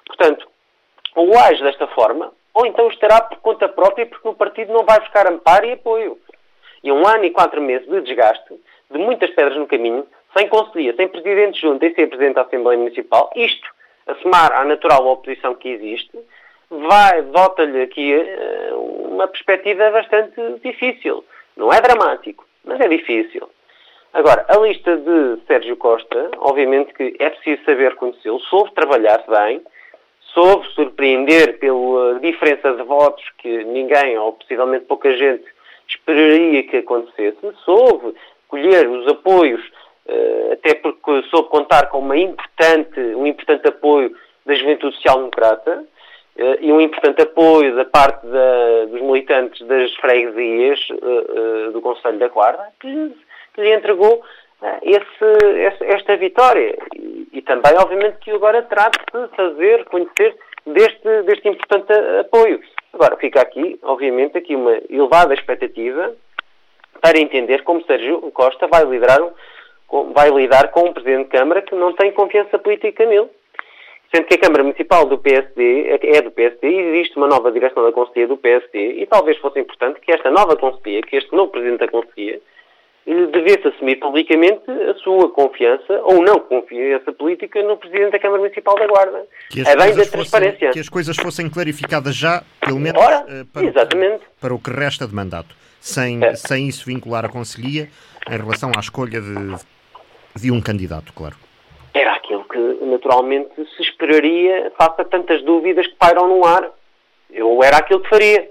Portanto, 0.08 0.48
ou 1.16 1.38
age 1.38 1.62
desta 1.62 1.88
forma, 1.88 2.32
ou 2.54 2.66
então 2.66 2.88
estará 2.88 3.22
por 3.22 3.40
conta 3.40 3.68
própria 3.68 4.06
porque 4.06 4.28
o 4.28 4.34
partido 4.34 4.72
não 4.72 4.86
vai 4.86 5.00
buscar 5.00 5.28
amparo 5.28 5.66
e 5.66 5.74
apoio. 5.74 6.18
E 6.84 6.92
um 6.92 7.06
ano 7.06 7.26
e 7.26 7.32
quatro 7.32 7.62
meses 7.62 7.88
de 7.88 8.02
desgaste, 8.02 8.60
de 8.90 8.98
muitas 8.98 9.30
pedras 9.32 9.58
no 9.58 9.68
caminho, 9.68 10.06
sem 10.38 10.48
conselhia, 10.48 10.96
sem 10.96 11.08
presidente 11.08 11.60
junto 11.60 11.86
e 11.86 11.94
sem 11.94 12.08
presidente 12.08 12.36
da 12.36 12.44
Assembleia 12.44 12.80
Municipal, 12.80 13.30
isto 13.36 13.68
a 14.12 14.16
somar 14.22 14.52
à 14.54 14.66
natural 14.66 15.08
oposição 15.08 15.56
que 15.56 15.70
existe, 15.70 16.18
vai, 16.70 17.22
volta-lhe 17.24 17.82
aqui 17.82 18.16
uh, 18.16 19.08
uma 19.10 19.28
perspectiva 19.28 19.90
bastante 19.92 20.40
difícil. 20.64 21.24
Não 21.56 21.72
é 21.72 21.82
dramático, 21.82 22.46
mas 22.64 22.80
é 22.80 22.88
difícil. 22.88 23.50
Agora, 24.14 24.46
a 24.50 24.58
lista 24.58 24.98
de 24.98 25.42
Sérgio 25.48 25.78
Costa, 25.78 26.32
obviamente 26.38 26.94
que 26.94 27.16
é 27.18 27.30
preciso 27.30 27.64
saber 27.64 27.96
conhecê-lo, 27.96 28.40
soube 28.42 28.74
trabalhar 28.74 29.24
bem, 29.28 29.62
soube 30.34 30.68
surpreender 30.74 31.60
pela 31.60 32.20
diferença 32.20 32.74
de 32.74 32.84
votos 32.84 33.24
que 33.38 33.64
ninguém, 33.64 34.18
ou 34.18 34.34
possivelmente 34.34 34.86
pouca 34.86 35.16
gente, 35.16 35.46
esperaria 35.88 36.64
que 36.64 36.78
acontecesse, 36.78 37.40
soube 37.64 38.14
colher 38.48 38.88
os 38.88 39.08
apoios 39.08 39.62
eh, 39.62 39.91
até 40.52 40.76
porque 40.76 41.24
soube 41.30 41.50
contar 41.50 41.90
com 41.90 42.00
uma 42.00 42.18
importante, 42.18 43.00
um 43.00 43.26
importante 43.26 43.68
apoio 43.68 44.16
da 44.46 44.54
Juventude 44.56 44.96
Social 44.96 45.18
Democrata 45.18 45.86
eh, 46.38 46.58
e 46.62 46.72
um 46.72 46.82
importante 46.82 47.22
apoio 47.22 47.76
da 47.76 47.86
parte 47.86 48.26
da, 48.26 48.86
dos 48.86 49.02
militantes 49.02 49.66
das 49.68 49.94
freguesias 49.96 50.80
eh, 50.92 51.72
do 51.72 51.82
Conselho 51.82 52.20
da 52.20 52.28
Guarda, 52.28 52.68
que, 52.80 53.16
que 53.54 53.62
lhe 53.62 53.74
entregou 53.74 54.24
esse, 54.84 55.86
esta 55.86 56.16
vitória. 56.18 56.78
E, 56.96 57.28
e, 57.34 57.42
também, 57.42 57.74
obviamente, 57.78 58.18
que 58.20 58.32
agora 58.32 58.62
trata 58.62 59.00
de 59.12 59.36
fazer 59.36 59.86
conhecer 59.86 60.36
deste, 60.66 61.24
deste 61.24 61.50
importante 61.50 61.92
apoio. 62.20 62.62
Agora, 62.94 63.18
fica 63.18 63.42
aqui, 63.42 63.80
obviamente, 63.82 64.38
aqui 64.38 64.56
uma 64.56 64.80
elevada 64.90 65.34
expectativa 65.34 66.14
para 67.02 67.20
entender 67.20 67.64
como 67.64 67.84
Sérgio 67.86 68.20
Costa 68.32 68.68
vai 68.68 68.86
liderar 68.86 69.22
um, 69.22 69.32
vai 70.14 70.30
lidar 70.30 70.72
com 70.72 70.90
um 70.90 70.94
Presidente 70.94 71.26
de 71.26 71.38
Câmara 71.38 71.62
que 71.62 71.76
não 71.76 71.94
tem 71.94 72.12
confiança 72.12 72.58
política 72.58 73.06
nele. 73.06 73.30
Sendo 74.14 74.26
que 74.26 74.36
a 74.36 74.40
Câmara 74.40 74.64
Municipal 74.64 75.06
do 75.06 75.18
PSD 75.18 75.98
é 76.04 76.22
do 76.22 76.32
PSD 76.32 76.68
e 76.68 76.80
existe 76.80 77.16
uma 77.16 77.28
nova 77.28 77.50
direção 77.52 77.82
da 77.84 77.94
Conselhia 77.94 78.28
do 78.28 78.36
PSD 78.36 79.02
e 79.02 79.06
talvez 79.06 79.38
fosse 79.38 79.60
importante 79.60 80.02
que 80.02 80.12
esta 80.12 80.30
nova 80.30 80.58
Conselhia, 80.58 81.02
que 81.02 81.16
este 81.16 81.34
novo 81.34 81.52
Presidente 81.52 81.80
da 81.80 81.88
Conselhia, 81.88 82.42
devesse 83.06 83.68
assumir 83.68 83.96
publicamente 83.96 84.70
a 84.70 84.94
sua 84.96 85.30
confiança 85.32 85.94
ou 86.04 86.22
não 86.22 86.40
confiança 86.40 87.12
política 87.14 87.64
no 87.64 87.78
Presidente 87.78 88.12
da 88.12 88.20
Câmara 88.20 88.42
Municipal 88.42 88.76
da 88.76 88.88
Guarda. 88.88 89.26
Que 89.50 89.62
é 89.62 89.76
bem 89.76 89.96
da 89.96 90.06
transparência. 90.06 90.60
Fossem, 90.60 90.72
que 90.72 90.80
as 90.80 90.90
coisas 90.90 91.18
fossem 91.18 91.50
clarificadas 91.50 92.16
já, 92.16 92.44
pelo 92.60 92.80
menos 92.80 93.02
Ora, 93.02 93.26
uh, 93.26 93.46
para, 93.46 93.66
exatamente. 93.66 94.24
O, 94.24 94.42
para 94.42 94.54
o 94.54 94.60
que 94.60 94.70
resta 94.70 95.08
de 95.08 95.16
mandato, 95.16 95.56
sem, 95.80 96.24
é. 96.24 96.36
sem 96.36 96.68
isso 96.68 96.86
vincular 96.86 97.26
a 97.26 97.30
Conselhia 97.30 97.90
em 98.30 98.38
relação 98.38 98.72
à 98.76 98.80
escolha 98.80 99.20
de 99.20 99.56
de 100.36 100.52
um 100.52 100.62
candidato, 100.62 101.14
claro. 101.14 101.36
Era 101.94 102.14
aquilo 102.14 102.44
que 102.46 102.86
naturalmente 102.86 103.52
se 103.76 103.82
esperaria 103.82 104.72
face 104.78 105.02
a 105.02 105.06
tantas 105.06 105.44
dúvidas 105.44 105.86
que 105.88 105.96
pairam 105.96 106.28
no 106.28 106.46
ar. 106.46 106.72
Eu 107.30 107.64
era 107.64 107.78
aquilo 107.78 108.00
que 108.00 108.10
faria. 108.10 108.50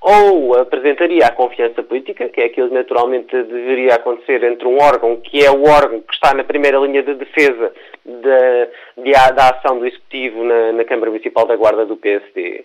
Ou 0.00 0.58
apresentaria 0.58 1.26
a 1.26 1.32
confiança 1.32 1.82
política, 1.82 2.28
que 2.30 2.40
é 2.40 2.46
aquilo 2.46 2.68
que 2.68 2.74
naturalmente 2.74 3.30
deveria 3.30 3.94
acontecer 3.94 4.42
entre 4.44 4.66
um 4.66 4.80
órgão 4.80 5.20
que 5.20 5.44
é 5.44 5.50
o 5.50 5.68
órgão 5.68 6.00
que 6.00 6.14
está 6.14 6.32
na 6.32 6.42
primeira 6.42 6.78
linha 6.78 7.02
de 7.02 7.14
defesa 7.14 7.70
de, 8.04 9.02
de, 9.02 9.12
da 9.12 9.50
ação 9.50 9.78
do 9.78 9.86
Executivo 9.86 10.42
na, 10.42 10.72
na 10.72 10.84
Câmara 10.84 11.10
Municipal 11.10 11.46
da 11.46 11.54
Guarda 11.54 11.84
do 11.84 11.98
PSD. 11.98 12.64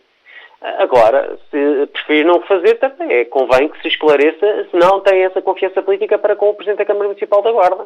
Agora, 0.79 1.37
se 1.51 1.87
preferir 1.87 2.25
não 2.25 2.41
fazer, 2.43 2.75
também 2.75 3.11
é, 3.11 3.25
convém 3.25 3.67
que 3.67 3.81
se 3.81 3.89
esclareça 3.89 4.67
se 4.71 4.77
não 4.77 5.01
tem 5.01 5.23
essa 5.23 5.41
confiança 5.41 5.81
política 5.81 6.17
para 6.17 6.35
com 6.35 6.49
o 6.49 6.53
Presidente 6.53 6.79
da 6.79 6.85
Câmara 6.85 7.07
Municipal 7.07 7.41
da 7.41 7.51
Guarda 7.51 7.85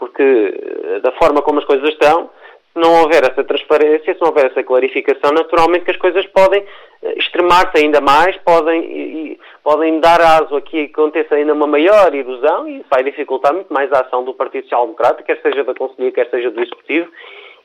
porque 0.00 0.22
eh, 0.22 1.00
da 1.00 1.12
forma 1.12 1.42
como 1.42 1.60
as 1.60 1.64
coisas 1.64 1.90
estão, 1.90 2.30
Se 2.72 2.80
não 2.80 3.02
houver 3.02 3.22
essa 3.22 3.44
transparência, 3.44 4.14
se 4.14 4.20
não 4.20 4.28
houver 4.28 4.46
essa 4.46 4.62
clarificação, 4.62 5.32
naturalmente 5.32 5.84
que 5.84 5.90
as 5.90 5.96
coisas 5.96 6.26
podem 6.26 6.64
eh, 7.02 7.14
extremar-se 7.18 7.76
ainda 7.76 8.00
mais, 8.00 8.36
podem, 8.38 8.80
e, 8.80 9.40
podem 9.62 10.00
dar 10.00 10.20
aso 10.20 10.56
a 10.56 10.60
que 10.62 10.84
aconteça 10.84 11.34
ainda 11.34 11.52
uma 11.52 11.66
maior 11.66 12.12
erosão 12.14 12.66
e 12.66 12.78
isso 12.78 12.86
vai 12.90 13.04
dificultar 13.04 13.52
muito 13.52 13.72
mais 13.72 13.92
a 13.92 14.00
ação 14.00 14.24
do 14.24 14.34
Partido 14.34 14.64
Social 14.64 14.86
Democrata, 14.86 15.22
quer 15.22 15.40
seja 15.42 15.62
da 15.62 15.74
Conselhia, 15.74 16.12
quer 16.12 16.28
seja 16.30 16.50
do 16.50 16.60
Executivo, 16.60 17.08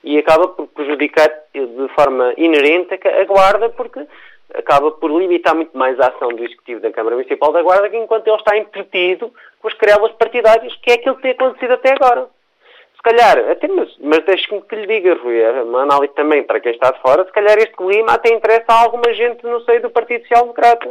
e 0.04 0.18
acaba 0.20 0.50
por 0.50 0.68
prejudicar 0.68 1.30
de 1.54 1.88
forma 1.96 2.34
inerente 2.38 2.94
a 2.94 3.24
Guarda, 3.24 3.70
porque 3.70 4.06
acaba 4.54 4.92
por 4.92 5.12
limitar 5.12 5.56
muito 5.56 5.78
mais 5.78 6.00
a 6.00 6.08
ação 6.08 6.30
do 6.30 6.44
Executivo 6.44 6.82
da 6.82 6.92
Câmara 6.92 7.16
Municipal 7.16 7.52
da 7.52 7.62
Guarda, 7.62 7.96
enquanto 7.96 8.28
ele 8.28 8.38
está 8.38 8.58
entretido 8.58 9.32
com 9.60 9.68
as 9.68 9.74
querelas 9.74 10.12
partidárias, 10.14 10.76
que 10.78 10.92
é 10.92 10.96
aquilo 10.96 11.16
que 11.16 11.24
tem 11.24 11.32
acontecido 11.32 11.74
até 11.74 11.94
agora. 11.94 12.28
Se 12.96 13.02
calhar, 13.02 13.52
até, 13.52 13.68
mas, 13.68 13.96
mas 14.00 14.26
deixe-me 14.26 14.62
que 14.62 14.76
lhe 14.76 14.88
diga, 14.88 15.16
Rui, 15.16 15.40
é 15.40 15.64
uma 15.64 15.84
análise 15.84 16.14
também 16.14 16.44
para 16.44 16.60
quem 16.60 16.72
está 16.72 16.92
de 16.92 17.02
fora, 17.02 17.26
se 17.26 17.32
calhar 17.32 17.58
este 17.58 17.76
clima 17.76 18.14
até 18.14 18.34
interessa 18.34 18.66
a 18.70 18.84
alguma 18.84 19.14
gente 19.14 19.44
no 19.44 19.62
seio 19.62 19.82
do 19.82 19.90
Partido 19.90 20.22
Social 20.22 20.42
Democrata. 20.42 20.90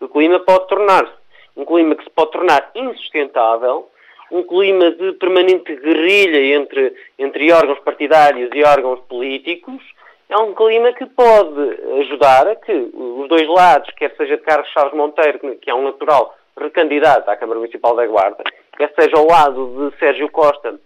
O 0.00 0.08
clima 0.08 0.40
pode 0.40 0.66
tornar-se 0.68 1.12
um 1.56 1.64
clima 1.64 1.94
que 1.94 2.04
se 2.04 2.10
pode 2.10 2.32
tornar 2.32 2.70
insustentável, 2.74 3.88
um 4.30 4.42
clima 4.42 4.90
de 4.90 5.12
permanente 5.12 5.76
guerrilha 5.76 6.56
entre, 6.56 6.94
entre 7.18 7.52
órgãos 7.52 7.78
partidários 7.80 8.50
e 8.52 8.64
órgãos 8.64 9.00
políticos, 9.08 9.82
é 10.28 10.36
um 10.38 10.54
clima 10.54 10.92
que 10.92 11.06
pode 11.06 11.60
ajudar 12.00 12.46
a 12.46 12.56
que 12.56 12.72
os 12.72 13.28
dois 13.28 13.46
lados, 13.48 13.90
quer 13.96 14.14
seja 14.16 14.38
Carlos 14.38 14.68
Chaves 14.70 14.94
Monteiro, 14.94 15.38
que 15.56 15.70
é 15.70 15.74
um 15.74 15.84
natural 15.84 16.34
recandidato 16.58 17.30
à 17.30 17.36
Câmara 17.36 17.58
Municipal 17.60 17.94
da 17.96 18.06
Guarda, 18.06 18.42
quer 18.76 18.92
seja 18.98 19.16
ao 19.16 19.26
lado 19.26 19.90
de 19.90 19.98
Sérgio 19.98 20.30
Costa, 20.30 20.78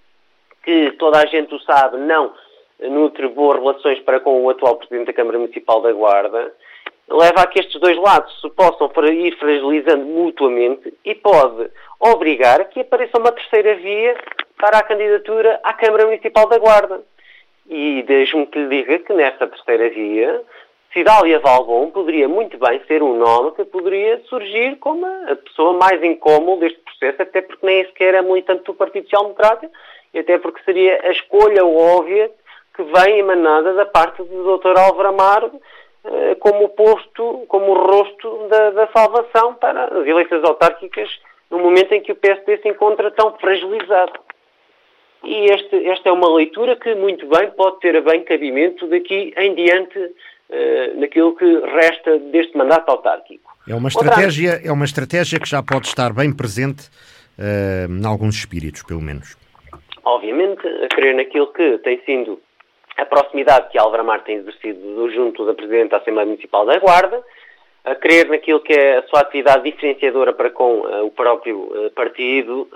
que 0.65 0.93
toda 0.93 1.19
a 1.19 1.27
gente 1.27 1.55
o 1.55 1.61
sabe, 1.61 1.99
não 1.99 2.33
nutre 2.81 3.29
boas 3.29 3.59
relações 3.59 3.99
para 4.01 4.21
com 4.21 4.45
o 4.45 4.51
atual 4.51 4.77
Presidente 4.77 5.07
da 5.07 5.13
Câmara 5.13 5.39
Municipal 5.39 5.81
da 5.81 5.93
Guarda, 5.93 6.53
leva 7.09 7.43
a 7.43 7.47
que 7.47 7.59
estes 7.59 7.81
dois 7.81 7.97
lados 7.97 8.41
se 8.41 8.49
possam 8.51 8.91
ir 9.07 9.37
fragilizando 9.39 10.05
mutuamente 10.05 10.93
e 11.05 11.15
pode 11.15 11.71
obrigar 11.99 12.61
a 12.61 12.65
que 12.65 12.81
apareça 12.81 13.19
uma 13.19 13.33
terceira 13.33 13.75
via 13.77 14.17
para 14.59 14.79
a 14.79 14.83
candidatura 14.83 15.59
à 15.65 15.73
Câmara 15.73 16.05
Municipal 16.07 16.49
da 16.49 16.59
Guarda. 16.59 17.03
E 17.69 18.03
deixe-me 18.03 18.47
que 18.47 18.59
lhe 18.59 18.69
diga 18.69 18.99
que 19.01 19.13
nesta 19.13 19.47
terceira 19.47 19.91
via, 19.91 20.43
Cidália 20.93 21.39
Valbon 21.39 21.91
poderia 21.91 22.27
muito 22.29 22.57
bem 22.59 22.81
ser 22.87 23.03
um 23.03 23.17
nome 23.19 23.53
que 23.53 23.65
poderia 23.65 24.21
surgir 24.25 24.77
como 24.77 25.05
a 25.05 25.37
pessoa 25.37 25.75
mais 25.75 26.03
incómoda 26.03 26.63
deste 26.63 26.81
processo, 26.81 27.23
até 27.23 27.43
porque 27.43 27.67
nem 27.67 27.85
sequer 27.85 28.15
é 28.15 28.23
militante 28.23 28.65
do 28.65 28.75
Partido 28.75 29.05
Social 29.05 29.25
Democrata 29.25 29.71
e 30.15 30.19
até 30.19 30.39
porque 30.39 30.63
seria 30.65 30.99
a 31.05 31.11
escolha 31.11 31.65
óbvia 31.65 32.31
que 32.75 32.83
vem 32.83 33.19
emanada 33.19 33.75
da 33.75 33.85
parte 33.85 34.23
do 34.23 34.57
Dr. 34.57 34.79
Álvaro 34.79 35.09
Amaro 35.09 35.53
eh, 36.05 36.37
como 36.37 36.65
o 36.65 36.69
posto, 36.71 37.45
como 37.49 37.73
o 37.73 37.75
rosto 37.75 38.49
da, 38.49 38.71
da 38.71 38.87
salvação 38.89 39.55
para 39.55 39.85
as 39.85 40.07
eleições 40.07 40.43
autárquicas 40.43 41.11
no 41.51 41.59
momento 41.59 41.93
em 41.93 42.01
que 42.01 42.13
o 42.13 42.17
PSD 42.17 42.59
se 42.59 42.69
encontra 42.69 43.11
tão 43.11 43.33
fragilizado. 43.39 44.13
E 45.25 45.53
este, 45.53 45.89
esta 45.89 46.09
é 46.09 46.13
uma 46.13 46.33
leitura 46.35 46.77
que 46.77 46.95
muito 46.95 47.27
bem 47.29 47.51
pode 47.51 47.81
ter 47.81 47.97
a 47.97 48.01
bem 48.01 48.23
cabimento 48.25 48.87
daqui 48.87 49.35
em 49.37 49.55
diante 49.55 49.99
uh, 49.99 51.01
naquilo 51.01 51.35
que 51.37 51.45
resta 51.45 52.19
deste 52.19 52.57
mandato 52.57 52.89
autárquico. 52.89 53.51
É 53.69 53.75
uma 53.75 53.89
estratégia, 53.89 54.53
Outra... 54.53 54.69
é 54.69 54.73
uma 54.73 54.85
estratégia 54.85 55.41
que 55.41 55.49
já 55.49 55.63
pode 55.63 55.87
estar 55.87 56.13
bem 56.13 56.35
presente 56.35 56.89
uh, 57.39 57.91
em 57.91 58.07
alguns 58.07 58.37
espíritos, 58.37 58.83
pelo 58.83 59.01
menos. 59.01 59.37
Obviamente, 60.05 60.67
a 60.67 60.89
crer 60.89 61.15
naquilo 61.15 61.53
que 61.53 61.79
tem 61.79 62.01
sido 62.05 62.41
a 62.97 63.05
proximidade 63.05 63.69
que 63.71 63.79
Álvaro 63.79 64.03
Amar 64.03 64.25
tem 64.25 64.37
exercido 64.37 65.11
junto 65.11 65.45
da 65.45 65.55
Presidente 65.55 65.91
da 65.91 65.99
Assembleia 65.99 66.27
Municipal 66.27 66.65
da 66.65 66.79
Guarda, 66.79 67.23
a 67.91 67.95
crer 67.95 68.29
naquilo 68.29 68.61
que 68.61 68.73
é 68.73 68.99
a 68.99 69.03
sua 69.09 69.21
atividade 69.21 69.71
diferenciadora 69.71 70.33
para 70.33 70.51
com 70.51 70.81
uh, 70.81 71.07
o 71.07 71.11
próprio 71.11 71.57
uh, 71.57 71.91
partido, 71.91 72.69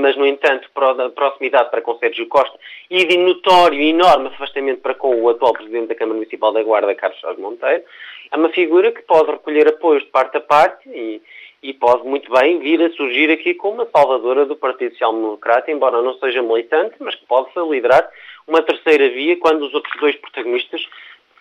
mas, 0.00 0.16
no 0.16 0.26
entanto, 0.26 0.68
a 0.74 1.10
proximidade 1.10 1.70
para 1.70 1.82
com 1.82 1.98
Sérgio 1.98 2.26
Costa 2.28 2.58
e 2.88 3.04
de 3.04 3.16
notório 3.16 3.80
enorme 3.80 4.28
afastamento 4.28 4.80
para 4.80 4.94
com 4.94 5.20
o 5.20 5.28
atual 5.28 5.52
Presidente 5.52 5.88
da 5.88 5.94
Câmara 5.94 6.16
Municipal 6.16 6.52
da 6.52 6.62
Guarda, 6.62 6.94
Carlos 6.94 7.20
Jorge 7.20 7.40
Monteiro, 7.40 7.82
é 8.30 8.36
uma 8.36 8.48
figura 8.50 8.92
que 8.92 9.02
pode 9.02 9.30
recolher 9.30 9.68
apoios 9.68 10.04
de 10.04 10.10
parte 10.10 10.36
a 10.36 10.40
parte 10.40 10.88
e, 10.88 11.20
e 11.62 11.74
pode 11.74 12.06
muito 12.06 12.32
bem 12.32 12.58
vir 12.60 12.80
a 12.82 12.90
surgir 12.90 13.30
aqui 13.30 13.54
como 13.54 13.74
uma 13.74 13.88
salvadora 13.94 14.46
do 14.46 14.56
Partido 14.56 14.92
Social 14.92 15.12
Democrata, 15.12 15.70
embora 15.70 16.00
não 16.00 16.14
seja 16.14 16.42
militante, 16.42 16.94
mas 17.00 17.14
que 17.14 17.26
pode 17.26 17.48
liderar 17.68 18.08
uma 18.46 18.62
terceira 18.62 19.08
via 19.08 19.36
quando 19.36 19.62
os 19.62 19.74
outros 19.74 19.94
dois 20.00 20.16
protagonistas 20.16 20.80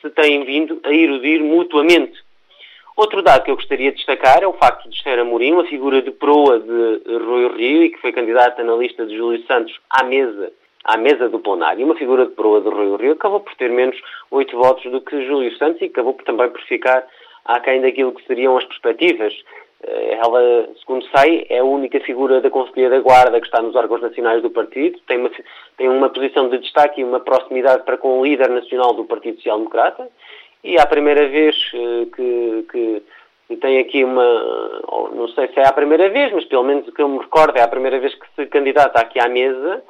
se 0.02 0.10
têm 0.10 0.44
vindo 0.46 0.80
a 0.84 0.94
erudir 0.94 1.42
mutuamente. 1.42 2.29
Outro 3.00 3.22
dado 3.22 3.46
que 3.46 3.50
eu 3.50 3.56
gostaria 3.56 3.92
de 3.92 3.96
destacar 3.96 4.44
é 4.44 4.46
o 4.46 4.52
facto 4.52 4.90
de 4.90 4.94
Esther 4.98 5.20
Amorim, 5.20 5.54
uma 5.54 5.64
figura 5.64 6.02
de 6.02 6.12
proa 6.12 6.60
de 6.60 7.18
Rui 7.18 7.48
Rio 7.56 7.84
e 7.84 7.92
que 7.92 8.02
foi 8.02 8.12
candidata 8.12 8.62
na 8.62 8.76
lista 8.76 9.06
de 9.06 9.16
Júlio 9.16 9.42
Santos 9.46 9.74
à 9.90 10.04
mesa, 10.04 10.52
à 10.84 10.98
mesa 10.98 11.30
do 11.30 11.40
plenário. 11.40 11.86
Uma 11.86 11.96
figura 11.96 12.26
de 12.26 12.34
proa 12.34 12.60
de 12.60 12.68
Rui 12.68 12.98
Rio 12.98 13.14
acabou 13.14 13.40
por 13.40 13.56
ter 13.56 13.72
menos 13.72 13.96
oito 14.32 14.58
votos 14.58 14.92
do 14.92 15.00
que 15.00 15.26
Júlio 15.26 15.58
Santos 15.58 15.82
e 15.82 15.86
acabou 15.86 16.14
por, 16.14 16.26
também 16.26 16.50
por 16.50 16.60
ficar 16.64 17.08
aquém 17.46 17.80
daquilo 17.80 18.12
que 18.12 18.28
seriam 18.28 18.58
as 18.58 18.66
perspectivas. 18.66 19.34
Eh, 19.82 20.20
ela, 20.22 20.68
segundo 20.82 21.06
sei, 21.16 21.48
é 21.50 21.60
a 21.60 21.64
única 21.64 22.02
figura 22.02 22.42
da 22.42 22.50
Conselhia 22.50 22.90
da 22.90 23.00
Guarda 23.00 23.40
que 23.40 23.48
está 23.48 23.62
nos 23.62 23.78
órgãos 23.78 24.02
nacionais 24.02 24.42
do 24.42 24.50
partido, 24.50 25.00
tem 25.08 25.20
uma, 25.20 25.32
tem 25.78 25.88
uma 25.88 26.10
posição 26.10 26.50
de 26.50 26.58
destaque 26.58 27.00
e 27.00 27.06
uma 27.06 27.22
proximidade 27.22 27.86
para 27.86 27.98
com 27.98 28.20
o 28.20 28.26
líder 28.26 28.50
nacional 28.50 28.94
do 28.94 29.06
Partido 29.06 29.38
Social 29.38 29.58
Democrata 29.58 30.06
e 30.64 30.76
é 30.76 30.82
a 30.82 30.86
primeira 30.86 31.28
vez 31.28 31.56
eh, 31.74 32.06
que, 32.16 32.66
que 32.72 33.04
tem 33.58 33.80
aqui 33.80 34.04
uma, 34.04 34.24
não 35.14 35.28
sei 35.30 35.48
se 35.48 35.60
é 35.60 35.68
a 35.68 35.74
primeira 35.74 36.10
vez, 36.10 36.32
mas 36.32 36.46
pelo 36.46 36.64
menos 36.64 36.88
o 36.88 36.92
que 36.92 37.02
eu 37.02 37.10
me 37.10 37.20
recordo 37.20 37.58
é 37.58 37.62
a 37.62 37.68
primeira 37.68 38.00
vez 38.00 38.14
que 38.14 38.26
se 38.36 38.46
candidata 38.48 39.00
aqui 39.00 39.20
à 39.20 39.28
mesa 39.28 39.84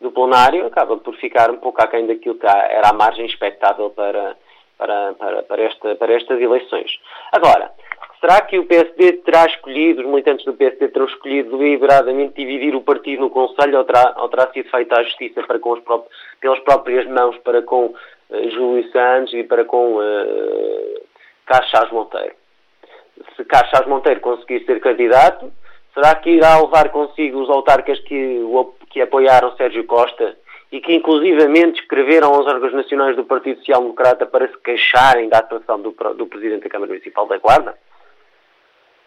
do 0.00 0.10
plenário, 0.10 0.66
acaba 0.66 0.96
por 0.98 1.14
ficar 1.16 1.50
um 1.50 1.56
pouco 1.56 1.82
aquém 1.82 2.06
daquilo 2.06 2.34
que 2.34 2.46
era 2.46 2.90
a 2.90 2.92
margem 2.92 3.24
expectável 3.24 3.90
para, 3.90 4.36
para, 4.76 5.14
para, 5.14 5.42
para, 5.44 5.62
esta, 5.62 5.94
para 5.94 6.12
estas 6.12 6.40
eleições. 6.40 6.90
Agora, 7.32 7.72
será 8.20 8.42
que 8.42 8.58
o 8.58 8.66
PSD 8.66 9.12
terá 9.24 9.46
escolhido, 9.46 10.02
os 10.02 10.06
militantes 10.06 10.44
do 10.44 10.52
PSD 10.52 10.88
terão 10.88 11.06
escolhido 11.06 11.56
deliberadamente 11.56 12.34
dividir 12.34 12.74
o 12.74 12.82
partido 12.82 13.22
no 13.22 13.30
Conselho 13.30 13.78
ou 13.78 13.84
terá, 13.84 14.14
ou 14.18 14.28
terá 14.28 14.52
sido 14.52 14.68
feita 14.70 14.98
a 14.98 15.02
justiça 15.02 15.42
para 15.44 15.58
com 15.58 15.72
os 15.72 15.80
próprios, 15.80 16.14
pelas 16.40 16.58
próprias 16.60 17.06
mãos 17.06 17.38
para 17.38 17.62
com 17.62 17.94
Júlio 18.30 18.90
Santos 18.90 19.34
e 19.34 19.44
para 19.44 19.64
com 19.64 19.96
uh, 19.96 21.00
Carlos 21.46 21.92
Monteiro? 21.92 22.34
Se 23.36 23.44
Carlos 23.44 23.86
Monteiro 23.86 24.20
conseguir 24.20 24.64
ser 24.64 24.80
candidato, 24.80 25.52
será 25.94 26.14
que 26.14 26.30
irá 26.30 26.60
levar 26.60 26.90
consigo 26.90 27.40
os 27.40 27.50
autarcas 27.50 27.98
que, 28.00 28.40
que 28.90 29.00
apoiaram 29.00 29.56
Sérgio 29.56 29.84
Costa 29.84 30.36
e 30.70 30.80
que 30.80 30.94
inclusivamente 30.94 31.80
escreveram 31.80 32.34
aos 32.34 32.46
órgãos 32.46 32.72
nacionais 32.72 33.16
do 33.16 33.24
Partido 33.24 33.58
Social 33.58 33.80
Democrata 33.80 34.26
para 34.26 34.48
se 34.48 34.58
queixarem 34.58 35.28
da 35.28 35.38
atuação 35.38 35.80
do, 35.80 35.92
do 36.14 36.26
Presidente 36.26 36.64
da 36.64 36.70
Câmara 36.70 36.92
Municipal 36.92 37.26
da 37.26 37.38
Guarda? 37.38 37.74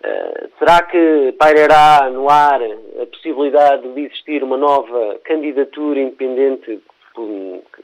Uh, 0.01 0.49
será 0.57 0.81
que 0.83 1.33
pairará 1.37 2.09
no 2.09 2.29
ar 2.29 2.61
a 2.63 3.05
possibilidade 3.05 3.85
de 3.93 4.05
existir 4.05 4.41
uma 4.41 4.55
nova 4.55 5.19
candidatura 5.25 5.99
independente, 5.99 6.81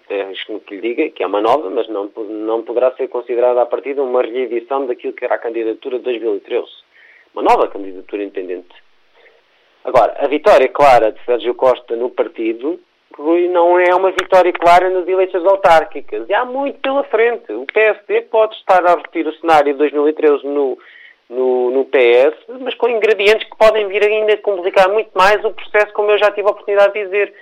deixe-me 0.08 0.60
que 0.62 0.76
lhe 0.76 0.82
diga, 0.82 1.10
que 1.10 1.24
é 1.24 1.28
uma 1.28 1.42
nova, 1.42 1.70
mas 1.70 1.88
não, 1.88 2.12
não 2.16 2.64
poderá 2.64 2.92
ser 2.92 3.08
considerada 3.08 3.62
a 3.62 3.66
partir 3.66 3.94
de 3.94 4.02
uma 4.02 4.22
reedição 4.22 4.86
daquilo 4.86 5.14
que 5.14 5.26
era 5.26 5.36
a 5.36 5.40
candidatura 5.40 5.98
de 5.98 6.04
2013. 6.04 6.66
Uma 7.34 7.44
nova 7.44 7.68
candidatura 7.68 8.24
independente. 8.24 8.74
Agora, 9.84 10.16
a 10.20 10.28
vitória 10.28 10.68
clara 10.70 11.12
de 11.12 11.24
Sérgio 11.26 11.54
Costa 11.54 11.96
no 11.96 12.10
partido 12.10 12.80
não 13.50 13.80
é 13.80 13.94
uma 13.96 14.12
vitória 14.12 14.52
clara 14.52 14.90
nas 14.90 15.08
eleições 15.08 15.46
autárquicas. 15.46 16.28
E 16.28 16.34
há 16.34 16.44
muito 16.44 16.80
pela 16.80 17.04
frente. 17.04 17.52
O 17.52 17.66
PSD 17.66 18.22
pode 18.24 18.56
estar 18.56 18.86
a 18.86 18.96
repetir 18.96 19.28
o 19.28 19.34
cenário 19.36 19.72
de 19.74 19.80
2013 19.80 20.46
no, 20.46 20.78
no, 21.30 21.72
no 21.72 21.86
PS, 21.86 22.36
mas 22.60 22.76
com 22.76 22.90
ingredientes 22.90 23.48
que 23.48 23.58
podem 23.58 23.88
vir 23.88 24.04
ainda 24.04 24.34
a 24.34 24.38
complicar 24.38 24.90
muito 24.90 25.12
mais 25.14 25.44
o 25.46 25.52
processo, 25.52 25.94
como 25.94 26.12
eu 26.12 26.18
já 26.18 26.32
tive 26.32 26.48
a 26.48 26.52
oportunidade 26.52 26.94
de 26.94 27.04
dizer. 27.06 27.34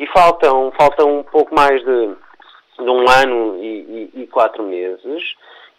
E 0.00 0.06
faltam, 0.06 0.72
faltam 0.78 1.18
um 1.18 1.22
pouco 1.22 1.54
mais 1.54 1.78
de, 1.84 2.08
de 2.78 2.90
um 2.90 3.06
ano 3.06 3.58
e, 3.62 4.10
e, 4.14 4.22
e 4.22 4.26
quatro 4.28 4.62
meses. 4.62 5.34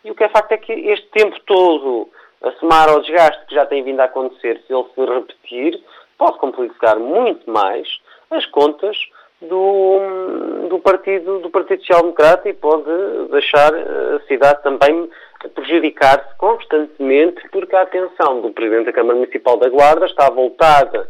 E 0.06 0.12
o 0.12 0.16
que 0.16 0.24
é 0.24 0.30
facto 0.30 0.52
é 0.52 0.58
que 0.58 0.72
este 0.72 1.08
tempo 1.08 1.36
todo, 1.48 2.08
a 2.44 2.52
somar 2.54 2.88
ao 2.88 3.02
desgaste 3.02 3.44
que 3.48 3.56
já 3.56 3.66
tem 3.66 3.84
vindo 3.84 4.00
a 4.00 4.06
acontecer, 4.06 4.62
se 4.68 4.72
ele 4.72 4.86
se 4.94 5.04
repetir, 5.04 5.84
pode 6.20 6.38
complicar 6.38 7.00
muito 7.00 7.50
mais 7.50 7.88
as 8.30 8.46
contas 8.46 8.96
do, 9.42 10.68
do, 10.70 10.78
partido, 10.78 11.40
do 11.40 11.50
Partido 11.50 11.80
Social 11.80 12.02
Democrata 12.02 12.48
e 12.48 12.54
pode 12.54 12.92
deixar 13.32 13.74
a 13.74 14.20
cidade 14.28 14.62
também 14.62 15.10
prejudicar-se 15.56 16.38
constantemente 16.38 17.42
porque 17.50 17.76
a 17.76 17.82
atenção 17.82 18.42
do 18.42 18.52
Presidente 18.52 18.86
da 18.86 18.94
Câmara 18.94 19.18
Municipal 19.18 19.58
da 19.58 19.68
Guarda 19.68 20.06
está 20.06 20.30
voltada 20.30 21.10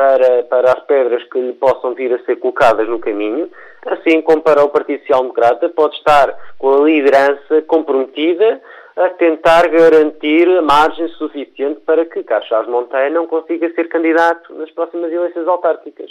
para, 0.00 0.42
para 0.44 0.72
as 0.72 0.80
pedras 0.84 1.22
que 1.24 1.38
lhe 1.38 1.52
possam 1.52 1.92
vir 1.92 2.10
a 2.14 2.24
ser 2.24 2.36
colocadas 2.36 2.88
no 2.88 2.98
caminho, 2.98 3.50
assim 3.84 4.22
como 4.22 4.40
para 4.40 4.64
o 4.64 4.70
Partido 4.70 5.00
Social 5.00 5.20
Democrata 5.20 5.68
pode 5.68 5.94
estar 5.96 6.34
com 6.56 6.72
a 6.72 6.86
liderança 6.86 7.60
comprometida 7.66 8.62
a 8.96 9.10
tentar 9.10 9.68
garantir 9.68 10.48
margem 10.62 11.06
suficiente 11.08 11.80
para 11.80 12.06
que 12.06 12.22
Carlos 12.22 12.48
Chaves 12.48 12.70
Monteiro 12.70 13.12
não 13.12 13.26
consiga 13.26 13.70
ser 13.74 13.90
candidato 13.90 14.54
nas 14.54 14.70
próximas 14.70 15.12
eleições 15.12 15.46
autárquicas. 15.46 16.10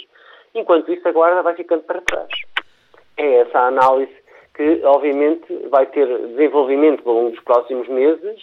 Enquanto 0.54 0.92
isso, 0.92 1.08
a 1.08 1.10
Guarda 1.10 1.42
vai 1.42 1.54
ficando 1.54 1.82
para 1.82 2.00
trás. 2.00 2.30
É 3.16 3.38
essa 3.40 3.58
a 3.58 3.66
análise 3.66 4.14
que, 4.54 4.82
obviamente, 4.84 5.52
vai 5.68 5.86
ter 5.86 6.06
desenvolvimento 6.28 7.08
ao 7.08 7.14
longo 7.16 7.30
dos 7.30 7.40
próximos 7.40 7.88
meses 7.88 8.40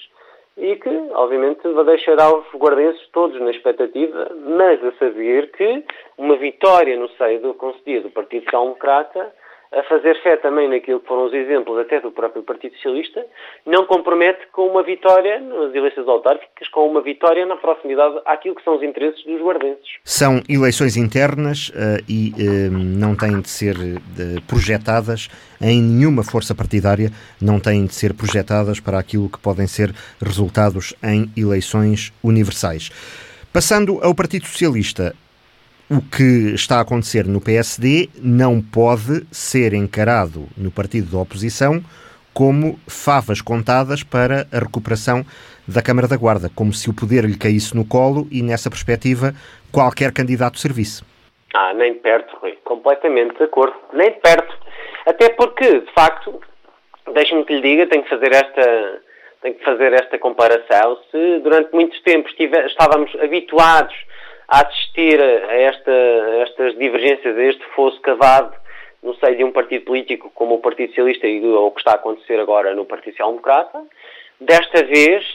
e 0.58 0.76
que, 0.76 0.90
obviamente, 1.14 1.62
deixará 1.86 2.34
os 2.34 2.46
guardenses 2.56 3.08
todos 3.12 3.40
na 3.40 3.52
expectativa, 3.52 4.32
mas 4.34 4.84
a 4.84 4.92
saber 4.94 5.52
que 5.52 5.84
uma 6.18 6.36
vitória 6.36 6.98
no 6.98 7.08
seio 7.10 7.42
do 7.42 7.54
Conselho 7.54 8.04
do 8.04 8.10
Partido 8.10 8.44
Social 8.44 8.64
Democrata 8.64 9.34
a 9.72 9.84
fazer 9.84 10.22
fé 10.22 10.38
também 10.38 10.70
naquilo 10.70 11.00
que 11.00 11.08
foram 11.08 11.26
os 11.26 11.34
exemplos 11.34 11.78
até 11.80 12.00
do 12.00 12.12
próprio 12.12 12.44
Partido 12.44 12.76
Socialista, 12.76 13.26
não 13.66 13.86
compromete 13.86 14.48
com 14.52 14.68
uma 14.68 14.84
vitória 14.84 15.40
nas 15.40 15.74
eleições 15.76 16.08
autárquicas, 16.08 16.68
com 16.70 16.88
uma 16.88 17.02
vitória 17.02 17.46
na 17.46 17.58
proximidade 17.58 18.20
àquilo 18.26 18.56
que 18.56 18.64
são 18.64 18.78
os 18.78 18.84
interesses 18.84 19.24
dos 19.26 19.42
guardenses. 19.42 19.98
São 20.04 20.42
eleições 20.48 20.96
internas 20.96 21.70
uh, 21.70 22.04
e 22.08 22.34
uh, 22.38 22.72
não 22.72 23.16
têm 23.16 23.42
de 23.42 23.50
ser 23.50 23.76
uh, 23.76 24.42
projetadas 24.48 25.30
em 25.62 25.82
nenhuma 25.82 26.24
força 26.24 26.56
partidária, 26.56 27.10
não 27.42 27.60
têm 27.60 27.86
de 27.86 27.94
ser 27.94 28.14
projetadas 28.14 28.80
para 28.80 28.98
aquilo 28.98 29.30
que 29.30 29.40
podem 29.40 29.68
ser 29.68 29.94
resultados 30.22 30.96
em 31.04 31.30
eleições 31.36 32.14
universais. 32.24 32.90
Passando 33.52 34.00
ao 34.04 34.14
Partido 34.14 34.46
Socialista, 34.46 35.16
o 35.90 36.02
que 36.02 36.54
está 36.54 36.80
a 36.80 36.82
acontecer 36.82 37.26
no 37.26 37.40
PSD 37.40 38.10
não 38.22 38.62
pode 38.62 39.26
ser 39.32 39.74
encarado 39.74 40.46
no 40.58 40.70
partido 40.70 41.12
da 41.12 41.18
oposição 41.18 41.82
como 42.34 42.78
favas 42.88 43.42
contadas 43.42 44.04
para 44.04 44.46
a 44.52 44.60
recuperação 44.60 45.24
da 45.68 45.82
Câmara 45.82 46.08
da 46.08 46.18
Guarda, 46.18 46.52
como 46.54 46.74
se 46.74 46.90
o 46.90 46.94
poder 46.94 47.24
lhe 47.24 47.38
caísse 47.38 47.76
no 47.76 47.88
colo 47.88 48.28
e, 48.30 48.44
nessa 48.44 48.70
perspectiva, 48.70 49.34
qualquer 49.72 50.12
candidato 50.12 50.60
servisse. 50.60 51.04
Ah, 51.56 51.74
nem 51.74 51.96
perto, 51.96 52.36
Rui. 52.38 52.58
Completamente 52.64 53.38
de 53.38 53.44
acordo. 53.44 53.76
Nem 53.94 54.12
perto. 54.20 54.54
Até 55.06 55.30
porque, 55.30 55.80
de 55.80 55.92
facto, 55.94 56.40
deixe-me 57.14 57.46
que 57.46 57.56
lhe 57.56 57.62
diga, 57.62 57.88
tenho 57.88 58.04
que 58.04 58.10
fazer 58.10 58.34
esta, 58.34 59.02
tenho 59.42 59.56
que 59.56 59.64
fazer 59.64 59.94
esta 59.94 60.20
comparação. 60.20 60.98
Se 61.10 61.40
durante 61.40 61.74
muito 61.74 62.02
tempo 62.04 62.30
estávamos 62.30 63.16
habituados 63.22 63.96
a 64.48 64.62
assistir 64.62 65.20
a, 65.22 65.54
esta, 65.54 65.92
a 65.92 66.42
estas 66.44 66.78
divergências, 66.78 67.38
a 67.38 67.44
este 67.44 67.64
fosso 67.76 68.00
cavado 68.02 68.56
no 69.04 69.14
seio 69.16 69.38
de 69.38 69.44
um 69.44 69.52
partido 69.52 69.86
político 69.86 70.32
como 70.34 70.56
o 70.56 70.60
Partido 70.60 70.90
Socialista 70.90 71.28
e 71.28 71.46
o 71.46 71.72
que 71.72 71.80
está 71.80 71.92
a 71.92 71.96
acontecer 71.96 72.40
agora 72.40 72.74
no 72.74 72.86
Partido 72.86 73.14
Social 73.14 73.30
Democrata, 73.30 73.84
desta 74.40 74.84
vez, 74.84 75.26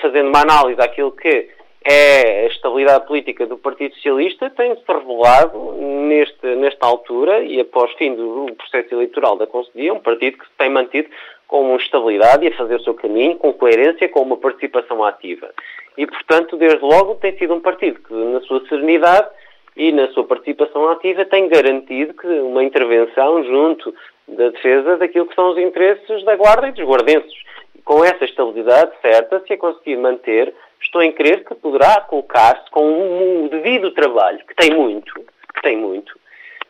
fazendo 0.00 0.28
uma 0.28 0.42
análise 0.42 0.76
daquilo 0.76 1.12
que 1.12 1.48
é 1.84 2.44
a 2.44 2.46
estabilidade 2.46 3.06
política 3.06 3.46
do 3.46 3.56
Partido 3.56 3.94
Socialista, 3.94 4.50
tem-se 4.50 4.82
revelado 4.86 5.72
neste, 5.72 6.46
nesta 6.56 6.86
altura 6.86 7.40
e 7.40 7.60
após 7.60 7.90
fim 7.94 8.14
do 8.14 8.46
processo 8.56 8.94
eleitoral 8.94 9.36
da 9.36 9.46
Conselhia, 9.46 9.94
um 9.94 10.00
partido 10.00 10.38
que 10.38 10.44
se 10.44 10.52
tem 10.58 10.68
mantido 10.68 11.08
com 11.50 11.74
estabilidade 11.74 12.44
e 12.44 12.48
a 12.48 12.56
fazer 12.56 12.76
o 12.76 12.84
seu 12.84 12.94
caminho, 12.94 13.34
com 13.34 13.52
coerência, 13.52 14.08
com 14.08 14.22
uma 14.22 14.36
participação 14.36 15.02
ativa. 15.02 15.50
E, 15.98 16.06
portanto, 16.06 16.56
desde 16.56 16.78
logo 16.78 17.16
tem 17.16 17.36
sido 17.36 17.52
um 17.52 17.60
partido 17.60 17.98
que, 17.98 18.14
na 18.14 18.40
sua 18.42 18.64
serenidade 18.68 19.28
e 19.76 19.90
na 19.90 20.06
sua 20.12 20.22
participação 20.22 20.88
ativa, 20.90 21.24
tem 21.24 21.48
garantido 21.48 22.14
que 22.14 22.28
uma 22.28 22.62
intervenção 22.62 23.42
junto 23.42 23.92
da 24.28 24.50
defesa 24.50 24.96
daquilo 24.98 25.26
que 25.26 25.34
são 25.34 25.50
os 25.50 25.58
interesses 25.58 26.22
da 26.24 26.36
Guarda 26.36 26.68
e 26.68 26.72
dos 26.72 26.86
guardenses. 26.86 27.42
Com 27.84 28.04
essa 28.04 28.24
estabilidade 28.24 28.92
certa, 29.02 29.42
se 29.44 29.52
a 29.52 29.58
conseguir 29.58 29.96
manter, 29.96 30.54
estou 30.80 31.02
em 31.02 31.10
crer 31.10 31.44
que 31.44 31.56
poderá 31.56 32.00
colocar-se 32.02 32.70
com 32.70 33.44
o 33.44 33.48
devido 33.48 33.90
trabalho, 33.90 34.38
que 34.46 34.54
tem 34.54 34.72
muito, 34.72 35.12
que 35.52 35.62
tem 35.62 35.76
muito, 35.76 36.16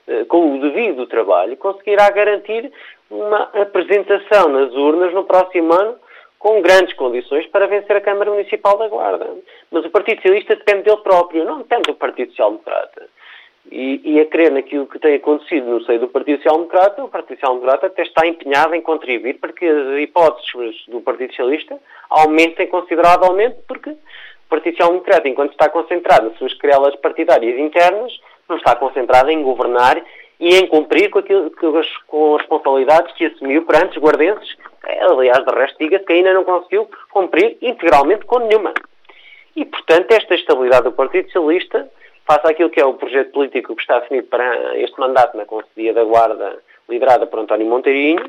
eh, 0.08 0.24
com 0.24 0.56
o 0.56 0.60
devido 0.62 1.06
trabalho, 1.06 1.54
conseguirá 1.58 2.10
garantir 2.10 2.72
uma 3.10 3.50
apresentação 3.54 4.48
nas 4.48 4.72
urnas 4.72 5.12
no 5.12 5.24
próximo 5.24 5.72
ano 5.72 5.96
com 6.38 6.62
grandes 6.62 6.94
condições 6.94 7.46
para 7.48 7.66
vencer 7.66 7.94
a 7.94 8.00
Câmara 8.00 8.30
Municipal 8.30 8.78
da 8.78 8.88
Guarda. 8.88 9.28
Mas 9.70 9.84
o 9.84 9.90
Partido 9.90 10.22
Socialista 10.22 10.56
depende 10.56 10.84
dele 10.84 11.02
próprio, 11.02 11.44
não 11.44 11.58
depende 11.58 11.82
do 11.82 11.94
Partido 11.94 12.30
Social 12.30 12.52
Democrata. 12.52 13.08
E, 13.70 14.00
e, 14.02 14.20
a 14.20 14.24
crer 14.24 14.50
naquilo 14.50 14.86
que 14.86 14.98
tem 14.98 15.16
acontecido 15.16 15.66
no 15.66 15.84
seio 15.84 16.00
do 16.00 16.08
Partido 16.08 16.38
Social 16.38 16.56
Democrata, 16.56 17.04
o 17.04 17.08
Partido 17.08 17.38
Social 17.38 17.54
Democrata 17.54 17.86
até 17.88 18.02
está 18.02 18.26
empenhado 18.26 18.74
em 18.74 18.80
contribuir 18.80 19.34
para 19.34 19.52
que 19.52 19.66
as 19.66 20.00
hipóteses 20.00 20.86
do 20.88 21.02
Partido 21.02 21.30
Socialista 21.30 21.78
aumentem 22.08 22.66
consideravelmente, 22.68 23.58
porque 23.68 23.90
o 23.90 23.96
Partido 24.48 24.76
Social 24.76 24.88
Democrata, 24.92 25.28
enquanto 25.28 25.52
está 25.52 25.68
concentrado 25.68 26.30
nas 26.30 26.38
suas 26.38 26.54
querelas 26.54 26.96
partidárias 26.96 27.58
internas, 27.58 28.18
não 28.48 28.56
está 28.56 28.74
concentrado 28.74 29.30
em 29.30 29.42
governar 29.42 30.02
e 30.40 30.56
em 30.56 30.66
cumprir 30.66 31.10
com, 31.10 31.18
aquilo, 31.18 31.50
com 32.06 32.34
as 32.34 32.40
responsabilidades 32.40 33.12
que 33.14 33.26
assumiu 33.26 33.64
perante 33.66 33.98
os 33.98 34.02
guardenses. 34.02 34.56
Aliás, 34.82 35.44
de 35.44 35.54
resto, 35.54 35.78
diga-se 35.78 36.04
que 36.04 36.14
ainda 36.14 36.32
não 36.32 36.44
conseguiu 36.44 36.88
cumprir 37.10 37.58
integralmente 37.60 38.24
com 38.24 38.38
nenhuma. 38.38 38.72
E, 39.54 39.66
portanto, 39.66 40.10
esta 40.12 40.34
estabilidade 40.34 40.84
do 40.84 40.92
Partido 40.92 41.26
Socialista, 41.26 41.90
face 42.26 42.46
àquilo 42.46 42.70
que 42.70 42.80
é 42.80 42.84
o 42.86 42.94
projeto 42.94 43.32
político 43.32 43.76
que 43.76 43.82
está 43.82 44.00
definido 44.00 44.28
para 44.28 44.78
este 44.78 44.98
mandato 44.98 45.36
na 45.36 45.44
Conselhia 45.44 45.92
da 45.92 46.04
Guarda, 46.04 46.58
liderada 46.88 47.26
por 47.26 47.40
António 47.40 47.66
Monteirinho, 47.66 48.24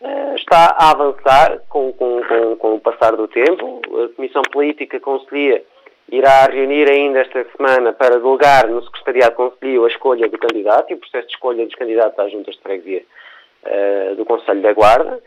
eh, 0.00 0.34
está 0.36 0.76
a 0.78 0.92
avançar 0.92 1.60
com, 1.68 1.92
com, 1.92 2.22
com, 2.22 2.56
com 2.56 2.74
o 2.76 2.80
passar 2.80 3.16
do 3.16 3.26
tempo. 3.26 3.80
A 4.04 4.14
Comissão 4.14 4.42
Política 4.52 5.00
Conselhia 5.00 5.64
irá 6.10 6.46
reunir 6.46 6.90
ainda 6.90 7.20
esta 7.20 7.44
semana 7.56 7.92
para 7.92 8.18
delegar 8.18 8.68
no 8.68 8.82
Secretariado 8.82 9.34
Conselho 9.34 9.84
a 9.84 9.88
escolha 9.88 10.28
do 10.28 10.38
candidato 10.38 10.90
e 10.90 10.94
o 10.94 10.98
processo 10.98 11.26
de 11.26 11.34
escolha 11.34 11.64
dos 11.64 11.74
candidatos 11.74 12.18
às 12.18 12.32
juntas 12.32 12.54
de 12.56 12.62
freguesia 12.62 13.02
uh, 13.64 14.16
do 14.16 14.24
Conselho 14.24 14.62
da 14.62 14.72
Guarda. 14.72 15.20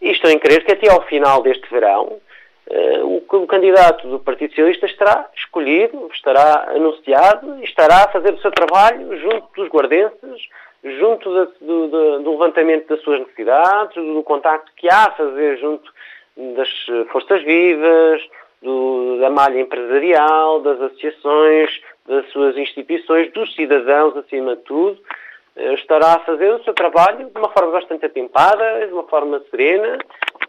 E 0.00 0.10
estou 0.10 0.30
em 0.30 0.38
crer 0.38 0.64
que 0.64 0.72
até 0.72 0.90
ao 0.90 1.02
final 1.02 1.42
deste 1.42 1.68
verão 1.70 2.18
uh, 2.66 3.04
o, 3.04 3.16
o, 3.36 3.46
candidato 3.46 4.08
do 4.08 4.18
Partido 4.18 4.50
Socialista 4.50 4.86
estará 4.86 5.28
escolhido, 5.36 6.08
estará 6.12 6.70
anunciado 6.70 7.58
e 7.60 7.64
estará 7.64 8.04
a 8.04 8.08
fazer 8.08 8.32
o 8.32 8.40
seu 8.40 8.50
trabalho 8.50 9.14
junto 9.18 9.48
dos 9.54 9.68
guardenses, 9.68 10.48
junto 10.82 11.30
do, 11.30 11.46
do, 11.60 12.18
do 12.20 12.30
levantamento 12.30 12.88
das 12.88 13.02
suas 13.02 13.20
necessidades, 13.20 13.94
do 13.94 14.22
contacto 14.22 14.72
que 14.76 14.88
há 14.90 15.04
a 15.04 15.12
fazer 15.12 15.58
junto 15.58 15.92
das 16.56 16.68
forças 17.12 17.42
vivas, 17.42 18.22
do, 18.62 19.18
da 19.18 19.28
malha 19.28 19.60
empresarial, 19.60 20.60
das 20.60 20.80
associações, 20.80 21.70
das 22.06 22.28
suas 22.30 22.56
instituições, 22.56 23.32
dos 23.32 23.54
cidadãos, 23.54 24.16
acima 24.16 24.56
de 24.56 24.62
tudo, 24.62 24.98
eh, 25.56 25.74
estará 25.74 26.14
a 26.14 26.20
fazer 26.20 26.54
o 26.54 26.62
seu 26.64 26.72
trabalho 26.72 27.28
de 27.28 27.38
uma 27.38 27.50
forma 27.50 27.72
bastante 27.72 28.06
atempada, 28.06 28.86
de 28.86 28.92
uma 28.92 29.04
forma 29.04 29.42
serena, 29.50 29.98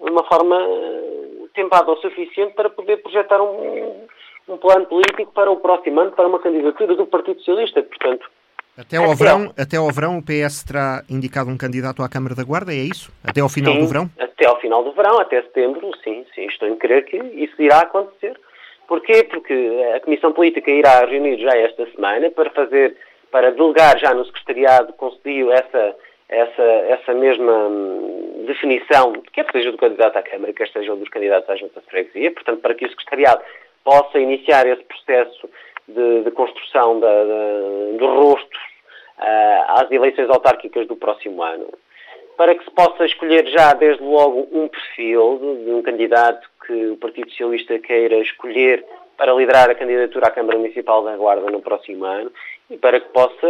de 0.01 0.11
uma 0.11 0.23
forma 0.25 0.57
eh, 0.61 1.47
tempada 1.53 1.91
o 1.91 1.97
suficiente 1.97 2.53
para 2.53 2.69
poder 2.69 2.97
projetar 2.97 3.41
um, 3.41 4.05
um 4.47 4.57
plano 4.57 4.85
político 4.85 5.31
para 5.33 5.51
o 5.51 5.57
próximo 5.57 5.99
ano, 5.99 6.11
para 6.11 6.27
uma 6.27 6.39
candidatura 6.39 6.95
do 6.95 7.05
Partido 7.07 7.39
Socialista. 7.39 7.81
Portanto, 7.83 8.29
até 8.77 8.97
ao, 8.97 9.15
verão, 9.15 9.53
até 9.57 9.77
ao 9.77 9.91
verão 9.91 10.17
o 10.17 10.23
PS 10.23 10.63
terá 10.63 11.03
indicado 11.09 11.49
um 11.49 11.57
candidato 11.57 12.01
à 12.01 12.09
Câmara 12.09 12.33
da 12.33 12.43
Guarda, 12.43 12.73
é 12.73 12.77
isso? 12.77 13.11
Até 13.23 13.39
ao 13.39 13.49
final 13.49 13.73
sim, 13.73 13.79
do 13.81 13.87
verão? 13.87 14.09
Até 14.17 14.47
ao 14.47 14.59
final 14.59 14.83
do 14.83 14.91
verão, 14.93 15.19
até 15.19 15.41
setembro, 15.43 15.91
sim, 16.03 16.25
sim, 16.33 16.45
estou 16.47 16.67
em 16.67 16.75
crer 16.75 17.05
que 17.05 17.17
isso 17.17 17.61
irá 17.61 17.81
acontecer. 17.81 18.35
Porquê? 18.87 19.23
Porque 19.23 19.53
a 19.95 19.99
Comissão 19.99 20.33
Política 20.33 20.71
irá 20.71 21.05
reunir 21.05 21.37
já 21.37 21.55
esta 21.55 21.85
semana 21.91 22.31
para 22.31 22.49
fazer, 22.49 22.97
para 23.31 23.51
delegar 23.51 23.97
já 23.99 24.13
no 24.13 24.25
Secretariado 24.25 24.91
Conselho 24.93 25.51
essa, 25.51 25.95
essa, 26.27 26.63
essa 26.63 27.13
mesma 27.13 27.67
hum, 27.67 28.45
definição, 28.47 29.13
quer 29.31 29.45
que 29.45 29.51
seja 29.51 29.71
do 29.71 29.77
candidato 29.77 30.17
à 30.17 30.23
Câmara, 30.23 30.51
quer 30.51 30.67
seja 30.69 30.95
dos 30.95 31.09
candidatos 31.09 31.49
à 31.49 31.55
Junta 31.55 31.79
de 31.79 31.85
Freguesia, 31.87 32.31
portanto, 32.31 32.59
para 32.59 32.73
que 32.73 32.85
o 32.85 32.89
Secretariado 32.89 33.41
possa 33.83 34.19
iniciar 34.19 34.65
esse 34.65 34.83
processo 34.83 35.49
de, 35.87 36.23
de 36.23 36.31
construção 36.31 36.99
da, 36.99 37.23
da, 37.23 37.97
do 37.97 38.07
rosto 38.07 38.57
uh, 39.19 39.63
às 39.67 39.91
eleições 39.91 40.29
autárquicas 40.29 40.87
do 40.87 40.95
próximo 40.95 41.41
ano, 41.43 41.67
para 42.37 42.55
que 42.55 42.63
se 42.63 42.71
possa 42.71 43.05
escolher 43.05 43.47
já 43.47 43.73
desde 43.73 44.03
logo 44.03 44.47
um 44.51 44.67
perfil 44.67 45.39
de, 45.39 45.65
de 45.65 45.71
um 45.71 45.81
candidato 45.81 46.47
que 46.65 46.87
o 46.87 46.97
Partido 46.97 47.29
Socialista 47.29 47.77
queira 47.79 48.17
escolher 48.17 48.85
para 49.17 49.33
liderar 49.33 49.69
a 49.69 49.75
candidatura 49.75 50.27
à 50.27 50.31
Câmara 50.31 50.57
Municipal 50.57 51.03
da 51.03 51.15
Guarda 51.15 51.51
no 51.51 51.61
próximo 51.61 52.03
ano 52.05 52.31
e 52.69 52.77
para 52.77 52.99
que 52.99 53.09
possa 53.09 53.47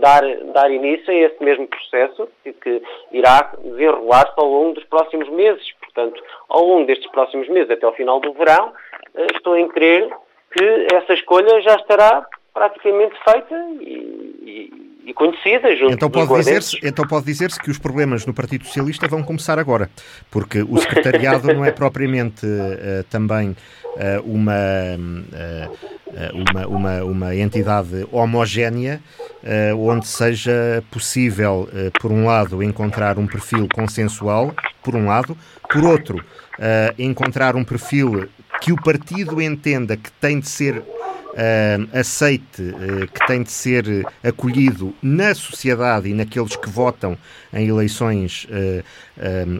dar, 0.00 0.22
dar 0.52 0.70
início 0.70 1.12
a 1.12 1.14
esse 1.14 1.42
mesmo 1.42 1.68
processo 1.68 2.28
que, 2.42 2.52
que 2.52 2.82
irá 3.12 3.52
desenrolar-se 3.62 4.32
ao 4.36 4.46
longo 4.46 4.74
dos 4.74 4.84
próximos 4.84 5.28
meses. 5.28 5.72
Portanto, 5.80 6.22
ao 6.48 6.64
longo 6.64 6.86
destes 6.86 7.10
próximos 7.10 7.48
meses, 7.48 7.70
até 7.70 7.86
ao 7.86 7.94
final 7.94 8.18
do 8.18 8.32
verão, 8.32 8.72
eh, 9.14 9.26
estou 9.34 9.56
em 9.56 9.68
crer 9.68 10.10
que 10.56 10.94
essa 10.94 11.12
escolha 11.12 11.60
já 11.60 11.74
estará 11.76 12.24
praticamente 12.54 13.14
feita 13.22 13.54
e, 13.80 14.72
e, 15.04 15.10
e 15.10 15.12
conhecida 15.12 15.76
junto 15.76 15.92
então 15.92 16.10
pode 16.10 16.34
dizer-se 16.34 16.78
Então 16.82 17.06
pode 17.06 17.26
dizer-se 17.26 17.60
que 17.60 17.70
os 17.70 17.78
problemas 17.78 18.24
no 18.24 18.32
Partido 18.32 18.64
Socialista 18.64 19.06
vão 19.06 19.22
começar 19.22 19.58
agora, 19.58 19.90
porque 20.30 20.62
o 20.62 20.78
secretariado 20.78 21.52
não 21.52 21.64
é 21.64 21.70
propriamente 21.72 22.46
uh, 22.46 23.04
também 23.10 23.50
uh, 23.50 24.22
uma, 24.24 24.54
uh, 24.96 26.46
uma, 26.50 26.66
uma, 26.66 27.04
uma, 27.04 27.36
entidade 27.36 28.06
homogénea, 28.10 29.00
onde 29.78 30.08
seja 30.08 30.82
possível, 30.90 31.68
por 32.00 32.10
um 32.10 32.26
lado, 32.26 32.62
encontrar 32.62 33.18
um 33.18 33.26
perfil 33.26 33.68
consensual, 33.72 34.52
por 34.82 34.96
um 34.96 35.06
lado, 35.06 35.36
por 35.70 35.84
outro, 35.84 36.24
encontrar 36.98 37.54
um 37.54 37.62
perfil 37.62 38.28
que 38.60 38.72
o 38.72 38.76
partido 38.76 39.40
entenda 39.40 39.96
que 39.96 40.10
tem 40.12 40.40
de 40.40 40.48
ser 40.48 40.82
uh, 41.36 41.98
aceite, 41.98 42.62
uh, 42.62 43.06
que 43.06 43.26
tem 43.26 43.42
de 43.42 43.50
ser 43.52 44.06
acolhido 44.24 44.94
na 45.02 45.34
sociedade 45.34 46.08
e 46.08 46.14
naqueles 46.14 46.56
que 46.56 46.68
votam 46.68 47.16
em 47.52 47.68
eleições 47.68 48.46
uh, 48.46 48.82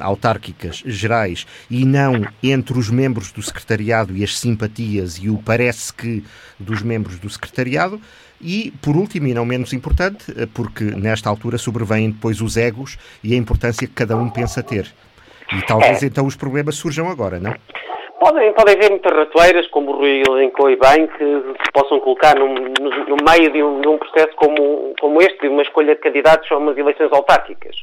autárquicas 0.01 0.83
gerais 0.87 1.47
e 1.71 1.85
não 1.85 2.27
entre 2.43 2.79
os 2.79 2.91
membros 2.91 3.31
do 3.31 3.43
secretariado 3.43 4.17
e 4.17 4.25
as 4.25 4.39
simpatias 4.39 5.17
e 5.17 5.29
o 5.29 5.39
parece 5.39 5.93
que 5.93 6.25
dos 6.59 6.83
membros 6.83 7.19
do 7.19 7.29
secretariado. 7.29 8.01
E, 8.39 8.71
por 8.83 8.97
último, 8.97 9.29
e 9.29 9.33
não 9.33 9.47
menos 9.47 9.73
importante, 9.73 10.27
porque 10.53 10.85
nesta 10.85 11.31
altura 11.31 11.57
sobrevêm 11.57 12.11
depois 12.11 12.43
os 12.43 12.59
egos 12.59 12.99
e 13.25 13.33
a 13.33 13.37
importância 13.37 13.87
que 13.87 13.95
cada 13.95 14.15
um 14.15 14.29
pensa 14.29 14.63
ter. 14.63 14.93
E 15.55 15.63
talvez 15.63 16.03
é. 16.03 16.07
então 16.07 16.27
os 16.27 16.37
problemas 16.37 16.75
surjam 16.75 17.09
agora, 17.09 17.41
não? 17.41 17.55
Podem, 18.19 18.51
podem 18.55 18.75
haver 18.77 18.91
muitas 18.91 19.15
ratoeiras, 19.15 19.67
como 19.69 19.93
o 19.93 19.97
Rui 19.97 20.23
elencou 20.27 20.71
e 20.71 20.77
bem, 20.77 21.07
que 21.07 21.25
se 21.25 21.73
possam 21.73 22.01
colocar 22.01 22.35
no, 22.35 22.49
no, 22.49 22.91
no 23.09 23.17
meio 23.29 23.51
de 23.53 23.63
um, 23.63 23.81
de 23.83 23.89
um, 23.89 23.99
processo 23.99 24.35
como, 24.37 24.95
como 24.99 25.21
este, 25.21 25.39
de 25.41 25.49
uma 25.49 25.63
escolha 25.63 25.95
de 25.95 26.01
candidatos 26.01 26.51
a 26.51 26.57
umas 26.57 26.79
eleições 26.79 27.13
autárquicas. 27.13 27.77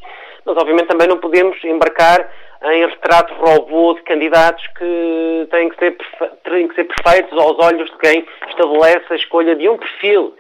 Mas, 0.44 0.58
obviamente, 0.58 0.88
também 0.88 1.08
não 1.08 1.18
podemos 1.18 1.64
embarcar 1.64 2.28
em 2.64 2.86
retrato 2.86 3.34
robô 3.36 3.94
de 3.94 4.02
candidatos 4.02 4.66
que 4.78 5.48
têm 5.52 5.70
que, 5.70 5.78
ser, 5.78 5.98
têm 6.44 6.68
que 6.68 6.76
ser 6.76 6.86
perfeitos 6.86 7.38
aos 7.38 7.60
olhos 7.60 7.90
de 7.92 7.98
quem 7.98 8.26
estabelece 8.50 9.06
a 9.12 9.16
escolha 9.16 9.56
de 9.56 9.70
um 9.70 9.78
perfil. 9.78 10.34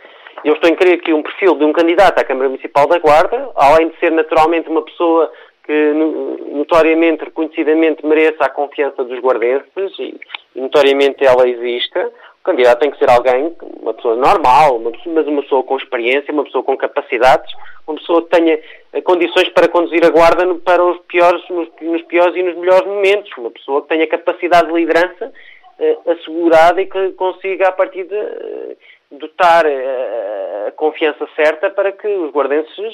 Eu 0.43 0.55
estou 0.55 0.69
em 0.69 0.75
crer 0.75 1.01
que 1.01 1.13
um 1.13 1.21
perfil 1.21 1.55
de 1.55 1.63
um 1.63 1.71
candidato 1.71 2.17
à 2.17 2.23
Câmara 2.23 2.49
Municipal 2.49 2.87
da 2.87 2.97
Guarda, 2.97 3.51
além 3.55 3.89
de 3.89 3.99
ser 3.99 4.11
naturalmente 4.11 4.69
uma 4.69 4.81
pessoa 4.81 5.31
que 5.63 5.93
notoriamente, 6.51 7.23
reconhecidamente 7.23 8.05
mereça 8.05 8.43
a 8.43 8.49
confiança 8.49 9.03
dos 9.03 9.19
guardenses 9.19 9.97
e, 9.97 10.19
notoriamente 10.55 11.25
ela 11.25 11.47
exista, 11.47 12.11
o 12.41 12.43
candidato 12.43 12.79
tem 12.79 12.91
que 12.91 12.99
ser 12.99 13.09
alguém, 13.09 13.55
uma 13.81 13.93
pessoa 13.93 14.17
normal, 14.17 14.75
uma 14.75 14.91
pessoa, 14.91 15.15
mas 15.15 15.27
uma 15.27 15.41
pessoa 15.41 15.63
com 15.63 15.77
experiência, 15.77 16.33
uma 16.33 16.43
pessoa 16.43 16.63
com 16.63 16.75
capacidades, 16.75 17.49
uma 17.87 17.95
pessoa 17.95 18.21
que 18.23 18.29
tenha 18.29 18.59
eh, 18.91 19.01
condições 19.01 19.47
para 19.49 19.69
conduzir 19.69 20.05
a 20.05 20.09
guarda 20.09 20.53
para 20.55 20.83
os 20.83 20.99
piores, 21.07 21.41
nos, 21.49 21.69
nos 21.81 22.01
piores 22.03 22.35
e 22.35 22.43
nos 22.43 22.57
melhores 22.57 22.85
momentos, 22.85 23.31
uma 23.37 23.49
pessoa 23.49 23.81
que 23.83 23.87
tenha 23.87 24.07
capacidade 24.07 24.67
de 24.67 24.73
liderança 24.73 25.31
eh, 25.79 25.97
assegurada 26.05 26.81
e 26.81 26.85
que 26.85 27.11
consiga, 27.13 27.69
a 27.69 27.71
partir 27.71 28.03
de 28.03 28.15
eh, 28.15 28.75
dotar 29.11 29.65
a 30.67 30.71
confiança 30.71 31.25
certa 31.35 31.69
para 31.69 31.91
que 31.91 32.07
os 32.07 32.31
guardenses 32.31 32.93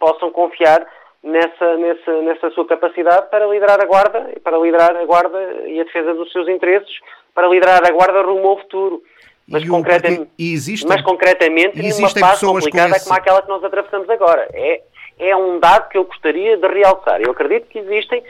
possam 0.00 0.30
confiar 0.30 0.84
nessa, 1.24 1.76
nessa, 1.78 2.22
nessa 2.22 2.50
sua 2.50 2.66
capacidade 2.66 3.30
para 3.30 3.46
liderar 3.46 3.80
a 3.80 3.86
Guarda, 3.86 4.30
para 4.44 4.58
liderar 4.58 4.94
a 4.94 5.04
Guarda 5.06 5.38
e 5.66 5.80
a 5.80 5.84
defesa 5.84 6.12
dos 6.12 6.30
seus 6.30 6.46
interesses, 6.48 7.00
para 7.34 7.48
liderar 7.48 7.82
a 7.84 7.90
Guarda 7.90 8.22
rumo 8.22 8.48
ao 8.48 8.58
futuro. 8.58 9.02
Mas, 9.48 9.66
concretamente, 9.68 10.30
existem, 10.38 10.88
mas 10.88 11.02
concretamente 11.02 11.76
numa 11.76 12.08
fase 12.08 12.46
complicada 12.46 12.96
esse... 12.96 13.04
como 13.04 13.18
aquela 13.18 13.42
que 13.42 13.48
nós 13.48 13.64
atravessamos 13.64 14.08
agora. 14.08 14.48
É, 14.54 14.82
é 15.18 15.36
um 15.36 15.58
dado 15.58 15.88
que 15.88 15.98
eu 15.98 16.04
gostaria 16.04 16.56
de 16.56 16.66
realçar. 16.66 17.20
Eu 17.20 17.30
acredito 17.30 17.68
que 17.68 17.78
existem 17.78 18.22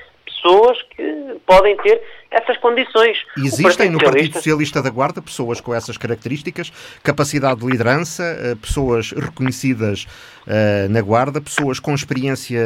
pessoas 0.44 0.82
que 0.94 1.40
podem 1.46 1.76
ter 1.78 2.02
essas 2.30 2.58
condições. 2.58 3.16
Existem 3.38 3.90
no 3.90 3.98
Partido 3.98 4.34
Socialista 4.34 4.82
da 4.82 4.90
Guarda 4.90 5.22
pessoas 5.22 5.60
com 5.60 5.74
essas 5.74 5.96
características, 5.96 6.70
capacidade 7.02 7.60
de 7.60 7.66
liderança, 7.66 8.22
eh, 8.22 8.54
pessoas 8.60 9.12
reconhecidas 9.12 10.06
uh, 10.46 10.88
na 10.90 11.00
Guarda, 11.00 11.40
pessoas 11.40 11.80
com 11.80 11.94
experiência 11.94 12.60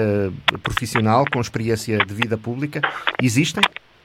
profissional, 0.62 1.24
com 1.32 1.40
experiência 1.40 1.98
de 1.98 2.14
vida 2.14 2.36
pública. 2.36 2.80
Existem? 3.22 3.62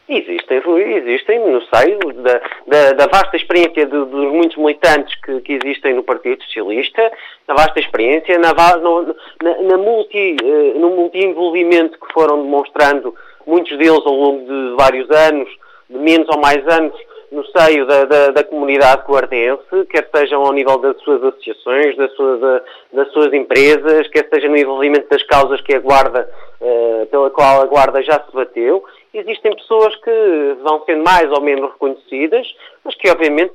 Existem, 0.07 0.59
Rui, 0.59 0.83
existem 0.83 1.39
no 1.39 1.61
seio 1.61 1.97
da, 2.21 2.41
da, 2.67 2.93
da 2.93 3.07
vasta 3.07 3.37
experiência 3.37 3.85
de, 3.85 3.91
dos 3.91 4.31
muitos 4.33 4.57
militantes 4.57 5.15
que, 5.23 5.39
que, 5.41 5.53
existem 5.53 5.93
no 5.93 6.03
Partido 6.03 6.43
Socialista, 6.43 7.09
na 7.47 7.53
vasta 7.55 7.79
experiência, 7.79 8.37
na, 8.37 8.53
na, 8.53 9.61
na 9.61 9.77
multi, 9.77 10.35
uh, 10.43 10.79
no 10.79 10.89
multi-envolvimento 10.89 11.97
que 11.97 12.13
foram 12.13 12.43
demonstrando 12.43 13.15
muitos 13.45 13.77
deles 13.77 14.01
ao 14.05 14.13
longo 14.13 14.45
de 14.45 14.75
vários 14.75 15.09
anos, 15.09 15.49
de 15.89 15.97
menos 15.97 16.27
ou 16.29 16.39
mais 16.39 16.65
anos, 16.67 16.95
no 17.33 17.43
seio 17.47 17.85
da, 17.87 18.05
da, 18.05 18.27
da 18.27 18.43
comunidade 18.43 19.03
guardense, 19.07 19.85
quer 19.89 20.07
sejam 20.15 20.43
ao 20.43 20.53
nível 20.53 20.77
das 20.77 20.95
suas 21.01 21.21
associações, 21.23 21.97
das 21.97 22.11
suas, 22.13 22.61
das 22.93 23.11
suas 23.11 23.33
empresas, 23.33 24.07
quer 24.09 24.29
seja 24.31 24.47
no 24.47 24.55
envolvimento 24.55 25.09
das 25.09 25.23
causas 25.23 25.59
que 25.61 25.75
a 25.75 25.79
Guarda, 25.79 26.29
uh, 26.61 27.07
pela 27.07 27.31
qual 27.31 27.63
a 27.63 27.65
Guarda 27.65 28.03
já 28.03 28.23
se 28.23 28.31
bateu. 28.31 28.83
Existem 29.11 29.55
pessoas 29.55 29.95
que 29.95 30.57
vão 30.61 30.83
sendo 30.85 31.03
mais 31.03 31.29
ou 31.31 31.41
menos 31.41 31.71
reconhecidas, 31.71 32.47
mas 32.83 32.93
que 32.95 33.09
obviamente 33.09 33.53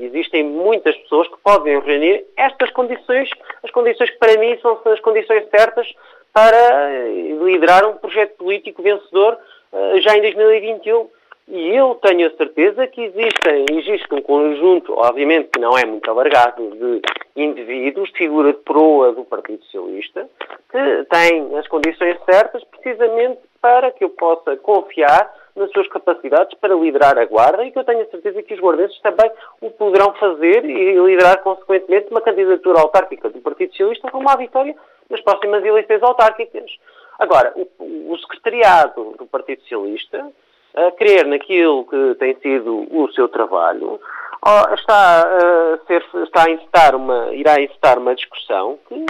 existem 0.00 0.42
muitas 0.42 0.96
pessoas 0.96 1.28
que 1.28 1.36
podem 1.44 1.78
reunir 1.80 2.24
estas 2.34 2.70
condições, 2.70 3.28
as 3.62 3.70
condições 3.70 4.10
que 4.10 4.18
para 4.18 4.38
mim 4.38 4.58
são 4.62 4.80
as 4.86 5.00
condições 5.00 5.44
certas 5.50 5.86
para 6.32 7.08
liderar 7.42 7.86
um 7.86 7.96
projeto 7.96 8.36
político 8.36 8.82
vencedor 8.82 9.38
uh, 9.72 10.00
já 10.00 10.16
em 10.16 10.22
2021. 10.22 11.08
E 11.50 11.74
eu 11.74 11.94
tenho 12.02 12.26
a 12.26 12.36
certeza 12.36 12.86
que 12.86 13.00
existem, 13.00 13.64
existe 13.72 14.14
um 14.14 14.20
conjunto, 14.20 14.92
obviamente 14.92 15.48
que 15.48 15.58
não 15.58 15.78
é 15.78 15.86
muito 15.86 16.10
alargado, 16.10 16.70
de 16.76 17.00
indivíduos, 17.34 18.10
de 18.10 18.18
figura 18.18 18.52
de 18.52 18.58
proa 18.58 19.12
do 19.12 19.24
Partido 19.24 19.64
Socialista, 19.64 20.28
que 20.70 21.04
têm 21.04 21.56
as 21.56 21.66
condições 21.68 22.18
certas 22.26 22.62
precisamente 22.64 23.40
para 23.62 23.90
que 23.90 24.04
eu 24.04 24.10
possa 24.10 24.58
confiar 24.58 25.32
nas 25.58 25.70
suas 25.72 25.88
capacidades 25.88 26.56
para 26.58 26.74
liderar 26.74 27.18
a 27.18 27.24
Guarda 27.24 27.64
e 27.64 27.70
que 27.70 27.78
eu 27.78 27.84
tenho 27.84 28.02
a 28.02 28.06
certeza 28.06 28.42
que 28.42 28.54
os 28.54 28.60
guardenses 28.60 29.00
também 29.00 29.30
o 29.60 29.70
poderão 29.70 30.14
fazer 30.14 30.64
e 30.64 30.98
liderar, 30.98 31.42
consequentemente, 31.42 32.10
uma 32.10 32.20
candidatura 32.20 32.80
autárquica 32.80 33.28
do 33.28 33.40
Partido 33.40 33.72
Socialista 33.72 34.08
rumo 34.08 34.28
à 34.30 34.36
vitória 34.36 34.74
nas 35.10 35.20
próximas 35.20 35.64
eleições 35.64 36.02
autárquicas. 36.02 36.70
Agora, 37.18 37.52
o, 37.56 38.12
o 38.12 38.18
secretariado 38.18 39.14
do 39.18 39.26
Partido 39.26 39.62
Socialista, 39.62 40.30
a 40.74 40.90
crer 40.92 41.26
naquilo 41.26 41.84
que 41.84 42.14
tem 42.16 42.36
sido 42.36 42.86
o 42.90 43.10
seu 43.12 43.28
trabalho, 43.28 44.00
está 44.74 45.22
a, 45.22 45.78
ser, 45.86 46.04
está 46.22 46.44
a 46.46 46.50
incitar 46.50 46.94
uma, 46.94 47.34
irá 47.34 47.60
incitar 47.60 47.98
uma 47.98 48.14
discussão 48.14 48.78
que, 48.88 49.06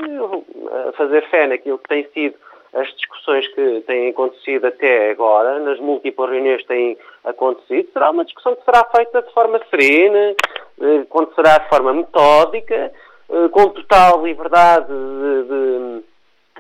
a 0.88 0.92
fazer 0.92 1.28
fé 1.28 1.46
naquilo 1.46 1.78
que 1.78 1.88
tem 1.88 2.08
sido 2.14 2.36
as 2.74 2.88
discussões 2.94 3.46
que 3.48 3.80
têm 3.86 4.10
acontecido 4.10 4.66
até 4.66 5.10
agora, 5.10 5.58
nas 5.60 5.78
múltiplas 5.80 6.30
reuniões 6.30 6.62
que 6.62 6.68
têm 6.68 6.98
acontecido, 7.24 7.88
será 7.92 8.10
uma 8.10 8.24
discussão 8.24 8.54
que 8.54 8.64
será 8.64 8.84
feita 8.94 9.22
de 9.22 9.32
forma 9.32 9.60
serena, 9.70 10.34
eh, 10.80 10.98
acontecerá 11.02 11.58
de 11.58 11.68
forma 11.68 11.92
metódica, 11.94 12.92
eh, 13.30 13.48
com 13.50 13.68
total 13.70 14.24
liberdade 14.24 14.86
de, 14.86 15.42
de, 15.44 16.04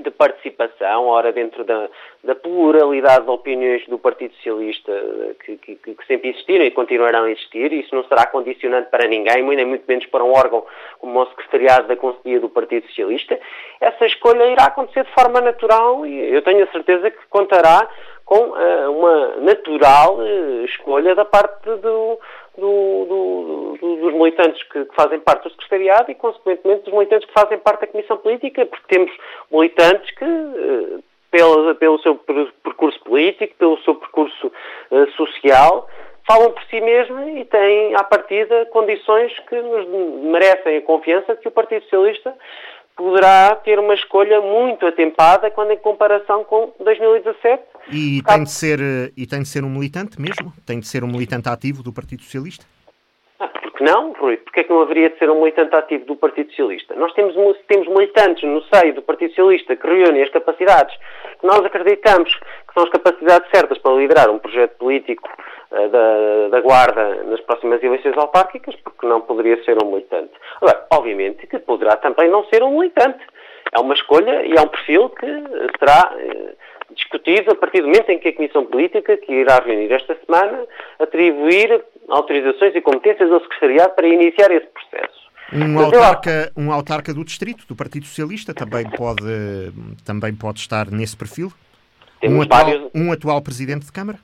de, 0.02 0.10
participação, 0.10 1.06
ora 1.06 1.32
dentro 1.32 1.64
da, 1.64 1.88
da, 2.24 2.34
pluralidade 2.34 3.24
de 3.24 3.30
opiniões 3.30 3.86
do 3.86 3.98
Partido 3.98 4.34
Socialista 4.34 4.92
que, 5.44 5.56
que, 5.56 5.76
que, 5.76 6.06
sempre 6.06 6.30
existiram 6.30 6.64
e 6.64 6.70
continuarão 6.70 7.24
a 7.24 7.30
existir, 7.30 7.72
isso 7.72 7.94
não 7.94 8.04
será 8.04 8.26
condicionante 8.26 8.90
para 8.90 9.08
ninguém, 9.08 9.42
nem 9.42 9.64
muito 9.64 9.84
menos 9.86 10.06
para 10.06 10.24
um 10.24 10.32
órgão 10.32 10.64
como 10.98 11.20
o 11.20 11.26
Secretariado 11.26 11.88
da 11.88 11.96
Conselhia 11.96 12.40
do 12.40 12.48
Partido 12.48 12.86
Socialista. 12.88 13.38
Essa 13.80 14.06
escolha 14.06 14.46
irá 14.46 14.64
acontecer 14.64 15.04
de 15.04 15.12
forma 15.12 15.40
natural 15.40 16.06
e 16.06 16.34
eu 16.34 16.42
tenho 16.42 16.64
a 16.64 16.72
certeza 16.72 17.10
que 17.10 17.26
contará 17.28 17.88
com 18.24 18.50
uh, 18.50 18.90
uma 18.90 19.36
natural 19.36 20.18
uh, 20.18 20.64
escolha 20.66 21.14
da 21.14 21.24
parte 21.24 21.64
do, 21.76 22.18
do, 22.58 23.06
do, 23.06 23.78
do, 23.80 23.96
dos 23.96 24.12
militantes 24.14 24.62
que, 24.64 24.84
que, 24.84 24.94
fazem 24.94 25.20
parte 25.20 25.44
do 25.44 25.50
secretariado 25.50 26.10
e, 26.10 26.14
consequentemente, 26.14 26.84
dos 26.84 26.92
militantes 26.92 27.28
que 27.28 27.34
fazem 27.34 27.58
parte 27.58 27.80
da 27.82 27.86
Comissão 27.86 28.16
Política, 28.18 28.66
porque 28.66 28.94
temos 28.94 29.10
militantes 29.50 30.10
que, 30.12 30.24
uh, 30.24 31.02
pelo, 31.30 31.74
pelo 31.76 31.98
seu 32.00 32.14
percurso 32.16 32.98
político, 33.04 33.54
pelo 33.56 33.78
seu 33.82 33.94
percurso 33.94 34.50
social, 35.16 35.86
falam 36.28 36.52
por 36.52 36.62
si 36.64 36.80
mesmos 36.80 37.26
e 37.38 37.44
têm, 37.46 37.94
à 37.94 38.04
partida, 38.04 38.66
condições 38.66 39.32
que 39.48 39.60
nos 39.60 39.86
merecem 40.24 40.76
a 40.76 40.82
confiança 40.82 41.34
de 41.34 41.40
que 41.40 41.48
o 41.48 41.50
Partido 41.50 41.82
Socialista 41.84 42.34
poderá 42.98 43.54
ter 43.54 43.78
uma 43.78 43.94
escolha 43.94 44.40
muito 44.40 44.84
atempada 44.84 45.48
quando 45.52 45.70
em 45.70 45.78
comparação 45.78 46.42
com 46.42 46.72
2017. 46.82 47.62
E 47.92 48.20
tem, 48.24 48.42
de 48.42 48.50
ser, 48.50 48.80
e 49.16 49.24
tem 49.24 49.42
de 49.42 49.48
ser 49.48 49.62
um 49.62 49.70
militante 49.70 50.20
mesmo? 50.20 50.52
Tem 50.66 50.80
de 50.80 50.88
ser 50.88 51.04
um 51.04 51.06
militante 51.06 51.48
ativo 51.48 51.80
do 51.80 51.92
Partido 51.92 52.24
Socialista? 52.24 52.66
Que 53.78 53.84
não, 53.84 54.12
Rui? 54.12 54.38
Porque 54.38 54.58
é 54.58 54.64
que 54.64 54.70
não 54.70 54.80
haveria 54.80 55.08
de 55.08 55.18
ser 55.18 55.30
um 55.30 55.38
militante 55.38 55.72
ativo 55.76 56.04
do 56.04 56.16
Partido 56.16 56.50
Socialista? 56.50 56.96
Nós 56.96 57.12
temos, 57.12 57.36
temos 57.68 57.86
militantes 57.86 58.42
no 58.42 58.60
seio 58.74 58.92
do 58.92 59.02
Partido 59.02 59.30
Socialista 59.30 59.76
que 59.76 59.86
reúnem 59.86 60.24
as 60.24 60.30
capacidades 60.30 60.96
que 61.38 61.46
nós 61.46 61.64
acreditamos 61.64 62.34
que 62.34 62.74
são 62.74 62.82
as 62.82 62.90
capacidades 62.90 63.48
certas 63.54 63.78
para 63.78 63.94
liderar 63.94 64.30
um 64.30 64.40
projeto 64.40 64.76
político 64.78 65.28
uh, 65.70 65.88
da, 65.90 66.48
da 66.48 66.60
Guarda 66.60 67.22
nas 67.22 67.40
próximas 67.42 67.80
eleições 67.80 68.18
autárquicas, 68.18 68.74
porque 68.82 69.06
não 69.06 69.20
poderia 69.20 69.62
ser 69.62 69.80
um 69.80 69.92
militante. 69.92 70.32
Agora, 70.60 70.84
obviamente 70.92 71.46
que 71.46 71.60
poderá 71.60 71.94
também 71.98 72.28
não 72.28 72.44
ser 72.46 72.64
um 72.64 72.80
militante. 72.80 73.24
É 73.72 73.78
uma 73.78 73.94
escolha 73.94 74.44
e 74.44 74.54
é 74.56 74.60
um 74.60 74.66
perfil 74.66 75.08
que 75.10 75.26
será. 75.78 76.12
Uh, 76.16 76.56
discutido 76.94 77.52
a 77.52 77.54
partir 77.54 77.80
do 77.80 77.88
momento 77.88 78.10
em 78.10 78.18
que 78.18 78.28
a 78.28 78.32
Comissão 78.34 78.64
Política, 78.64 79.16
que 79.16 79.32
irá 79.32 79.58
reunir 79.64 79.92
esta 79.92 80.16
semana, 80.24 80.64
atribuir 80.98 81.82
autorizações 82.08 82.74
e 82.74 82.80
competências 82.80 83.30
ao 83.30 83.40
Secretariado 83.40 83.94
para 83.94 84.08
iniciar 84.08 84.50
esse 84.50 84.66
processo. 84.66 85.28
Um 85.52 85.78
autarca, 85.78 86.52
um 86.56 86.72
autarca 86.72 87.14
do 87.14 87.24
Distrito, 87.24 87.66
do 87.66 87.74
Partido 87.74 88.04
Socialista, 88.04 88.52
também 88.52 88.84
pode, 88.90 89.72
também 90.04 90.34
pode 90.34 90.60
estar 90.60 90.90
nesse 90.90 91.16
perfil? 91.16 91.50
Um 92.22 92.42
atual, 92.42 92.64
vários... 92.64 92.90
um 92.94 93.12
atual 93.12 93.42
Presidente 93.42 93.86
de 93.86 93.92
Câmara? 93.92 94.18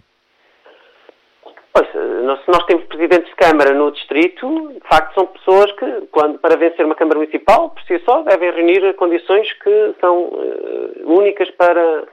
Pois, 1.73 1.89
se 1.91 2.51
nós 2.51 2.65
temos 2.67 2.85
Presidentes 2.87 3.29
de 3.31 3.37
Câmara 3.37 3.73
no 3.73 3.91
Distrito, 3.91 4.73
de 4.75 4.89
facto 4.89 5.15
são 5.15 5.27
pessoas 5.27 5.73
que, 5.73 6.07
quando, 6.11 6.39
para 6.39 6.57
vencer 6.57 6.85
uma 6.85 6.95
Câmara 6.95 7.19
Municipal, 7.19 7.71
por 7.71 7.83
si 7.85 7.99
só, 8.05 8.23
devem 8.23 8.53
reunir 8.53 8.95
condições 8.95 9.51
que 9.55 9.95
são 10.01 10.25
uh, 10.25 11.03
únicas 11.05 11.51
para 11.53 12.05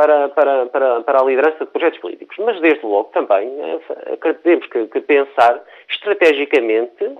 para, 0.00 0.28
para, 0.30 0.66
para, 0.66 1.00
para 1.02 1.20
a 1.20 1.24
liderança 1.24 1.64
de 1.64 1.70
projetos 1.70 2.00
políticos. 2.00 2.36
Mas, 2.38 2.58
desde 2.60 2.84
logo, 2.86 3.10
também 3.12 3.48
é, 3.60 4.32
temos 4.42 4.66
que, 4.68 4.86
que, 4.86 5.00
pensar 5.02 5.62
estrategicamente 5.90 7.18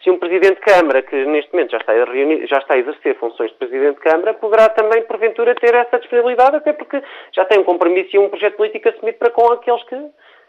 se 0.00 0.10
um 0.10 0.18
Presidente 0.18 0.54
de 0.54 0.60
Câmara, 0.60 1.02
que 1.02 1.16
neste 1.26 1.52
momento 1.52 1.72
já 1.72 1.78
está, 1.78 1.92
a 1.92 2.04
reunir, 2.04 2.46
já 2.46 2.58
está 2.58 2.74
a 2.74 2.78
exercer 2.78 3.16
funções 3.16 3.50
de 3.50 3.56
Presidente 3.56 3.96
de 3.96 4.00
Câmara, 4.00 4.32
poderá 4.32 4.68
também, 4.68 5.02
porventura, 5.02 5.54
ter 5.56 5.74
essa 5.74 5.98
disponibilidade, 5.98 6.56
até 6.56 6.72
porque 6.72 7.02
já 7.32 7.44
tem 7.44 7.58
um 7.58 7.64
compromisso 7.64 8.14
e 8.14 8.18
um 8.18 8.28
projeto 8.28 8.56
político 8.56 8.88
assumido 8.88 9.18
para 9.18 9.30
com 9.30 9.52
aqueles 9.52 9.82
que 9.82 9.96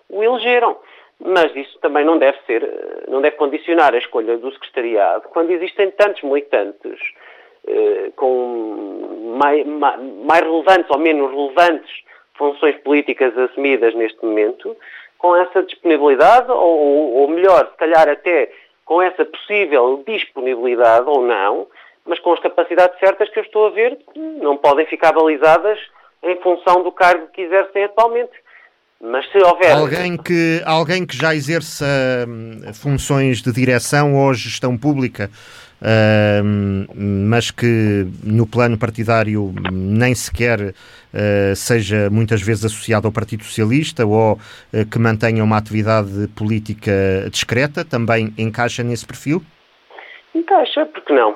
o 0.10 0.24
elegeram. 0.24 0.78
Mas 1.20 1.54
isso 1.56 1.78
também 1.80 2.06
não 2.06 2.18
deve 2.18 2.38
ser, 2.46 2.64
não 3.08 3.22
deve 3.22 3.36
condicionar 3.36 3.94
a 3.94 3.98
escolha 3.98 4.38
do 4.38 4.52
secretariado 4.54 5.28
quando 5.30 5.52
existem 5.52 5.92
tantos 5.92 6.22
militantes 6.24 7.00
eh, 7.00 7.22
com 8.16 9.36
mais, 9.38 9.66
mais 9.66 10.42
relevantes 10.42 10.90
ou 10.90 11.00
menos 11.00 11.32
relevantes 11.32 11.92
funções 12.38 12.76
políticas 12.78 13.38
assumidas 13.38 13.94
neste 13.94 14.24
momento, 14.26 14.76
com 15.18 15.36
essa 15.36 15.62
disponibilidade, 15.62 16.50
ou, 16.52 17.14
ou 17.14 17.28
melhor, 17.28 17.70
se 17.72 17.78
calhar 17.78 18.10
até 18.10 18.52
com 18.84 19.02
essa 19.02 19.24
possível 19.24 20.04
disponibilidade 20.08 21.08
ou 21.08 21.26
não, 21.26 21.68
mas 22.06 22.20
com 22.20 22.34
as 22.34 22.40
capacidades 22.40 23.00
certas 23.00 23.30
que 23.30 23.40
eu 23.40 23.44
estou 23.44 23.68
a 23.68 23.70
ver, 23.70 23.98
não 24.16 24.58
podem 24.58 24.86
ficar 24.88 25.12
balizadas 25.12 25.80
em 26.24 26.36
função 26.38 26.82
do 26.84 26.92
cargo 26.92 27.28
que 27.28 27.42
exercem 27.42 27.84
atualmente. 27.84 28.32
Mas 29.04 29.28
se 29.32 29.38
houver. 29.40 29.72
Alguém 29.72 30.16
que, 30.16 30.62
alguém 30.64 31.06
que 31.06 31.18
já 31.18 31.34
exerça 31.34 31.86
hum, 32.28 32.72
funções 32.74 33.42
de 33.42 33.52
direção 33.52 34.16
ou 34.16 34.32
gestão 34.34 34.78
pública 34.78 35.28
mas 36.96 37.50
que 37.50 38.06
no 38.24 38.46
plano 38.46 38.78
partidário 38.78 39.54
nem 39.72 40.14
sequer 40.14 40.60
uh, 40.60 41.56
seja 41.56 42.10
muitas 42.12 42.42
vezes 42.42 42.66
associado 42.66 43.08
ao 43.08 43.12
Partido 43.12 43.44
Socialista 43.44 44.06
ou 44.06 44.34
uh, 44.34 44.38
que 44.92 45.00
mantenha 45.00 45.44
uma 45.44 45.58
atividade 45.58 46.28
política 46.38 46.92
discreta, 47.32 47.84
também 47.84 48.34
encaixa 48.38 48.84
nesse 48.84 49.06
perfil? 49.06 49.42
Encaixa, 50.36 50.86
porque 50.86 51.14
não? 51.14 51.36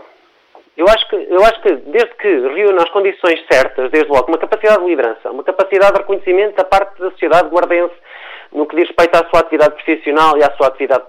Eu 0.77 0.85
acho 0.89 1.09
que, 1.09 1.15
eu 1.15 1.43
acho 1.43 1.61
que 1.61 1.73
desde 1.87 2.13
que 2.15 2.27
reúne 2.27 2.77
as 2.79 2.89
condições 2.89 3.39
certas, 3.49 3.89
desde 3.91 4.09
logo, 4.09 4.27
uma 4.27 4.37
capacidade 4.37 4.83
de 4.83 4.89
liderança, 4.89 5.31
uma 5.31 5.43
capacidade 5.43 5.93
de 5.93 5.99
reconhecimento 5.99 6.57
da 6.57 6.65
parte 6.65 6.99
da 6.99 7.09
sociedade 7.11 7.49
guardense 7.49 7.95
no 8.51 8.67
que 8.67 8.75
diz 8.75 8.87
respeito 8.87 9.15
à 9.15 9.29
sua 9.29 9.39
atividade 9.39 9.75
profissional 9.75 10.37
e 10.37 10.43
à 10.43 10.51
sua 10.55 10.67
atividade 10.67 11.05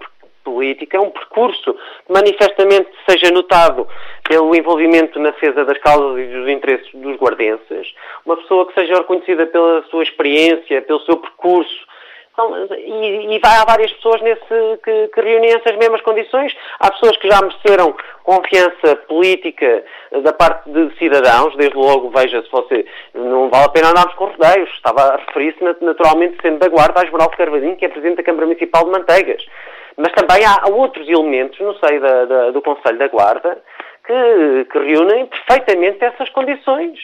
política, 0.46 0.96
é 0.96 1.00
um 1.00 1.10
percurso 1.10 1.74
que 1.74 2.12
manifestamente 2.12 2.88
seja 3.08 3.32
notado 3.32 3.86
pelo 4.28 4.54
envolvimento 4.54 5.18
na 5.18 5.30
defesa 5.30 5.64
das 5.64 5.78
causas 5.78 6.18
e 6.20 6.26
dos 6.26 6.48
interesses 6.48 6.88
dos 6.94 7.16
guardenses, 7.16 7.92
uma 8.24 8.36
pessoa 8.36 8.66
que 8.66 8.74
seja 8.74 8.94
reconhecida 8.94 9.46
pela 9.46 9.82
sua 9.90 10.04
experiência, 10.04 10.80
pelo 10.82 11.00
seu 11.00 11.16
percurso, 11.16 11.86
então, 12.36 12.52
e, 12.76 13.34
e 13.34 13.40
há 13.42 13.64
várias 13.64 13.90
pessoas 13.94 14.20
nesse, 14.20 14.78
que, 14.84 15.08
que 15.08 15.20
reúnem 15.22 15.54
essas 15.54 15.74
mesmas 15.78 16.02
condições. 16.02 16.54
Há 16.78 16.90
pessoas 16.90 17.16
que 17.16 17.28
já 17.28 17.40
mereceram 17.40 17.96
confiança 18.22 18.96
política 19.08 19.82
da 20.22 20.34
parte 20.34 20.70
de 20.70 20.94
cidadãos, 20.98 21.56
desde 21.56 21.76
logo, 21.76 22.10
veja, 22.10 22.42
se 22.42 22.50
você 22.50 22.84
não 23.14 23.48
vale 23.48 23.64
a 23.64 23.68
pena 23.70 23.88
andarmos 23.88 24.14
com 24.16 24.26
rodeios. 24.26 24.68
Estava 24.74 25.14
a 25.14 25.16
referir-se 25.16 25.64
naturalmente 25.80 26.36
sendo 26.42 26.58
da 26.58 26.68
guarda 26.68 27.00
a 27.00 27.04
Esmeralda 27.04 27.36
Carvalhinho, 27.36 27.76
que 27.76 27.86
é 27.86 27.88
Presidente 27.88 28.18
da 28.18 28.22
Câmara 28.22 28.46
Municipal 28.46 28.84
de 28.84 28.90
Manteigas. 28.90 29.42
Mas 29.96 30.12
também 30.12 30.44
há 30.44 30.68
outros 30.68 31.08
elementos 31.08 31.58
no 31.60 31.74
seio 31.78 32.00
da, 32.00 32.24
da, 32.26 32.50
do 32.50 32.60
Conselho 32.60 32.98
da 32.98 33.08
Guarda 33.08 33.58
que, 34.04 34.64
que 34.70 34.78
reúnem 34.78 35.26
perfeitamente 35.26 36.04
essas 36.04 36.28
condições. 36.30 36.98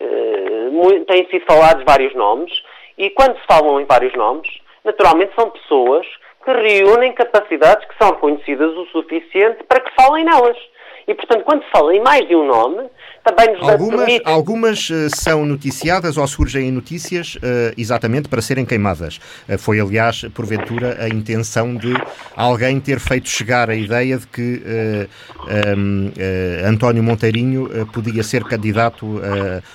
Uh, 0.00 1.04
têm 1.04 1.28
sido 1.28 1.44
falados 1.44 1.84
vários 1.84 2.14
nomes 2.14 2.50
e 2.96 3.10
quando 3.10 3.36
se 3.36 3.46
falam 3.46 3.80
em 3.80 3.84
vários 3.84 4.14
nomes, 4.14 4.48
naturalmente 4.84 5.34
são 5.34 5.50
pessoas 5.50 6.06
que 6.44 6.52
reúnem 6.52 7.12
capacidades 7.12 7.86
que 7.86 7.96
são 7.98 8.12
reconhecidas 8.12 8.74
o 8.76 8.86
suficiente 8.86 9.62
para 9.64 9.80
que 9.80 9.94
falem 9.94 10.24
nelas. 10.24 10.56
E, 11.06 11.14
portanto, 11.14 11.44
quando 11.44 11.64
se 11.64 11.70
fala 11.70 11.94
em 11.94 12.00
mais 12.00 12.26
de 12.26 12.36
um 12.36 12.44
nome, 12.44 12.88
também 13.24 13.54
nos 13.54 13.68
algumas, 13.68 14.04
permite... 14.04 14.22
Algumas 14.24 14.90
uh, 14.90 15.08
são 15.14 15.44
noticiadas 15.44 16.16
ou 16.16 16.26
surgem 16.26 16.68
em 16.68 16.72
notícias 16.72 17.36
uh, 17.36 17.74
exatamente 17.76 18.28
para 18.28 18.40
serem 18.40 18.64
queimadas. 18.64 19.18
Uh, 19.48 19.58
foi, 19.58 19.80
aliás, 19.80 20.24
porventura, 20.34 20.96
a 21.00 21.08
intenção 21.08 21.74
de 21.74 21.92
alguém 22.36 22.80
ter 22.80 22.98
feito 22.98 23.28
chegar 23.28 23.70
a 23.70 23.74
ideia 23.74 24.18
de 24.18 24.26
que 24.26 24.62
um, 25.76 26.10
António 26.66 27.02
Monteirinho 27.02 27.68
podia 27.92 28.22
ser 28.22 28.44
candidato, 28.44 29.20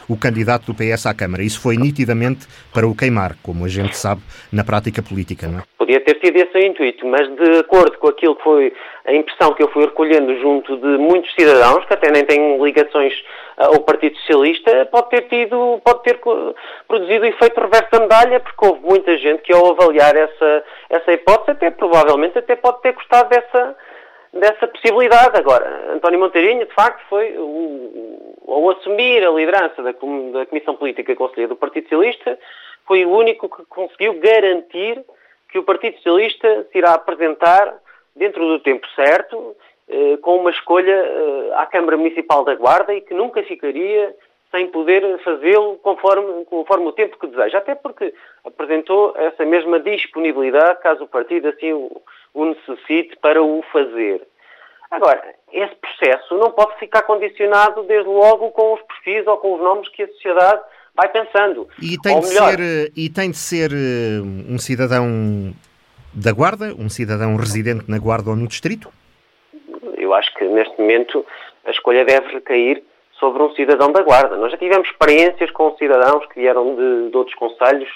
o 0.07 0.17
candidato 0.17 0.65
do 0.65 0.73
PS 0.73 1.05
à 1.05 1.13
Câmara. 1.13 1.43
Isso 1.43 1.59
foi 1.59 1.77
nitidamente 1.77 2.47
para 2.73 2.87
o 2.87 2.95
queimar, 2.95 3.35
como 3.41 3.65
a 3.65 3.67
gente 3.67 3.97
sabe 3.97 4.21
na 4.51 4.63
prática 4.63 5.01
política, 5.01 5.47
não 5.47 5.59
é? 5.59 5.63
Podia 5.77 5.99
ter 6.01 6.19
sido 6.23 6.37
esse 6.37 6.57
o 6.57 6.65
intuito, 6.65 7.05
mas 7.07 7.27
de 7.35 7.59
acordo 7.59 7.97
com 7.97 8.07
aquilo 8.07 8.35
que 8.35 8.43
foi 8.43 8.73
a 9.05 9.13
impressão 9.13 9.53
que 9.53 9.61
eu 9.61 9.69
fui 9.69 9.85
recolhendo 9.85 10.35
junto 10.39 10.77
de 10.77 10.97
muitos 10.97 11.33
cidadãos, 11.35 11.85
que 11.85 11.93
até 11.93 12.11
nem 12.11 12.25
têm 12.25 12.61
ligações 12.61 13.13
ao 13.57 13.79
Partido 13.81 14.17
Socialista, 14.17 14.85
pode 14.87 15.09
ter 15.09 15.21
tido, 15.23 15.79
pode 15.83 16.03
ter 16.03 16.19
produzido 16.87 17.25
o 17.25 17.27
efeito 17.27 17.61
reverso 17.61 17.91
da 17.91 17.99
medalha, 18.01 18.39
porque 18.39 18.65
houve 18.65 18.81
muita 18.81 19.17
gente 19.17 19.41
que 19.43 19.53
ao 19.53 19.71
avaliar 19.71 20.15
essa, 20.15 20.63
essa 20.89 21.11
hipótese, 21.13 21.51
até 21.51 21.71
provavelmente 21.71 22.37
até 22.37 22.55
pode 22.55 22.81
ter 22.81 22.93
gostado 22.93 23.29
dessa, 23.29 23.75
dessa 24.33 24.67
possibilidade. 24.67 25.37
Agora, 25.37 25.93
António 25.93 26.19
Monteirinho, 26.19 26.65
de 26.65 26.73
facto, 26.73 27.01
foi, 27.09 27.35
o, 27.37 28.35
ao 28.47 28.69
assumir 28.71 29.25
a 29.25 29.31
liderança 29.31 29.81
da, 29.81 29.91
da 29.91 30.45
Comissão 30.45 30.75
Política 30.75 31.15
Conselheira 31.15 31.49
do 31.49 31.55
Partido 31.55 31.83
Socialista, 31.83 32.37
foi 32.85 33.05
o 33.05 33.09
único 33.09 33.49
que 33.49 33.65
conseguiu 33.65 34.19
garantir 34.19 35.03
que 35.49 35.57
o 35.57 35.63
Partido 35.63 35.95
Socialista 35.97 36.67
se 36.71 36.77
irá 36.77 36.93
apresentar 36.93 37.73
dentro 38.15 38.45
do 38.47 38.59
tempo 38.59 38.85
certo, 38.95 39.55
com 40.25 40.37
uma 40.37 40.49
escolha 40.49 40.91
eh, 40.91 41.51
à 41.55 41.65
Câmara 41.67 41.97
Municipal 41.97 42.43
da 42.43 42.55
Guarda 42.55 42.93
e 42.93 43.01
que 43.01 43.13
nunca 43.13 43.43
ficaria 43.43 44.15
sem 44.49 44.67
poder 44.67 45.19
fazê-lo 45.23 45.77
conforme, 45.83 46.45
conforme 46.45 46.87
o 46.87 46.91
tempo 46.91 47.19
que 47.19 47.27
deseja. 47.27 47.59
Até 47.59 47.75
porque 47.75 48.13
apresentou 48.43 49.13
essa 49.15 49.45
mesma 49.45 49.79
disponibilidade, 49.79 50.81
caso 50.81 51.03
o 51.03 51.07
partido 51.07 51.49
assim 51.49 51.73
o, 51.73 52.01
o 52.33 52.45
necessite, 52.45 53.15
para 53.17 53.43
o 53.43 53.63
fazer. 53.71 54.21
Agora, 54.89 55.21
esse 55.51 55.75
processo 55.75 56.35
não 56.37 56.51
pode 56.51 56.79
ficar 56.79 57.03
condicionado, 57.03 57.83
desde 57.83 58.09
logo, 58.09 58.49
com 58.51 58.73
os 58.73 58.81
perfis 58.81 59.27
ou 59.27 59.37
com 59.37 59.55
os 59.55 59.61
nomes 59.61 59.89
que 59.89 60.03
a 60.03 60.07
sociedade 60.07 60.61
vai 60.95 61.09
pensando. 61.09 61.67
E 61.81 61.97
tem, 61.99 62.19
de, 62.19 62.27
melhor, 62.27 62.51
ser, 62.51 62.59
eh, 62.59 62.91
e 62.95 63.09
tem 63.09 63.29
de 63.29 63.37
ser 63.37 63.71
eh, 63.71 64.21
um 64.49 64.57
cidadão 64.57 65.53
da 66.13 66.31
Guarda, 66.31 66.73
um 66.79 66.89
cidadão 66.89 67.35
residente 67.35 67.85
na 67.89 67.99
Guarda 67.99 68.29
ou 68.29 68.35
no 68.35 68.47
Distrito? 68.47 68.89
Eu 70.05 70.13
acho 70.13 70.31
que 70.35 70.45
neste 70.45 70.79
momento 70.79 71.25
a 71.65 71.71
escolha 71.71 72.05
deve 72.05 72.33
recair 72.33 72.83
sobre 73.19 73.41
um 73.41 73.51
cidadão 73.55 73.91
da 73.91 74.03
Guarda. 74.03 74.37
Nós 74.37 74.51
já 74.51 74.57
tivemos 74.57 74.87
experiências 74.87 75.49
com 75.51 75.75
cidadãos 75.77 76.25
que 76.27 76.39
vieram 76.39 76.75
de, 76.75 77.09
de 77.09 77.17
outros 77.17 77.35
conselhos 77.35 77.89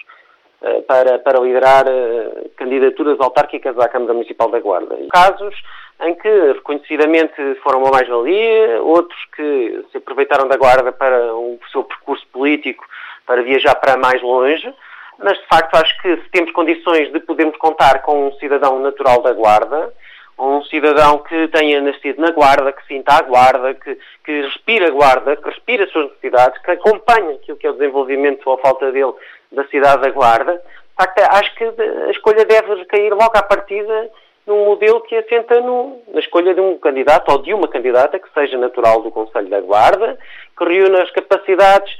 uh, 0.61 0.81
para, 0.83 1.19
para 1.19 1.39
liderar 1.39 1.85
uh, 1.85 2.49
candidaturas 2.57 3.19
autárquicas 3.19 3.77
à 3.77 3.87
Câmara 3.87 4.13
Municipal 4.13 4.49
da 4.49 4.59
Guarda. 4.59 4.97
Casos 5.11 5.55
em 6.01 6.15
que 6.15 6.53
reconhecidamente 6.53 7.35
foram 7.61 7.79
uma 7.79 7.91
mais-valia, 7.91 8.81
outros 8.81 9.19
que 9.35 9.85
se 9.91 9.97
aproveitaram 9.97 10.47
da 10.47 10.57
Guarda 10.57 10.91
para 10.91 11.35
o 11.35 11.59
seu 11.71 11.83
percurso 11.83 12.25
político, 12.31 12.85
para 13.25 13.43
viajar 13.43 13.75
para 13.75 13.97
mais 13.97 14.19
longe, 14.21 14.73
mas 15.19 15.37
de 15.37 15.45
facto 15.45 15.75
acho 15.75 16.01
que 16.01 16.15
se 16.15 16.29
temos 16.31 16.51
condições 16.53 17.11
de 17.11 17.19
podermos 17.19 17.57
contar 17.57 18.01
com 18.01 18.29
um 18.29 18.31
cidadão 18.39 18.79
natural 18.79 19.21
da 19.21 19.33
Guarda, 19.33 19.93
um 20.39 20.63
cidadão 20.63 21.19
que 21.19 21.47
tenha 21.49 21.81
nascido 21.81 22.21
na 22.21 22.31
guarda, 22.31 22.71
que 22.71 22.85
sinta 22.87 23.13
a 23.13 23.21
guarda, 23.21 23.73
que, 23.73 23.97
que 24.23 24.41
respira 24.41 24.87
a 24.87 24.91
guarda, 24.91 25.35
que 25.35 25.49
respira 25.49 25.83
as 25.83 25.91
suas 25.91 26.09
necessidades, 26.09 26.61
que 26.61 26.71
acompanhe 26.71 27.35
aquilo 27.35 27.57
que 27.57 27.67
é 27.67 27.69
o 27.69 27.73
desenvolvimento 27.73 28.47
ou 28.47 28.55
a 28.55 28.59
falta 28.59 28.91
dele 28.91 29.13
da 29.51 29.65
cidade 29.65 30.01
da 30.01 30.09
guarda, 30.09 30.61
acho 30.97 31.55
que 31.55 31.63
a 31.63 32.11
escolha 32.11 32.45
deve 32.45 32.85
cair 32.85 33.13
logo 33.13 33.37
à 33.37 33.43
partida 33.43 34.09
num 34.45 34.65
modelo 34.65 35.01
que 35.01 35.15
assenta 35.15 35.61
no, 35.61 36.01
na 36.11 36.19
escolha 36.19 36.53
de 36.53 36.59
um 36.59 36.77
candidato 36.77 37.31
ou 37.31 37.37
de 37.37 37.53
uma 37.53 37.67
candidata 37.67 38.17
que 38.17 38.33
seja 38.33 38.57
natural 38.57 39.01
do 39.01 39.11
Conselho 39.11 39.47
da 39.47 39.61
Guarda, 39.61 40.17
que 40.57 40.65
reúna 40.65 41.03
as 41.03 41.11
capacidades 41.11 41.95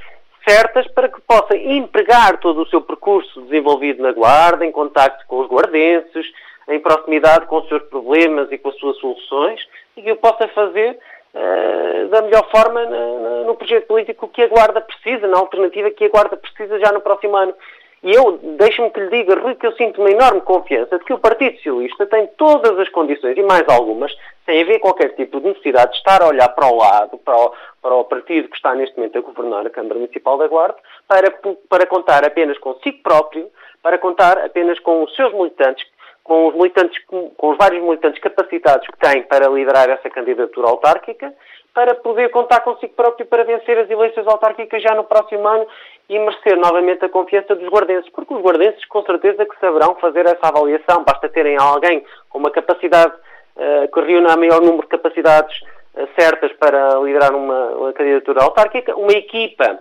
certas 0.46 0.86
para 0.92 1.08
que 1.08 1.20
possa 1.20 1.56
empregar 1.56 2.38
todo 2.38 2.62
o 2.62 2.68
seu 2.68 2.80
percurso 2.80 3.42
desenvolvido 3.42 4.02
na 4.02 4.12
Guarda, 4.12 4.66
em 4.66 4.72
contacto 4.72 5.24
com 5.26 5.40
os 5.40 5.48
guardenses, 5.48 6.26
em 6.70 6.80
proximidade 6.80 7.46
com 7.46 7.58
os 7.58 7.68
seus 7.68 7.82
problemas 7.84 8.50
e 8.50 8.58
com 8.58 8.68
as 8.68 8.76
suas 8.76 8.96
soluções, 8.98 9.60
e 9.96 10.02
que 10.02 10.12
o 10.12 10.16
possa 10.16 10.48
fazer 10.48 10.98
uh, 11.34 12.08
da 12.08 12.22
melhor 12.22 12.48
forma 12.50 12.84
na, 12.84 13.44
no 13.44 13.54
projeto 13.56 13.86
político 13.86 14.28
que 14.28 14.42
a 14.42 14.48
Guarda 14.48 14.80
precisa, 14.80 15.26
na 15.26 15.38
alternativa 15.38 15.90
que 15.90 16.04
a 16.04 16.08
Guarda 16.08 16.36
precisa 16.36 16.78
já 16.78 16.92
no 16.92 17.00
próximo 17.00 17.36
ano. 17.36 17.54
E 18.02 18.14
eu, 18.14 18.38
deixe-me 18.56 18.90
que 18.90 19.00
lhe 19.00 19.10
diga, 19.10 19.38
Rui, 19.38 19.54
que 19.56 19.66
eu 19.66 19.72
sinto 19.72 20.00
uma 20.00 20.10
enorme 20.10 20.40
confiança 20.40 20.98
de 20.98 21.04
que 21.04 21.12
o 21.12 21.18
Partido 21.18 21.56
Socialista 21.56 22.06
tem 22.06 22.26
todas 22.38 22.78
as 22.78 22.88
condições, 22.88 23.36
e 23.36 23.42
mais 23.42 23.64
algumas, 23.68 24.10
sem 24.46 24.62
haver 24.62 24.78
qualquer 24.78 25.14
tipo 25.16 25.38
de 25.38 25.48
necessidade 25.48 25.92
de 25.92 25.98
estar 25.98 26.22
a 26.22 26.28
olhar 26.28 26.48
para 26.48 26.66
o 26.66 26.76
lado, 26.78 27.18
para 27.18 27.36
o, 27.36 27.52
para 27.82 27.94
o 27.94 28.04
partido 28.04 28.48
que 28.48 28.56
está 28.56 28.74
neste 28.74 28.96
momento 28.96 29.18
a 29.18 29.20
governar 29.20 29.66
a 29.66 29.70
Câmara 29.70 29.96
Municipal 29.96 30.38
da 30.38 30.48
Guarda, 30.48 30.76
para, 31.06 31.30
para 31.68 31.86
contar 31.86 32.24
apenas 32.24 32.56
consigo 32.56 33.02
próprio, 33.02 33.50
para 33.82 33.98
contar 33.98 34.38
apenas 34.38 34.78
com 34.78 35.02
os 35.02 35.14
seus 35.14 35.32
militantes, 35.34 35.86
com 36.22 36.48
os 36.48 36.54
militantes, 36.54 37.02
com 37.06 37.50
os 37.50 37.56
vários 37.56 37.82
militantes 37.82 38.20
capacitados 38.20 38.86
que 38.86 38.98
tem 38.98 39.22
para 39.22 39.48
liderar 39.48 39.88
essa 39.90 40.08
candidatura 40.10 40.68
autárquica, 40.68 41.32
para 41.74 41.94
poder 41.94 42.30
contar 42.30 42.60
consigo 42.60 42.92
próprio 42.94 43.26
para 43.26 43.44
vencer 43.44 43.78
as 43.78 43.88
eleições 43.88 44.26
autárquicas 44.26 44.82
já 44.82 44.94
no 44.94 45.04
próximo 45.04 45.46
ano 45.46 45.66
e 46.08 46.18
merecer 46.18 46.56
novamente 46.56 47.04
a 47.04 47.08
confiança 47.08 47.54
dos 47.54 47.68
guardenses, 47.68 48.10
porque 48.10 48.34
os 48.34 48.42
guardenses 48.42 48.84
com 48.86 49.02
certeza 49.04 49.46
que 49.46 49.58
saberão 49.60 49.94
fazer 49.96 50.26
essa 50.26 50.48
avaliação, 50.48 51.04
basta 51.04 51.28
terem 51.28 51.56
alguém 51.56 52.04
com 52.28 52.38
uma 52.38 52.50
capacidade 52.50 53.14
uh, 53.56 53.92
que 53.92 54.00
reúna 54.00 54.36
maior 54.36 54.60
número 54.60 54.82
de 54.82 54.88
capacidades 54.88 55.56
uh, 55.94 56.08
certas 56.18 56.52
para 56.54 56.98
liderar 56.98 57.34
uma, 57.34 57.66
uma 57.70 57.92
candidatura 57.92 58.42
autárquica, 58.42 58.96
uma 58.96 59.12
equipa 59.12 59.80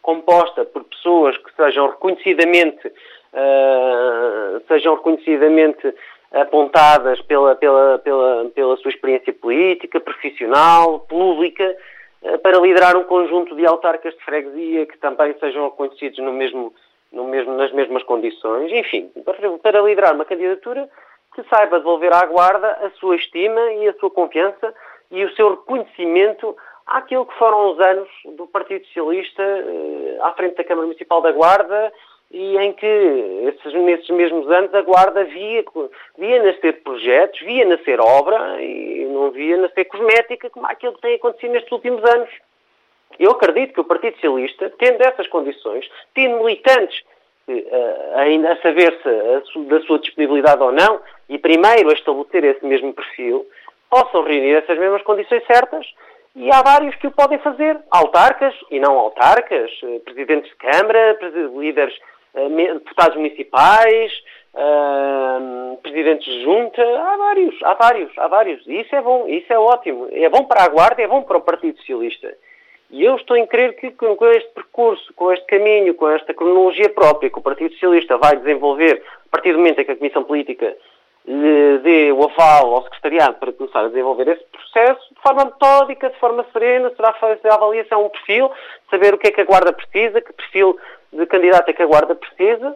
composta 0.00 0.64
por 0.64 0.84
pessoas 0.84 1.36
que 1.36 1.54
sejam 1.54 1.90
reconhecidamente 1.90 2.90
uh, 3.32 4.62
sejam 4.68 4.94
reconhecidamente 4.96 5.94
apontadas 6.32 7.20
pela, 7.22 7.54
pela, 7.54 7.98
pela, 7.98 8.44
pela 8.54 8.76
sua 8.76 8.90
experiência 8.90 9.32
política, 9.32 9.98
profissional, 9.98 11.00
pública, 11.00 11.76
eh, 12.22 12.36
para 12.38 12.58
liderar 12.58 12.96
um 12.96 13.04
conjunto 13.04 13.54
de 13.56 13.66
autarcas 13.66 14.14
de 14.14 14.24
freguesia 14.24 14.86
que 14.86 14.98
também 14.98 15.34
sejam 15.40 15.64
reconhecidos 15.70 16.18
no 16.18 16.32
mesmo, 16.32 16.74
no 17.12 17.24
mesmo, 17.24 17.56
nas 17.56 17.72
mesmas 17.72 18.02
condições. 18.02 18.70
Enfim, 18.72 19.10
para, 19.24 19.50
para 19.58 19.80
liderar 19.80 20.14
uma 20.14 20.24
candidatura 20.24 20.88
que 21.34 21.42
saiba 21.44 21.78
devolver 21.78 22.12
à 22.12 22.26
Guarda 22.26 22.72
a 22.82 22.90
sua 22.98 23.16
estima 23.16 23.60
e 23.72 23.88
a 23.88 23.94
sua 23.94 24.10
confiança 24.10 24.74
e 25.10 25.24
o 25.24 25.34
seu 25.34 25.50
reconhecimento 25.50 26.54
àquilo 26.86 27.24
que 27.24 27.38
foram 27.38 27.72
os 27.72 27.80
anos 27.80 28.08
do 28.36 28.46
Partido 28.46 28.84
Socialista 28.86 29.42
eh, 29.42 30.18
à 30.20 30.32
frente 30.32 30.56
da 30.56 30.64
Câmara 30.64 30.86
Municipal 30.86 31.22
da 31.22 31.32
Guarda 31.32 31.92
e 32.30 32.58
em 32.58 32.72
que 32.74 32.86
esses, 32.86 33.72
nesses 33.74 34.08
mesmos 34.10 34.50
anos 34.50 34.74
a 34.74 34.82
Guarda 34.82 35.24
via, 35.24 35.64
via 36.18 36.42
nascer 36.42 36.82
projetos, 36.82 37.40
via 37.40 37.64
nascer 37.64 38.00
obra 38.00 38.62
e 38.62 39.06
não 39.06 39.30
via 39.30 39.56
nascer 39.56 39.86
cosmética 39.86 40.50
como 40.50 40.66
aquilo 40.66 40.94
que 40.94 41.00
tem 41.00 41.14
acontecido 41.14 41.52
nestes 41.52 41.72
últimos 41.72 42.04
anos. 42.04 42.28
Eu 43.18 43.30
acredito 43.30 43.72
que 43.72 43.80
o 43.80 43.84
Partido 43.84 44.14
Socialista, 44.14 44.70
tendo 44.78 45.00
essas 45.02 45.26
condições, 45.28 45.88
tendo 46.14 46.44
militantes 46.44 47.02
uh, 47.48 48.18
ainda 48.18 48.52
a 48.52 48.56
saber-se 48.60 49.58
da 49.66 49.80
sua 49.80 49.98
disponibilidade 49.98 50.62
ou 50.62 50.70
não, 50.70 51.00
e 51.28 51.38
primeiro 51.38 51.90
a 51.90 51.94
estabelecer 51.94 52.44
esse 52.44 52.64
mesmo 52.64 52.92
perfil, 52.92 53.46
possam 53.88 54.22
reunir 54.22 54.56
essas 54.56 54.78
mesmas 54.78 55.02
condições 55.02 55.44
certas 55.46 55.86
e 56.38 56.52
há 56.52 56.62
vários 56.62 56.94
que 56.96 57.06
o 57.06 57.10
podem 57.10 57.38
fazer, 57.38 57.76
autarcas 57.90 58.54
e 58.70 58.78
não 58.78 58.96
autarcas, 58.96 59.70
eh, 59.82 59.98
presidentes 60.04 60.50
de 60.50 60.56
Câmara, 60.56 61.18
líderes 61.58 61.94
eh, 61.94 62.17
deputados 62.34 63.16
municipais, 63.16 64.12
uh, 64.54 65.76
presidentes 65.78 66.26
de 66.26 66.42
junta, 66.42 66.82
há 66.82 67.16
vários, 67.16 67.62
há 67.62 67.74
vários, 67.74 68.18
há 68.18 68.28
vários. 68.28 68.66
E 68.66 68.80
isso 68.80 68.94
é 68.94 69.00
bom, 69.00 69.26
isso 69.28 69.52
é 69.52 69.58
ótimo. 69.58 70.08
É 70.10 70.28
bom 70.28 70.44
para 70.44 70.64
a 70.64 70.68
Guarda, 70.68 71.02
é 71.02 71.06
bom 71.06 71.22
para 71.22 71.38
o 71.38 71.42
Partido 71.42 71.78
Socialista. 71.78 72.32
E 72.90 73.04
eu 73.04 73.16
estou 73.16 73.36
em 73.36 73.46
crer 73.46 73.76
que 73.76 73.90
com 73.90 74.26
este 74.26 74.48
percurso, 74.54 75.12
com 75.14 75.30
este 75.32 75.44
caminho, 75.46 75.94
com 75.94 76.08
esta 76.08 76.32
cronologia 76.32 76.88
própria 76.88 77.28
que 77.28 77.38
o 77.38 77.42
Partido 77.42 77.72
Socialista 77.74 78.16
vai 78.16 78.36
desenvolver, 78.36 79.02
a 79.26 79.30
partir 79.30 79.52
do 79.52 79.58
momento 79.58 79.80
em 79.80 79.84
que 79.84 79.92
a 79.92 79.96
Comissão 79.96 80.24
Política 80.24 80.74
lhe 81.26 81.78
dê 81.80 82.10
o 82.10 82.24
aval 82.24 82.74
ao 82.74 82.84
secretariado 82.84 83.34
para 83.34 83.52
começar 83.52 83.80
a 83.80 83.88
desenvolver 83.88 84.28
esse 84.28 84.44
processo, 84.44 85.14
de 85.14 85.20
forma 85.20 85.44
metódica, 85.44 86.08
de 86.08 86.18
forma 86.18 86.46
serena, 86.50 86.90
será 86.96 87.12
feita 87.12 87.50
a 87.50 87.54
avaliação, 87.54 88.06
um 88.06 88.08
perfil, 88.08 88.50
saber 88.90 89.12
o 89.12 89.18
que 89.18 89.28
é 89.28 89.32
que 89.32 89.42
a 89.42 89.44
Guarda 89.44 89.70
precisa, 89.74 90.22
que 90.22 90.32
perfil 90.32 90.78
de 91.12 91.26
candidato 91.26 91.68
é 91.68 91.72
que 91.72 91.82
a 91.82 91.86
Guarda 91.86 92.14
precisa, 92.14 92.74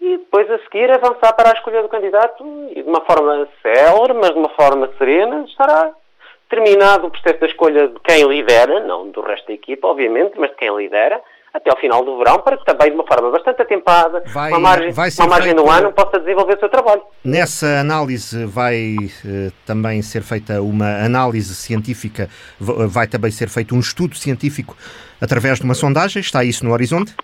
e 0.00 0.18
depois 0.18 0.50
a 0.50 0.58
seguir 0.58 0.90
avançar 0.90 1.32
para 1.34 1.50
a 1.50 1.52
escolha 1.52 1.82
do 1.82 1.88
candidato 1.88 2.44
e 2.70 2.82
de 2.82 2.88
uma 2.88 3.00
forma 3.02 3.48
célere, 3.62 4.12
mas 4.14 4.30
de 4.30 4.38
uma 4.38 4.50
forma 4.50 4.90
serena, 4.98 5.44
estará 5.48 5.92
terminado 6.48 7.06
o 7.06 7.10
processo 7.10 7.40
da 7.40 7.46
escolha 7.46 7.88
de 7.88 7.98
quem 8.00 8.22
lidera, 8.28 8.80
não 8.80 9.08
do 9.08 9.20
resto 9.22 9.46
da 9.48 9.54
equipa, 9.54 9.88
obviamente, 9.88 10.38
mas 10.38 10.50
de 10.50 10.56
quem 10.56 10.76
lidera, 10.76 11.20
até 11.54 11.70
ao 11.70 11.76
final 11.78 12.04
do 12.04 12.18
verão, 12.18 12.40
para 12.40 12.56
que 12.56 12.64
também, 12.64 12.90
de 12.90 12.96
uma 12.96 13.06
forma 13.06 13.30
bastante 13.30 13.62
atempada, 13.62 14.22
vai, 14.26 14.50
uma 14.50 14.58
margem, 14.58 14.90
vai 14.90 15.08
uma 15.20 15.28
margem 15.28 15.54
feito, 15.54 15.70
ano, 15.70 15.92
possa 15.92 16.18
desenvolver 16.18 16.56
o 16.56 16.58
seu 16.58 16.68
trabalho. 16.68 17.02
Nessa 17.24 17.78
análise 17.78 18.44
vai 18.44 18.96
eh, 19.24 19.52
também 19.64 20.02
ser 20.02 20.22
feita 20.22 20.60
uma 20.60 21.04
análise 21.04 21.54
científica, 21.54 22.28
vai 22.58 23.06
também 23.06 23.30
ser 23.30 23.48
feito 23.48 23.74
um 23.74 23.78
estudo 23.78 24.16
científico 24.16 24.76
através 25.20 25.58
de 25.58 25.64
uma 25.64 25.74
sondagem, 25.74 26.20
está 26.20 26.44
isso 26.44 26.64
no 26.64 26.72
horizonte? 26.72 27.14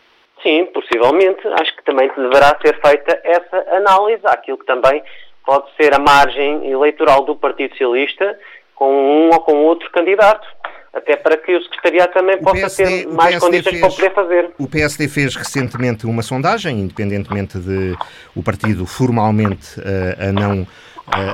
Possivelmente. 0.91 1.47
Acho 1.61 1.77
que 1.77 1.85
também 1.85 2.11
deverá 2.17 2.57
ser 2.61 2.81
feita 2.81 3.21
essa 3.23 3.77
análise 3.77 4.23
àquilo 4.25 4.59
que 4.59 4.67
também 4.67 5.03
pode 5.47 5.67
ser 5.77 5.95
a 5.95 5.99
margem 5.99 6.69
eleitoral 6.69 7.25
do 7.25 7.37
Partido 7.37 7.71
Socialista 7.73 8.39
com 8.75 8.93
um 8.93 9.31
ou 9.31 9.41
com 9.41 9.55
outro 9.65 9.91
candidato. 9.93 10.47
Até 10.93 11.15
para 11.15 11.37
que 11.37 11.55
o 11.55 11.63
Secretariado 11.63 12.13
também 12.13 12.35
o 12.35 12.43
possa 12.43 12.57
PSD, 12.57 13.05
ter 13.05 13.07
mais 13.07 13.39
condições 13.39 13.79
fez, 13.79 13.81
para 13.81 13.91
poder 13.91 14.13
fazer. 14.13 14.51
O 14.59 14.69
PSD 14.69 15.07
fez 15.07 15.37
recentemente 15.37 16.05
uma 16.05 16.21
sondagem, 16.21 16.81
independentemente 16.81 17.61
de 17.61 17.97
o 18.35 18.43
partido 18.43 18.85
formalmente 18.85 19.79
uh, 19.79 20.29
a 20.29 20.33
não 20.33 20.67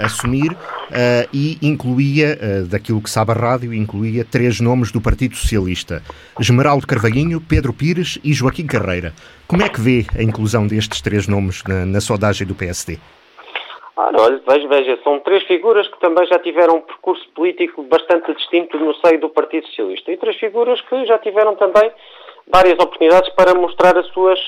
assumir 0.05 0.53
uh, 0.53 1.29
e 1.33 1.59
incluía, 1.63 2.39
uh, 2.39 2.67
daquilo 2.67 3.03
que 3.03 3.11
sabe 3.11 3.33
a 3.33 3.35
rádio, 3.35 3.73
incluía 3.73 4.25
três 4.25 4.61
nomes 4.61 4.91
do 4.93 5.01
Partido 5.01 5.37
Socialista: 5.37 6.03
Esmeraldo 6.39 6.87
Carvalhinho, 6.87 7.41
Pedro 7.41 7.73
Pires 7.73 8.19
e 8.25 8.33
Joaquim 8.33 8.67
Carreira. 8.67 9.13
Como 9.47 9.63
é 9.63 9.69
que 9.69 9.81
vê 9.81 10.07
a 10.19 10.23
inclusão 10.23 10.67
destes 10.67 11.01
três 11.01 11.29
nomes 11.29 11.63
na, 11.65 11.87
na 11.87 12.01
sondagem 12.01 12.47
do 12.47 12.55
PSD? 12.55 12.99
Ora, 13.97 14.21
olha, 14.21 14.41
veja, 14.47 14.69
veja, 14.69 14.99
são 15.03 15.21
três 15.21 15.43
figuras 15.45 15.89
que 15.89 15.99
também 16.01 16.27
já 16.27 16.39
tiveram 16.39 16.77
um 16.77 16.81
percurso 16.83 17.27
político 17.35 17.83
bastante 17.85 18.35
distinto 18.35 18.79
no 18.79 18.95
seio 18.97 19.19
do 19.19 19.31
Partido 19.31 19.67
Socialista 19.69 20.13
e 20.13 20.19
três 20.19 20.37
figuras 20.37 20.81
que 20.83 21.07
já 21.07 21.19
tiveram 21.19 21.55
também 21.55 21.91
várias 22.47 22.75
oportunidades 22.75 23.31
para 23.35 23.55
mostrar 23.55 23.97
as 23.97 24.07
suas, 24.09 24.39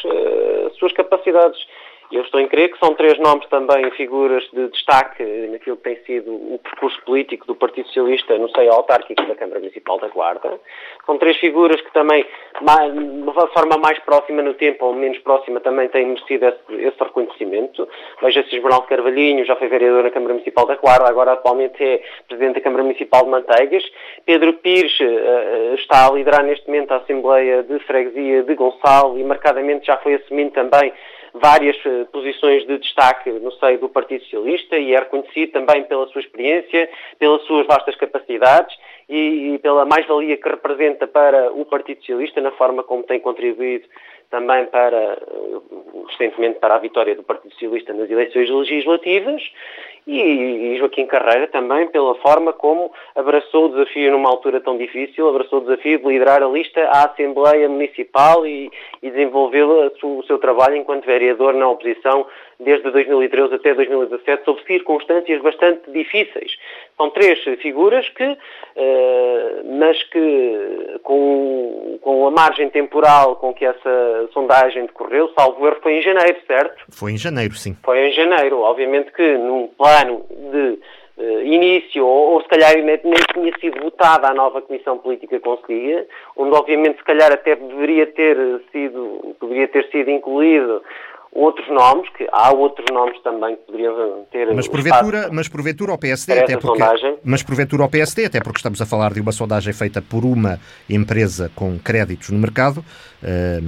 as 0.66 0.76
suas 0.76 0.93
capacidades. 0.93 1.59
Eu 2.11 2.23
estou 2.23 2.41
em 2.41 2.49
crer 2.49 2.73
que 2.73 2.79
são 2.79 2.95
três 2.95 3.19
nomes 3.19 3.47
também 3.49 3.91
figuras 3.91 4.43
de 4.51 4.69
destaque 4.69 5.23
naquilo 5.51 5.77
que 5.77 5.83
tem 5.83 5.97
sido 6.05 6.33
o 6.33 6.59
percurso 6.59 6.99
político 7.05 7.47
do 7.47 7.55
Partido 7.55 7.87
Socialista 7.89 8.39
no 8.39 8.49
seio 8.51 8.73
autárquico 8.73 9.27
da 9.27 9.35
Câmara 9.35 9.61
Municipal 9.61 9.99
da 9.99 10.09
Guarda. 10.09 10.59
São 11.05 11.19
três 11.19 11.37
figuras 11.37 11.79
que 11.83 11.93
também, 11.93 12.25
de 12.25 12.63
uma 12.63 13.47
forma 13.49 13.77
mais 13.77 13.99
próxima 13.99 14.41
no 14.41 14.55
tempo 14.55 14.87
ou 14.87 14.95
menos 14.95 15.19
próxima, 15.19 15.61
também 15.61 15.89
têm 15.91 16.07
merecido 16.07 16.47
esse, 16.47 16.83
esse 16.83 16.99
reconhecimento. 16.99 17.87
Veja-se 18.23 18.57
Esmeraldo 18.57 18.87
Carvalhinho, 18.87 19.45
já 19.45 19.57
foi 19.57 19.69
vereador 19.69 20.03
na 20.03 20.11
Câmara 20.11 20.33
Municipal 20.33 20.67
da 20.67 20.77
Guarda, 20.77 21.11
agora 21.11 21.33
atualmente 21.33 21.83
é 21.85 22.03
Presidente 22.27 22.55
da 22.55 22.61
Câmara 22.63 22.85
Municipal 22.85 23.25
de 23.25 23.31
Manteigas. 23.31 23.85
Pedro 24.25 24.55
Pires 24.55 24.99
uh, 25.01 25.75
está 25.75 26.09
a 26.09 26.13
liderar 26.13 26.43
neste 26.43 26.67
momento 26.67 26.93
a 26.93 26.97
Assembleia 26.97 27.63
de 27.63 27.79
Freguesia 27.81 28.45
de 28.45 28.55
Gonçalo 28.55 29.19
e 29.19 29.25
marcadamente 29.25 29.87
já 29.87 29.99
foi 29.99 30.15
assumindo 30.15 30.53
também 30.53 30.91
várias 31.35 31.76
eh, 31.85 32.05
posições 32.12 32.66
de 32.66 32.79
destaque 32.79 33.31
no 33.31 33.53
seio 33.53 33.79
do 33.79 33.89
Partido 33.89 34.22
Socialista 34.24 34.79
e 34.79 34.95
é 34.95 34.99
reconhecido 34.99 35.53
também 35.53 35.85
pela 35.85 36.07
sua 36.09 36.20
experiência, 36.20 36.89
pelas 37.18 37.43
suas 37.43 37.66
vastas 37.66 37.95
capacidades 37.97 38.76
e, 39.09 39.59
pela 39.62 39.85
mais-valia 39.85 40.37
que 40.37 40.49
representa 40.49 41.07
para 41.07 41.53
o 41.53 41.64
Partido 41.64 42.01
Socialista 42.01 42.41
na 42.41 42.51
forma 42.53 42.83
como 42.83 43.03
tem 43.03 43.20
contribuído 43.20 43.89
também 44.31 44.66
para, 44.66 44.97
eh, 44.97 45.18
recentemente, 46.09 46.59
para 46.59 46.74
a 46.74 46.79
vitória 46.79 47.14
do 47.14 47.22
Partido 47.22 47.53
Socialista 47.53 47.93
nas 47.95 48.11
eleições 48.11 48.51
legislativas 48.51 49.43
e, 50.09 50.75
e, 50.75 50.79
Joaquim 50.79 51.05
Carreira 51.07 51.47
também 51.49 51.87
pela 51.89 52.15
forma 52.17 52.51
como 52.51 52.91
abraçou 53.15 53.67
o 53.67 53.69
desafio 53.69 54.11
numa 54.11 54.31
altura 54.31 54.59
tão 54.59 54.79
difícil, 54.79 55.29
abraçou 55.29 55.59
o 55.59 55.65
desafio 55.65 55.99
de 55.99 56.09
liderar 56.09 56.43
a 56.43 56.49
lista 56.49 56.81
à 56.85 57.05
Assembleia 57.05 57.69
Municipal 57.69 58.47
e, 58.47 58.71
e 59.03 59.11
desenvolver 59.11 59.65
o 59.65 60.23
seu 60.27 60.39
trabalho 60.39 60.77
enquanto 60.77 61.05
vereador 61.05 61.53
na 61.53 61.69
oposição 61.69 62.27
desde 62.59 62.91
2013 62.91 63.55
até 63.55 63.75
2017, 63.75 64.45
sob 64.45 64.61
circunstâncias 64.67 65.41
bastante 65.43 65.91
difíceis. 65.93 66.57
São 66.97 67.11
três 67.11 67.39
figuras 67.61 68.09
que, 68.09 68.25
uh, 68.25 69.79
mas 69.79 70.03
que 70.05 70.99
com, 71.05 71.99
com 72.01 72.27
a 72.27 72.31
margem 72.31 72.69
temporal 72.71 73.37
com 73.37 73.55
que 73.55 73.65
essa 73.65 74.29
sondagem 74.33 74.87
decorreu, 74.87 75.31
salvo 75.39 75.65
erro, 75.67 75.77
foi 75.81 75.99
em 75.99 76.03
janeiro, 76.03 76.39
certo? 76.47 76.85
Foi 76.91 77.13
em 77.13 77.19
janeiro, 77.19 77.55
sim. 77.55 77.77
Foi 77.85 78.09
em 78.09 78.13
janeiro. 78.13 78.61
Obviamente 78.63 79.13
que 79.13 79.39
num 79.39 79.69
plano 79.69 79.98
de 80.05 80.79
uh, 81.17 81.41
início, 81.43 82.05
ou, 82.05 82.35
ou, 82.35 82.43
se 82.43 82.49
calhar 82.49 82.75
nem, 82.75 83.01
nem 83.03 83.15
tinha 83.33 83.53
sido 83.59 83.81
votada 83.83 84.29
a 84.29 84.35
nova 84.35 84.63
Comissão 84.63 84.99
Política 84.99 85.41
Conselhia, 85.41 86.07
onde 86.37 86.57
obviamente 86.57 86.99
se 86.99 87.05
calhar 87.05 87.33
até 87.33 87.57
deveria 87.57 88.07
ter 88.07 88.37
sido, 88.73 89.35
poderia 89.39 89.69
ter 89.69 89.89
sido 89.91 90.11
incluído 90.11 90.83
outros 91.33 91.68
nomes, 91.68 92.09
que 92.16 92.26
há 92.33 92.53
outros 92.53 92.87
nomes 92.93 93.20
também 93.22 93.57
que 93.57 93.62
poderiam 93.62 94.26
ter. 94.31 94.55
Mas 94.55 94.66
porventura, 94.66 95.29
mas 95.31 95.49
porventura 95.49 95.93
ao 95.93 95.99
PSD, 95.99 96.39
até 96.41 96.57
porque, 96.57 96.66
sondagem. 96.66 97.18
mas 97.22 97.43
porventura 97.43 97.83
ao 97.83 97.89
PSD, 97.89 98.24
até 98.24 98.41
porque 98.41 98.59
estamos 98.59 98.81
a 98.81 98.87
falar 98.87 99.12
de 99.12 99.20
uma 99.20 99.33
sondagem 99.33 99.72
feita 99.72 100.01
por 100.01 100.24
uma 100.24 100.59
empresa 100.89 101.51
com 101.55 101.79
créditos 101.79 102.31
no 102.31 102.39
mercado, 102.39 102.85
eh, 103.22 103.61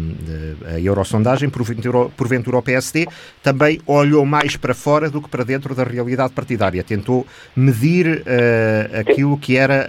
a 0.74 0.80
Eurosondagem, 0.80 1.50
porventura, 1.50 2.08
porventura 2.16 2.56
ao 2.56 2.62
PSD, 2.62 3.06
também 3.42 3.80
olhou 3.86 4.24
mais 4.24 4.56
para 4.56 4.74
fora 4.74 5.10
do 5.10 5.20
que 5.20 5.28
para 5.28 5.44
dentro 5.44 5.74
da 5.74 5.84
realidade 5.84 6.32
partidária. 6.32 6.82
Tentou 6.82 7.26
medir 7.54 8.22
uh, 8.22 9.00
aquilo 9.00 9.36
que 9.38 9.56
era 9.56 9.86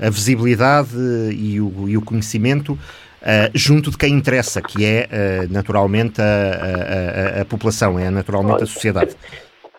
a, 0.00 0.04
a, 0.04 0.06
a 0.06 0.10
visibilidade 0.10 0.96
e 1.32 1.60
o, 1.60 1.88
e 1.88 1.96
o 1.96 2.02
conhecimento 2.02 2.78
Uh, 3.20 3.50
junto 3.52 3.90
de 3.90 3.98
quem 3.98 4.10
interessa, 4.10 4.62
que 4.62 4.84
é 4.84 5.06
uh, 5.06 5.52
naturalmente 5.52 6.20
a, 6.20 7.38
a, 7.38 7.42
a, 7.42 7.44
população, 7.44 7.98
é 7.98 8.10
naturalmente 8.10 8.62
a 8.62 8.66
sociedade. 8.66 9.16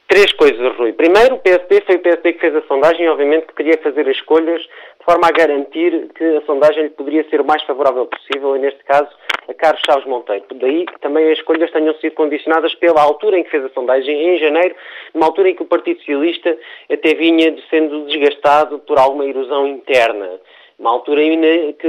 Três 0.10 0.34
coisas, 0.34 0.76
Rui. 0.76 0.92
Primeiro, 0.92 1.36
o 1.36 1.40
PSD 1.40 1.82
foi 1.82 1.96
o 1.96 2.00
PSD 2.00 2.34
que 2.34 2.40
fez 2.40 2.56
a 2.56 2.62
sondagem 2.64 3.06
e, 3.06 3.10
obviamente, 3.10 3.46
que 3.46 3.54
queria 3.54 3.78
fazer 3.78 4.10
as 4.10 4.16
escolhas 4.16 4.60
de 4.60 5.06
forma 5.06 5.28
a 5.28 5.32
garantir 5.32 6.10
que 6.16 6.24
a 6.24 6.42
sondagem 6.48 6.84
lhe 6.84 6.90
poderia 6.90 7.24
ser 7.30 7.40
o 7.40 7.46
mais 7.46 7.62
favorável 7.64 8.08
possível, 8.08 8.56
e 8.56 8.60
neste 8.60 8.84
caso, 8.84 9.08
a 9.48 9.54
Carlos 9.54 9.82
Chaves 9.86 10.06
Monteiro. 10.06 10.46
Daí 10.56 10.86
que 10.86 11.00
também 11.00 11.32
as 11.32 11.38
escolhas 11.38 11.72
tenham 11.72 11.94
sido 11.96 12.14
condicionadas 12.14 12.74
pela 12.76 13.02
altura 13.02 13.38
em 13.38 13.44
que 13.44 13.52
fez 13.52 13.64
a 13.64 13.70
sondagem, 13.70 14.36
em 14.36 14.40
janeiro, 14.40 14.76
numa 15.14 15.28
altura 15.28 15.50
em 15.50 15.56
que 15.56 15.62
o 15.62 15.66
Partido 15.66 16.00
Socialista 16.00 16.58
até 16.92 17.14
vinha 17.14 17.56
sendo 17.70 18.06
desgastado 18.08 18.80
por 18.80 18.98
alguma 18.98 19.26
erosão 19.26 19.68
interna 19.68 20.40
uma 20.80 20.92
altura 20.92 21.20
ainda 21.20 21.74
que 21.74 21.88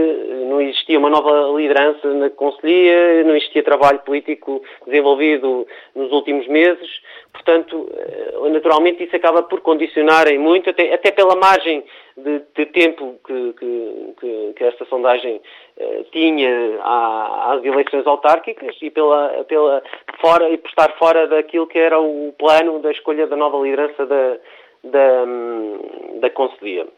não 0.49 0.61
existia 0.61 0.99
uma 0.99 1.09
nova 1.09 1.57
liderança 1.57 2.13
na 2.13 2.29
Conselhia, 2.29 3.23
não 3.25 3.37
existia 3.37 3.63
trabalho 3.63 4.01
político 4.01 4.63
desenvolvido 4.85 5.65
nos 5.95 6.11
últimos 6.11 6.49
meses, 6.49 7.01
portanto, 7.33 7.89
eh, 7.95 8.49
naturalmente 8.51 9.05
isso 9.05 9.15
acaba 9.15 9.45
por 9.45 9.61
condicionar 9.61 10.27
em 10.27 10.39
muito, 10.39 10.71
até, 10.71 10.93
até 10.93 11.13
pela 11.13 11.37
margem 11.37 11.85
de, 12.17 12.43
de 12.57 12.67
tempo 12.67 13.15
que, 13.25 13.53
que, 13.53 14.55
que, 14.57 14.65
esta 14.65 14.85
sondagem 14.87 15.41
eh, 15.79 16.05
tinha 16.11 16.81
às 16.83 17.65
eleições 17.65 18.05
autárquicas 18.09 18.77
e 18.83 18.91
pela, 18.91 19.45
pela 19.45 19.83
fora 20.21 20.51
e 20.51 20.59
por 20.59 20.69
estar 20.69 20.93
fora 20.99 21.29
daquilo 21.29 21.69
que 21.69 21.79
era 21.79 22.01
o 22.01 22.35
plano 22.37 22.81
da 22.81 22.91
escolha 22.91 23.29
da 23.29 23.37
nova 23.37 23.57
liderança 23.63 24.05
da, 24.05 24.37
da, 24.83 25.25
hum, 25.25 26.19
da 26.21 26.31
Conselhia. 26.31 26.89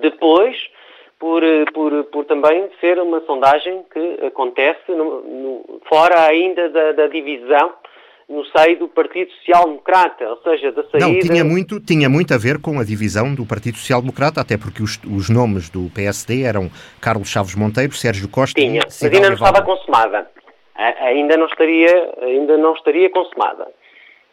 Depois, 0.00 0.56
por, 1.18 1.42
eh, 1.42 1.64
por, 1.72 2.04
por 2.04 2.24
também 2.24 2.68
ser 2.80 2.98
uma 2.98 3.20
sondagem 3.22 3.84
que 3.92 4.26
acontece 4.26 4.90
no, 4.90 5.20
no, 5.22 5.80
fora 5.88 6.26
ainda 6.26 6.68
da, 6.68 6.92
da, 6.92 7.06
divisão 7.06 7.72
no 8.28 8.44
seio 8.46 8.78
do 8.78 8.88
Partido 8.88 9.30
Social 9.32 9.64
Democrata, 9.64 10.28
ou 10.28 10.36
seja, 10.42 10.72
da 10.72 10.82
saída... 10.84 11.06
Não, 11.06 11.18
tinha 11.18 11.44
muito, 11.44 11.78
tinha 11.78 12.08
muito 12.08 12.32
a 12.32 12.38
ver 12.38 12.58
com 12.60 12.78
a 12.80 12.84
divisão 12.84 13.34
do 13.34 13.44
Partido 13.44 13.76
Social 13.76 14.00
Democrata, 14.00 14.40
até 14.40 14.56
porque 14.56 14.82
os, 14.82 14.98
os 15.04 15.28
nomes 15.28 15.68
do 15.68 15.90
PSD 15.94 16.42
eram 16.42 16.70
Carlos 17.00 17.28
Chaves 17.28 17.54
Monteiro, 17.54 17.92
Sérgio 17.92 18.28
Costa 18.28 18.58
tinha, 18.58 18.80
e... 18.80 18.84
Mas 18.84 19.02
ainda 19.02 19.28
não 19.28 19.34
estava 19.34 19.62
consumada. 19.62 20.30
Ainda 20.74 21.36
não 21.36 21.46
estaria, 21.46 22.14
ainda 22.22 22.56
não 22.56 22.72
estaria 22.72 23.08
consumada. 23.10 23.68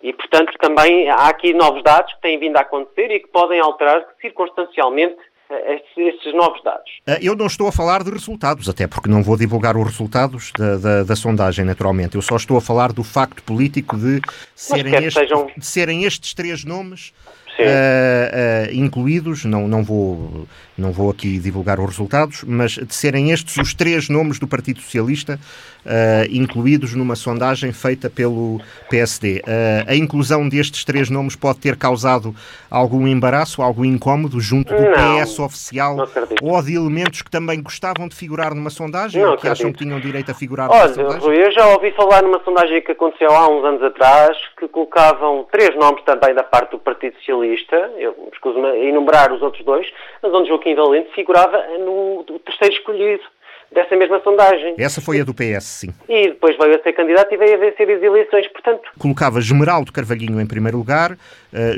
E, 0.02 0.12
portanto, 0.14 0.54
também 0.60 1.10
há 1.10 1.28
aqui 1.28 1.54
novos 1.54 1.84
dados 1.84 2.12
que 2.14 2.22
têm 2.22 2.40
vindo 2.40 2.58
a 2.58 2.62
acontecer 2.62 3.12
e 3.12 3.20
que 3.20 3.28
podem 3.28 3.60
alterar 3.60 4.04
circunstancialmente 4.20 5.16
estes, 5.56 5.98
estes, 5.98 6.34
novos 6.34 6.64
dados. 6.64 6.90
Ah, 7.08 7.18
eu 7.22 7.36
não 7.36 7.46
estou 7.46 7.68
a 7.68 7.72
falar 7.72 8.04
de 8.04 8.12
resultados, 8.12 8.68
até 8.70 8.88
porque 8.88 9.10
não 9.10 9.24
vou 9.24 9.38
divulgar 9.38 9.78
os 9.78 9.86
resultados 9.86 10.52
da, 10.58 10.78
da, 10.78 11.04
da 11.04 11.16
sondagem, 11.16 11.66
naturalmente. 11.66 12.16
Eu 12.16 12.22
só 12.22 12.36
estou 12.36 12.58
a 12.58 12.62
falar 12.62 12.92
do 12.92 13.04
facto 13.04 13.44
político 13.44 13.98
de 13.98 14.22
serem, 14.56 15.10
sejam... 15.10 15.50
de 15.58 15.66
serem 15.66 16.04
estes 16.04 16.34
três 16.34 16.64
nomes 16.64 17.14
uh, 17.62 18.72
uh, 18.72 18.74
incluídos, 18.74 19.46
não, 19.46 19.68
não, 19.68 19.84
vou, 19.84 20.48
não 20.78 20.92
vou 20.92 21.10
aqui 21.10 21.40
divulgar 21.40 21.80
os 21.80 21.86
resultados, 21.86 22.44
mas 22.46 22.72
de 22.72 22.94
serem 22.94 23.32
estes 23.32 23.58
os 23.58 23.74
três 23.74 24.10
nomes 24.10 24.40
do 24.40 24.48
Partido 24.48 24.82
Socialista 24.82 25.40
uh, 25.86 25.90
incluídos 26.30 26.94
numa 26.94 27.16
sondagem 27.16 27.72
feita 27.72 28.10
pelo 28.10 28.60
PSD. 28.90 29.42
a 29.88 29.96
inclusão 29.96 30.48
destes 30.48 30.84
três 30.84 31.10
nomes 31.10 31.36
pode 31.36 31.60
ter 31.60 31.76
causado 31.76 32.36
algum 32.70 33.08
embaraço, 33.08 33.62
algum 33.62 33.86
incómodo 33.86 34.40
junto 34.40 34.74
do 34.74 34.82
não, 34.82 35.24
PS 35.24 35.40
oficial 35.40 35.98
ou 36.42 36.62
de 36.62 36.76
elementos 36.76 37.22
que 37.22 37.32
também 37.32 37.62
gostavam 37.62 38.08
de 38.08 38.16
figurar 38.16 38.54
numa 38.54 38.70
sondagem 38.70 39.22
não 39.22 39.32
ou 39.32 39.38
que 39.38 39.48
acredito. 39.48 39.62
acham 39.62 39.74
que 39.74 39.84
tinham 39.84 40.00
direito 40.00 40.32
a 40.32 40.34
figurar 40.34 40.70
Olha, 40.70 40.84
numa 40.84 40.94
sondagem? 40.94 41.22
Rui, 41.22 41.46
eu 41.46 41.52
já 41.52 41.68
ouvi 41.68 41.92
falar 41.92 42.24
numa 42.24 42.42
sondagem 42.44 42.82
que 42.82 42.92
aconteceu 42.92 43.32
há 43.32 43.48
uns 43.50 43.64
anos 43.66 43.84
atrás 43.84 44.38
que 44.58 44.68
colocavam 44.68 45.46
três 45.52 45.76
nomes 45.76 46.04
também 46.04 46.34
da 46.34 46.44
parte 46.44 46.72
do 46.72 46.80
Partido 46.80 47.16
Socialista 47.18 47.51
Socialista, 47.52 47.76
eu 47.98 48.30
escuso-me 48.32 48.68
a 48.68 48.78
enumerar 48.78 49.32
os 49.34 49.42
outros 49.42 49.64
dois, 49.66 49.88
mas 50.22 50.34
onde 50.34 50.50
Joaquim 50.50 50.76
Valente 50.76 51.12
figurava 51.14 51.58
no 51.80 52.24
terceiro 52.46 52.74
escolhido 52.74 53.24
dessa 53.72 53.96
mesma 53.96 54.20
sondagem. 54.22 54.76
Essa 54.78 55.00
foi 55.02 55.22
a 55.22 55.24
do 55.24 55.34
PS, 55.34 55.64
sim. 55.64 55.90
E 56.10 56.30
depois 56.30 56.58
veio 56.58 56.76
a 56.76 56.84
ser 56.84 56.92
candidato 56.92 57.34
e 57.34 57.38
veio 57.38 57.56
a 57.56 57.58
vencer 57.58 57.90
as 57.90 58.04
eleições, 58.04 58.48
portanto... 58.50 58.90
Colocava 59.00 59.40
Gemeraldo 59.40 59.94
Carvalhinho 59.94 60.42
em 60.42 60.48
primeiro 60.48 60.78
lugar, 60.78 61.12
uh, 61.12 61.18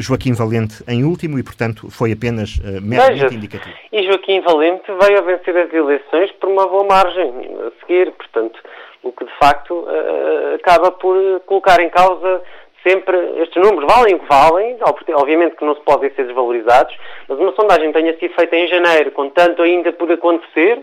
Joaquim 0.01 0.33
Valente 0.33 0.83
em 0.87 1.03
último 1.03 1.37
e, 1.37 1.43
portanto, 1.43 1.89
foi 1.91 2.11
apenas 2.11 2.55
uh, 2.57 2.81
meramente 2.81 3.35
indicativo. 3.35 3.75
E 3.91 4.03
Joaquim 4.03 4.41
Valente 4.41 4.91
veio 5.01 5.19
a 5.19 5.21
vencer 5.21 5.55
as 5.55 5.71
eleições 5.71 6.31
por 6.33 6.49
uma 6.49 6.67
boa 6.67 6.83
margem 6.83 7.29
a 7.67 7.85
seguir, 7.85 8.11
portanto, 8.11 8.59
o 9.03 9.11
que 9.11 9.25
de 9.25 9.31
facto 9.37 9.73
uh, 9.73 10.55
acaba 10.55 10.91
por 10.91 11.41
colocar 11.45 11.79
em 11.79 11.89
causa 11.89 12.41
sempre 12.83 13.17
estes 13.41 13.61
números 13.61 13.91
valem 13.91 14.15
o 14.15 14.19
que 14.19 14.27
valem, 14.27 14.77
obviamente 15.15 15.55
que 15.55 15.65
não 15.65 15.75
se 15.75 15.81
podem 15.81 16.13
ser 16.13 16.25
desvalorizados, 16.25 16.95
mas 17.27 17.39
uma 17.39 17.55
sondagem 17.55 17.91
tenha 17.91 18.17
sido 18.19 18.33
feita 18.35 18.55
em 18.55 18.67
janeiro, 18.67 19.11
com 19.11 19.29
tanto 19.29 19.61
ainda 19.61 19.91
por 19.93 20.11
acontecer, 20.11 20.77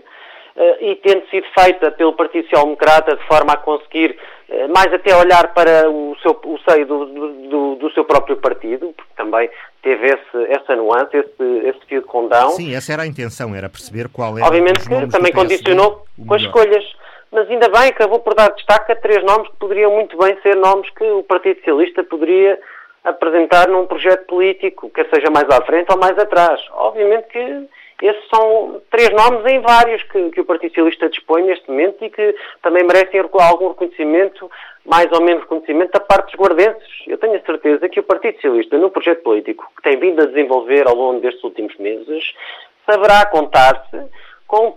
uh, 0.57 0.77
e 0.81 0.97
tendo 0.97 1.29
sido 1.29 1.47
feita 1.59 1.91
pelo 1.93 2.15
Partido 2.15 2.45
Social 2.45 2.65
Democrata 2.65 3.17
de 3.17 3.27
forma 3.27 3.53
a 3.53 3.57
conseguir 3.59 4.17
uh, 4.49 4.73
mais 4.73 4.93
até 4.93 5.15
olhar 5.15 5.53
para 5.53 5.89
o, 5.91 6.17
seu, 6.23 6.33
o 6.45 6.59
seio 6.69 6.87
do, 6.87 7.07
do, 7.07 7.75
do, 7.77 7.91
seu 7.93 8.05
próprio 8.05 8.37
partido, 8.39 8.93
porque 8.97 9.13
também 9.17 9.51
teve 9.83 10.07
esse, 10.07 10.53
essa 10.53 10.75
nuance, 10.75 11.17
esse, 11.17 11.69
esse 11.69 11.87
fio 11.87 12.01
de 12.01 12.07
condão. 12.07 12.51
Sim, 12.51 12.75
essa 12.75 12.93
era 12.93 13.03
a 13.03 13.07
intenção, 13.07 13.55
era 13.55 13.69
perceber 13.69 14.09
qual 14.09 14.39
era 14.39 14.47
Obviamente 14.47 14.89
que 14.89 15.07
também 15.09 15.33
condicionou 15.33 16.05
com 16.27 16.35
as 16.35 16.43
escolhas 16.43 16.85
mas 17.33 17.49
ainda 17.49 17.69
bem 17.69 17.89
acabou 17.89 18.21
por 18.21 18.35
dar 18.35 18.51
destaque 18.51 18.93
a 18.93 18.97
três 18.97 19.23
nomes 19.25 19.49
que 19.49 19.57
poderiam 19.57 19.93
muito 19.93 20.17
bem 20.17 20.37
ser 20.43 20.57
nomes 20.57 20.89
que 20.91 21.05
o 21.05 21.23
Partido 21.23 21.59
Socialista 21.59 22.03
poderia 22.03 22.59
apresentar 23.05 23.69
num 23.69 23.87
projeto 23.87 24.27
político, 24.27 24.91
quer 24.91 25.09
seja 25.09 25.31
mais 25.31 25.49
à 25.49 25.65
frente 25.65 25.91
ou 25.91 25.99
mais 25.99 26.19
atrás. 26.19 26.61
Obviamente 26.73 27.29
que 27.29 27.69
esses 28.03 28.29
são 28.29 28.81
três 28.91 29.11
nomes 29.11 29.45
em 29.47 29.61
vários 29.61 30.03
que, 30.05 30.31
que 30.31 30.41
o 30.41 30.45
Partido 30.45 30.71
Socialista 30.71 31.09
dispõe 31.09 31.43
neste 31.43 31.71
momento 31.71 32.03
e 32.05 32.11
que 32.11 32.35
também 32.63 32.83
merecem 32.83 33.21
algum 33.21 33.69
reconhecimento, 33.69 34.51
mais 34.85 35.11
ou 35.13 35.23
menos 35.23 35.43
reconhecimento, 35.43 35.93
da 35.93 36.01
parte 36.01 36.37
dos 36.37 36.41
guardenses. 36.41 36.89
Eu 37.07 37.19
tenho 37.19 37.37
a 37.37 37.41
certeza 37.41 37.89
que 37.89 38.01
o 38.01 38.05
Partido 38.05 38.37
Socialista, 38.37 38.79
no 38.79 38.91
projeto 38.91 39.23
político 39.23 39.71
que 39.77 39.83
tem 39.83 39.99
vindo 39.99 40.23
a 40.23 40.27
desenvolver 40.27 40.89
ao 40.89 40.95
longo 40.95 41.21
destes 41.21 41.45
últimos 41.45 41.77
meses, 41.77 42.33
saberá 42.91 43.27
contar-se 43.27 43.97
com, 44.51 44.77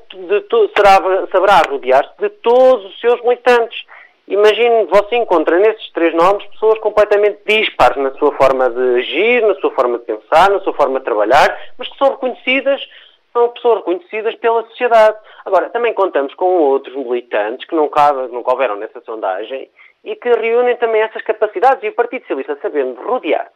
será, 0.77 1.27
saberá 1.31 1.63
rodear-se 1.67 2.13
de 2.19 2.29
todos 2.29 2.85
os 2.85 2.99
seus 2.99 3.19
militantes. 3.23 3.83
Imagine, 4.27 4.85
você 4.85 5.15
encontra 5.15 5.57
nesses 5.57 5.91
três 5.91 6.13
nomes 6.13 6.45
pessoas 6.45 6.77
completamente 6.79 7.39
dispares 7.43 7.97
na 7.97 8.11
sua 8.11 8.31
forma 8.33 8.69
de 8.69 8.99
agir, 8.99 9.41
na 9.41 9.55
sua 9.55 9.71
forma 9.71 9.97
de 9.97 10.05
pensar, 10.05 10.51
na 10.51 10.59
sua 10.59 10.73
forma 10.73 10.99
de 10.99 11.05
trabalhar, 11.05 11.59
mas 11.77 11.89
que 11.89 11.97
são 11.97 12.11
reconhecidas, 12.11 12.87
são 13.33 13.49
pessoas 13.49 13.79
reconhecidas 13.79 14.35
pela 14.35 14.63
sociedade. 14.67 15.17
Agora, 15.43 15.71
também 15.71 15.93
contamos 15.93 16.35
com 16.35 16.45
outros 16.45 16.95
militantes 16.95 17.67
que 17.67 17.75
não, 17.75 17.89
cabe, 17.89 18.31
não 18.31 18.43
couberam 18.43 18.75
nessa 18.75 19.01
sondagem 19.01 19.69
e 20.03 20.15
que 20.15 20.29
reúnem 20.29 20.77
também 20.77 21.01
essas 21.01 21.23
capacidades 21.23 21.83
e 21.83 21.89
o 21.89 21.93
Partido 21.93 22.21
Socialista, 22.21 22.59
sabendo 22.61 23.01
rodear 23.01 23.49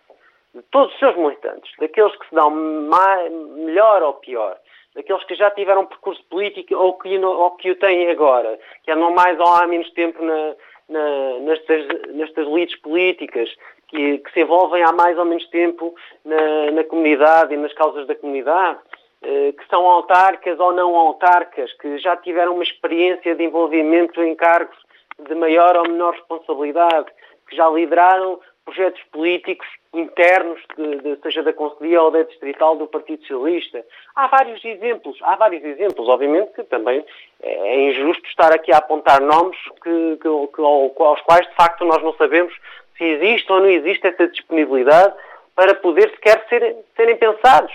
de 0.55 0.63
todos 0.71 0.91
os 0.93 0.99
seus 0.99 1.15
militantes, 1.15 1.71
daqueles 1.79 2.15
que 2.17 2.27
se 2.27 2.33
dão 2.35 2.49
mais, 2.49 3.31
melhor 3.31 4.01
ou 4.01 4.13
pior, 4.15 4.57
daqueles 4.97 5.23
que 5.25 5.35
já 5.35 5.51
tiveram 5.51 5.85
percurso 5.85 6.23
político 6.27 6.75
ou 6.75 6.93
que, 6.93 7.17
ou 7.19 7.51
que 7.51 7.69
o 7.69 7.75
têm 7.75 8.09
agora, 8.09 8.59
que 8.83 8.91
andam 8.91 9.11
mais 9.11 9.39
ou 9.39 9.45
há 9.45 9.67
menos 9.67 9.89
tempo 9.91 10.21
na, 10.23 10.55
na, 10.89 11.39
nestas, 11.41 11.87
nestas 12.15 12.47
elites 12.47 12.75
políticas, 12.81 13.47
que, 13.87 14.17
que, 14.17 14.31
se 14.33 14.41
envolvem 14.41 14.83
há 14.83 14.91
mais 14.91 15.17
ou 15.17 15.23
menos 15.23 15.47
tempo 15.49 15.95
na, 16.25 16.71
na 16.71 16.83
comunidade 16.83 17.53
e 17.53 17.57
nas 17.57 17.71
causas 17.73 18.07
da 18.07 18.15
comunidade, 18.15 18.79
eh, 19.21 19.51
que 19.51 19.67
são 19.69 19.87
autarcas 19.87 20.59
ou 20.59 20.73
não 20.73 20.95
autarcas, 20.95 21.71
que 21.73 21.99
já 21.99 22.17
tiveram 22.17 22.55
uma 22.55 22.63
experiência 22.63 23.35
de 23.35 23.43
envolvimento 23.43 24.21
em 24.21 24.35
cargos 24.35 24.77
de 25.19 25.35
maior 25.35 25.77
ou 25.77 25.83
menor 25.83 26.13
responsabilidade, 26.15 27.05
que 27.47 27.55
já 27.55 27.69
lideraram 27.69 28.39
projetos 28.67 29.01
políticos 29.13 29.65
internos, 29.93 30.59
de, 30.75 30.97
de, 30.97 31.21
seja 31.21 31.41
da 31.41 31.53
Conselhia 31.53 32.01
ou 32.01 32.11
da 32.11 32.23
Distrital 32.23 32.75
do 32.75 32.85
Partido 32.85 33.21
Socialista. 33.21 33.81
Há 34.13 34.27
vários 34.27 34.63
exemplos, 34.63 35.17
há 35.21 35.37
vários 35.37 35.63
exemplos. 35.63 36.09
Obviamente 36.09 36.51
que 36.51 36.63
também 36.65 37.03
é 37.41 37.89
injusto 37.89 38.27
estar 38.27 38.51
aqui 38.51 38.73
a 38.73 38.77
apontar 38.79 39.21
nomes 39.21 39.57
que, 39.81 40.17
que, 40.21 40.47
que, 40.53 40.61
aos 40.61 41.21
quais, 41.21 41.47
de 41.47 41.55
facto, 41.55 41.85
nós 41.85 42.03
não 42.03 42.13
sabemos 42.15 42.53
se 42.97 43.05
existe 43.05 43.49
ou 43.49 43.61
não 43.61 43.69
existe 43.69 44.05
essa 44.05 44.27
disponibilidade 44.27 45.15
para 45.55 45.73
poder 45.75 46.09
sequer 46.11 46.45
ser, 46.49 46.75
serem 46.95 47.15
pensados 47.15 47.71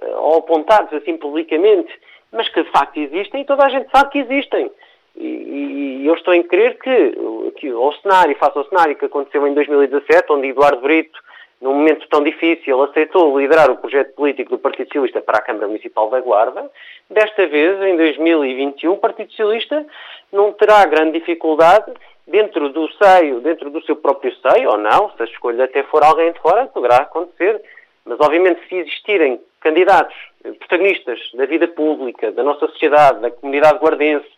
eh, 0.00 0.16
ou 0.16 0.38
apontados 0.38 0.92
assim 0.94 1.18
publicamente, 1.18 1.92
mas 2.32 2.48
que 2.48 2.62
de 2.62 2.70
facto 2.70 2.96
existem 2.98 3.42
e 3.42 3.44
toda 3.44 3.66
a 3.66 3.68
gente 3.68 3.90
sabe 3.90 4.10
que 4.10 4.18
existem. 4.20 4.70
E, 5.16 6.02
eu 6.06 6.14
estou 6.14 6.34
em 6.34 6.42
crer 6.42 6.78
que, 6.78 7.52
que 7.56 7.72
o 7.72 7.92
cenário, 8.02 8.36
face 8.36 8.58
ao 8.58 8.64
cenário 8.64 8.96
que 8.96 9.04
aconteceu 9.04 9.46
em 9.46 9.54
2017, 9.54 10.32
onde 10.32 10.48
Eduardo 10.48 10.80
Brito, 10.80 11.18
num 11.60 11.74
momento 11.74 12.08
tão 12.08 12.22
difícil, 12.24 12.82
aceitou 12.82 13.38
liderar 13.38 13.70
o 13.70 13.76
projeto 13.76 14.14
político 14.14 14.50
do 14.50 14.58
Partido 14.58 14.86
Socialista 14.86 15.20
para 15.20 15.38
a 15.38 15.42
Câmara 15.42 15.66
Municipal 15.66 16.08
da 16.08 16.20
Guarda, 16.20 16.70
desta 17.08 17.46
vez, 17.46 17.80
em 17.82 17.96
2021, 17.96 18.92
o 18.92 18.96
Partido 18.96 19.30
Socialista 19.30 19.86
não 20.32 20.52
terá 20.52 20.84
grande 20.86 21.18
dificuldade 21.18 21.92
dentro 22.26 22.68
do 22.70 22.88
seio, 22.92 23.40
dentro 23.40 23.70
do 23.70 23.82
seu 23.82 23.96
próprio 23.96 24.32
seio, 24.36 24.70
ou 24.70 24.78
não, 24.78 25.10
se 25.10 25.22
a 25.22 25.26
escolha 25.26 25.64
até 25.64 25.82
for 25.82 26.02
alguém 26.02 26.32
de 26.32 26.40
fora, 26.40 26.66
poderá 26.66 26.98
acontecer. 26.98 27.60
Mas, 28.04 28.18
obviamente, 28.20 28.66
se 28.68 28.76
existirem 28.76 29.40
candidatos, 29.60 30.16
protagonistas 30.58 31.18
da 31.34 31.44
vida 31.44 31.68
pública, 31.68 32.32
da 32.32 32.42
nossa 32.42 32.66
sociedade, 32.68 33.20
da 33.20 33.30
comunidade 33.30 33.78
guardense, 33.78 34.28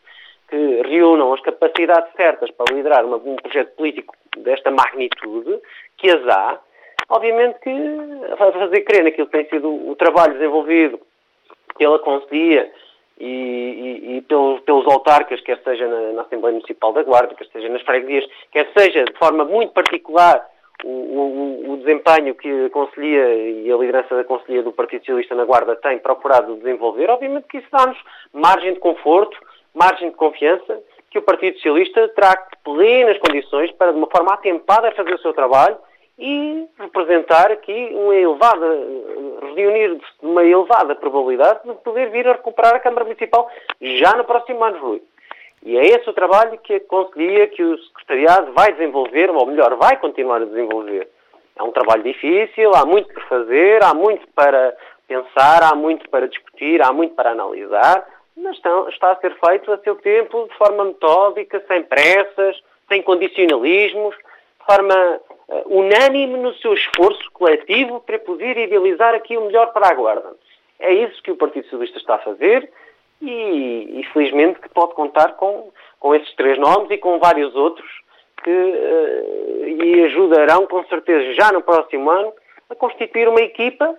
que 0.53 0.83
reúnam 0.83 1.33
as 1.33 1.41
capacidades 1.41 2.13
certas 2.15 2.51
para 2.51 2.75
liderar 2.75 3.07
uma, 3.07 3.17
um 3.17 3.37
projeto 3.37 3.75
político 3.75 4.15
desta 4.37 4.71
magnitude, 4.71 5.59
que 5.97 6.11
as 6.11 6.29
há, 6.29 6.61
obviamente 7.09 7.59
que 7.61 8.37
fazer 8.37 8.83
crer 8.83 9.03
naquilo 9.03 9.29
que 9.29 9.33
tem 9.33 9.49
sido 9.49 9.71
o 9.71 9.97
trabalho 9.97 10.35
desenvolvido 10.35 11.01
pela 11.79 11.99
Conselhia 12.01 12.71
e, 13.19 13.25
e, 13.25 14.17
e 14.17 14.21
pelos, 14.21 14.61
pelos, 14.61 14.87
autarcas, 14.93 15.41
quer 15.41 15.59
seja 15.65 15.89
na, 15.89 16.13
na, 16.13 16.23
Assembleia 16.23 16.53
Municipal 16.53 16.93
da 16.93 17.03
Guarda, 17.03 17.35
quer 17.35 17.47
seja 17.47 17.71
nas 17.71 17.81
freguesias, 17.81 18.29
quer 18.51 18.71
seja 18.77 19.07
de 19.07 19.15
forma 19.15 19.47
muito 19.47 19.73
particular 19.73 20.47
o, 20.85 20.89
o, 20.89 21.73
o, 21.73 21.77
desempenho 21.79 22.35
que 22.35 22.67
a 22.67 22.71
Conselhia 22.71 23.35
e 23.35 23.73
a 23.73 23.77
liderança 23.77 24.15
da 24.15 24.25
Conselhia 24.25 24.63
do 24.63 24.73
Partido 24.73 25.01
Socialista 25.01 25.35
na 25.35 25.47
Guarda 25.47 25.77
tem 25.77 25.99
procurado 25.99 26.57
desenvolver, 26.57 27.09
obviamente 27.09 27.47
que 27.49 27.57
isso 27.57 27.69
dá-nos 27.73 27.97
margem 28.35 28.75
de 28.75 28.81
conforto 28.81 29.39
margem 29.75 30.11
de 30.11 30.17
confiança 30.17 30.83
que 31.11 31.19
o 31.19 31.23
Partido 31.23 31.57
Socialista 31.57 32.09
terá 32.09 32.35
plenas 32.65 33.19
condições 33.19 33.71
para, 33.73 33.93
de 33.93 33.99
uma 33.99 34.09
forma 34.11 34.33
atempada, 34.33 34.93
fazer 34.93 35.15
o 35.15 35.21
seu 35.21 35.33
trabalho 35.35 35.77
e 36.19 36.67
representar 36.79 37.51
aqui 37.51 37.91
uma 37.95 38.15
elevada, 38.15 38.67
reunir-se 39.55 40.05
uma 40.23 40.45
elevada 40.45 40.95
probabilidade 40.95 41.61
de 41.65 41.75
poder 41.83 42.11
vir 42.11 42.27
a 42.29 42.33
recuperar 42.33 42.75
a 42.75 42.81
Câmara 42.81 43.05
Municipal 43.05 43.51
já 43.81 44.17
no 44.17 44.25
próximo 44.25 44.63
ano, 44.65 44.79
Rui. 44.79 45.03
E 45.65 45.77
é 45.77 45.87
esse 45.87 46.09
o 46.09 46.13
trabalho 46.13 46.59
que 46.59 46.75
a 46.75 46.81
Conselhia, 46.81 47.47
que 47.47 47.63
o 47.63 47.79
Secretariado 47.79 48.53
vai 48.53 48.73
desenvolver, 48.73 49.31
ou 49.31 49.47
melhor, 49.47 49.77
vai 49.77 49.97
continuar 49.97 50.43
a 50.43 50.47
desenvolver. 50.47 51.09
É 51.57 51.63
um 51.63 51.71
trabalho 51.71 52.03
difícil, 52.03 52.75
há 52.75 52.85
muito 52.85 53.13
por 53.13 53.23
fazer, 53.25 53.83
há 53.85 53.95
muito 53.95 54.27
para 54.35 54.75
pensar, 55.07 55.63
há 55.63 55.75
muito 55.75 56.09
para 56.09 56.27
discutir, 56.27 56.83
há 56.83 56.93
muito 56.93 57.15
para 57.15 57.31
analisar, 57.31 58.05
mas 58.37 58.57
está, 58.57 58.87
está 58.89 59.13
a 59.13 59.17
ser 59.17 59.35
feito 59.39 59.73
a 59.73 59.79
seu 59.79 59.97
tempo, 59.97 60.49
de 60.51 60.57
forma 60.57 60.85
metódica, 60.85 61.63
sem 61.69 61.83
pressas, 61.83 62.61
sem 62.89 63.03
condicionalismos, 63.03 64.15
de 64.17 64.67
forma 64.67 65.21
uh, 65.49 65.79
unânime 65.79 66.39
no 66.39 66.55
seu 66.55 66.73
esforço 66.75 67.31
coletivo 67.33 68.01
para 68.01 68.19
poder 68.19 68.57
idealizar 68.57 69.15
aqui 69.15 69.37
o 69.37 69.47
melhor 69.47 69.73
para 69.73 69.89
a 69.89 69.95
Guarda. 69.95 70.35
É 70.79 70.93
isso 70.93 71.23
que 71.23 71.31
o 71.31 71.37
Partido 71.37 71.65
Socialista 71.65 71.99
está 71.99 72.15
a 72.17 72.19
fazer 72.19 72.71
e, 73.21 74.01
e 74.01 74.05
felizmente 74.13 74.61
que 74.61 74.69
pode 74.69 74.95
contar 74.95 75.35
com, 75.35 75.71
com 76.01 76.15
esses 76.15 76.35
três 76.35 76.59
nomes 76.59 76.91
e 76.91 76.99
com 76.99 77.19
vários 77.19 77.55
outros 77.55 77.89
que 78.43 78.51
uh, 78.51 79.69
e 79.85 80.05
ajudarão 80.05 80.67
com 80.67 80.85
certeza 80.85 81.35
já 81.35 81.53
no 81.53 81.63
próximo 81.63 82.11
ano 82.11 82.33
a 82.69 82.75
constituir 82.75 83.29
uma 83.29 83.41
equipa 83.41 83.95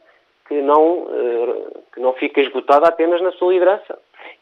que 0.48 0.56
não, 0.62 1.04
uh, 1.04 1.84
que 1.94 2.00
não 2.00 2.14
fica 2.14 2.42
esgotada 2.42 2.88
apenas 2.88 3.22
na 3.22 3.32
sua 3.34 3.54
liderança 3.54 3.98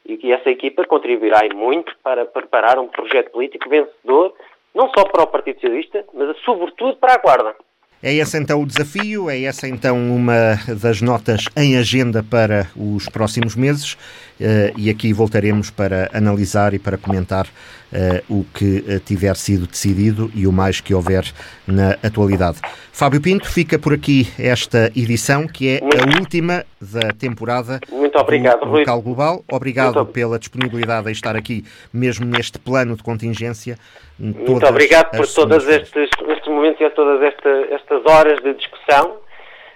e 0.05 0.17
que 0.17 0.31
essa 0.31 0.49
equipa 0.49 0.85
contribuirá 0.85 1.41
muito 1.53 1.95
para 2.03 2.25
preparar 2.25 2.79
um 2.79 2.87
projeto 2.87 3.31
político 3.31 3.69
vencedor, 3.69 4.33
não 4.73 4.89
só 4.89 5.05
para 5.05 5.23
o 5.23 5.27
Partido 5.27 5.59
Socialista, 5.59 6.05
mas 6.13 6.37
sobretudo 6.39 6.97
para 6.97 7.13
a 7.13 7.17
Guarda. 7.17 7.55
É 8.03 8.13
esse 8.15 8.37
então 8.37 8.61
o 8.61 8.65
desafio, 8.65 9.29
é 9.29 9.43
essa 9.43 9.67
então 9.67 9.95
uma 10.15 10.59
das 10.67 11.01
notas 11.01 11.45
em 11.55 11.77
agenda 11.77 12.23
para 12.23 12.67
os 12.75 13.07
próximos 13.07 13.55
meses 13.55 13.95
eh, 14.39 14.73
e 14.75 14.89
aqui 14.89 15.13
voltaremos 15.13 15.69
para 15.69 16.09
analisar 16.11 16.73
e 16.73 16.79
para 16.79 16.97
comentar 16.97 17.45
uh, 17.45 18.39
o 18.39 18.43
que 18.53 18.79
uh, 18.79 18.99
tiver 19.05 19.35
sido 19.35 19.67
decidido 19.67 20.31
e 20.33 20.47
o 20.47 20.51
mais 20.51 20.81
que 20.81 20.93
houver 20.93 21.31
na 21.67 21.91
atualidade. 22.03 22.57
Fábio 22.91 23.21
Pinto, 23.21 23.47
fica 23.47 23.77
por 23.77 23.93
aqui 23.93 24.27
esta 24.39 24.91
edição, 24.95 25.47
que 25.47 25.69
é 25.69 25.79
a 25.79 26.19
última 26.19 26.65
da 26.79 27.13
temporada 27.13 27.79
Muito 27.91 28.17
obrigado, 28.17 28.61
do 28.61 28.71
Local 28.71 29.01
Global. 29.01 29.45
Obrigado 29.51 29.95
Muito. 29.95 30.11
pela 30.11 30.39
disponibilidade 30.39 31.07
em 31.07 31.11
estar 31.11 31.35
aqui, 31.35 31.63
mesmo 31.93 32.25
neste 32.25 32.57
plano 32.57 32.95
de 32.95 33.03
contingência. 33.03 33.77
Muito 34.17 34.65
obrigado 34.65 35.11
por 35.11 35.23
estes, 35.23 35.67
estes, 35.67 36.09
momentos 36.51 36.81
e 36.81 36.89
todas 36.91 37.21
esta, 37.21 37.49
estas 37.71 38.05
horas 38.05 38.41
de 38.41 38.53
discussão. 38.53 39.17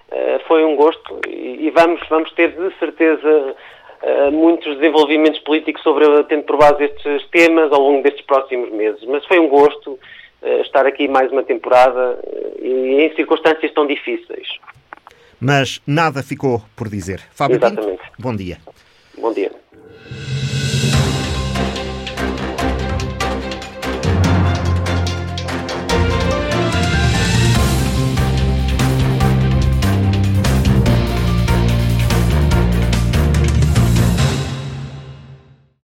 Uh, 0.08 0.40
foi 0.48 0.64
um 0.64 0.76
gosto 0.76 1.20
e, 1.28 1.66
e 1.66 1.72
vamos, 1.72 2.00
vamos 2.10 2.32
ter 2.34 2.52
de 2.52 2.78
certeza 2.78 3.56
uh, 4.04 4.32
muitos 4.32 4.78
desenvolvimentos 4.78 5.40
políticos 5.40 5.82
sobre, 5.82 6.06
tendo 6.26 6.44
por 6.44 6.58
base 6.58 6.84
estes 6.84 7.28
temas 7.30 7.72
ao 7.72 7.82
longo 7.82 8.04
destes 8.04 8.24
próximos 8.26 8.72
meses. 8.72 9.04
Mas 9.06 9.26
foi 9.26 9.40
um 9.40 9.48
gosto 9.48 9.92
uh, 9.94 10.62
estar 10.62 10.86
aqui 10.86 11.08
mais 11.08 11.32
uma 11.32 11.44
temporada 11.44 12.20
e 12.62 13.02
em 13.02 13.16
circunstâncias 13.16 13.74
tão 13.74 13.88
difíceis. 13.88 14.48
Mas 15.40 15.82
nada 15.88 16.22
ficou 16.22 16.62
por 16.76 16.88
dizer. 16.88 17.20
Fábio 17.32 17.58
Exatamente. 17.58 17.98
Pinto, 17.98 18.12
bom 18.20 18.36
dia. 18.36 18.58
Bom 19.18 19.34
dia. 19.34 19.52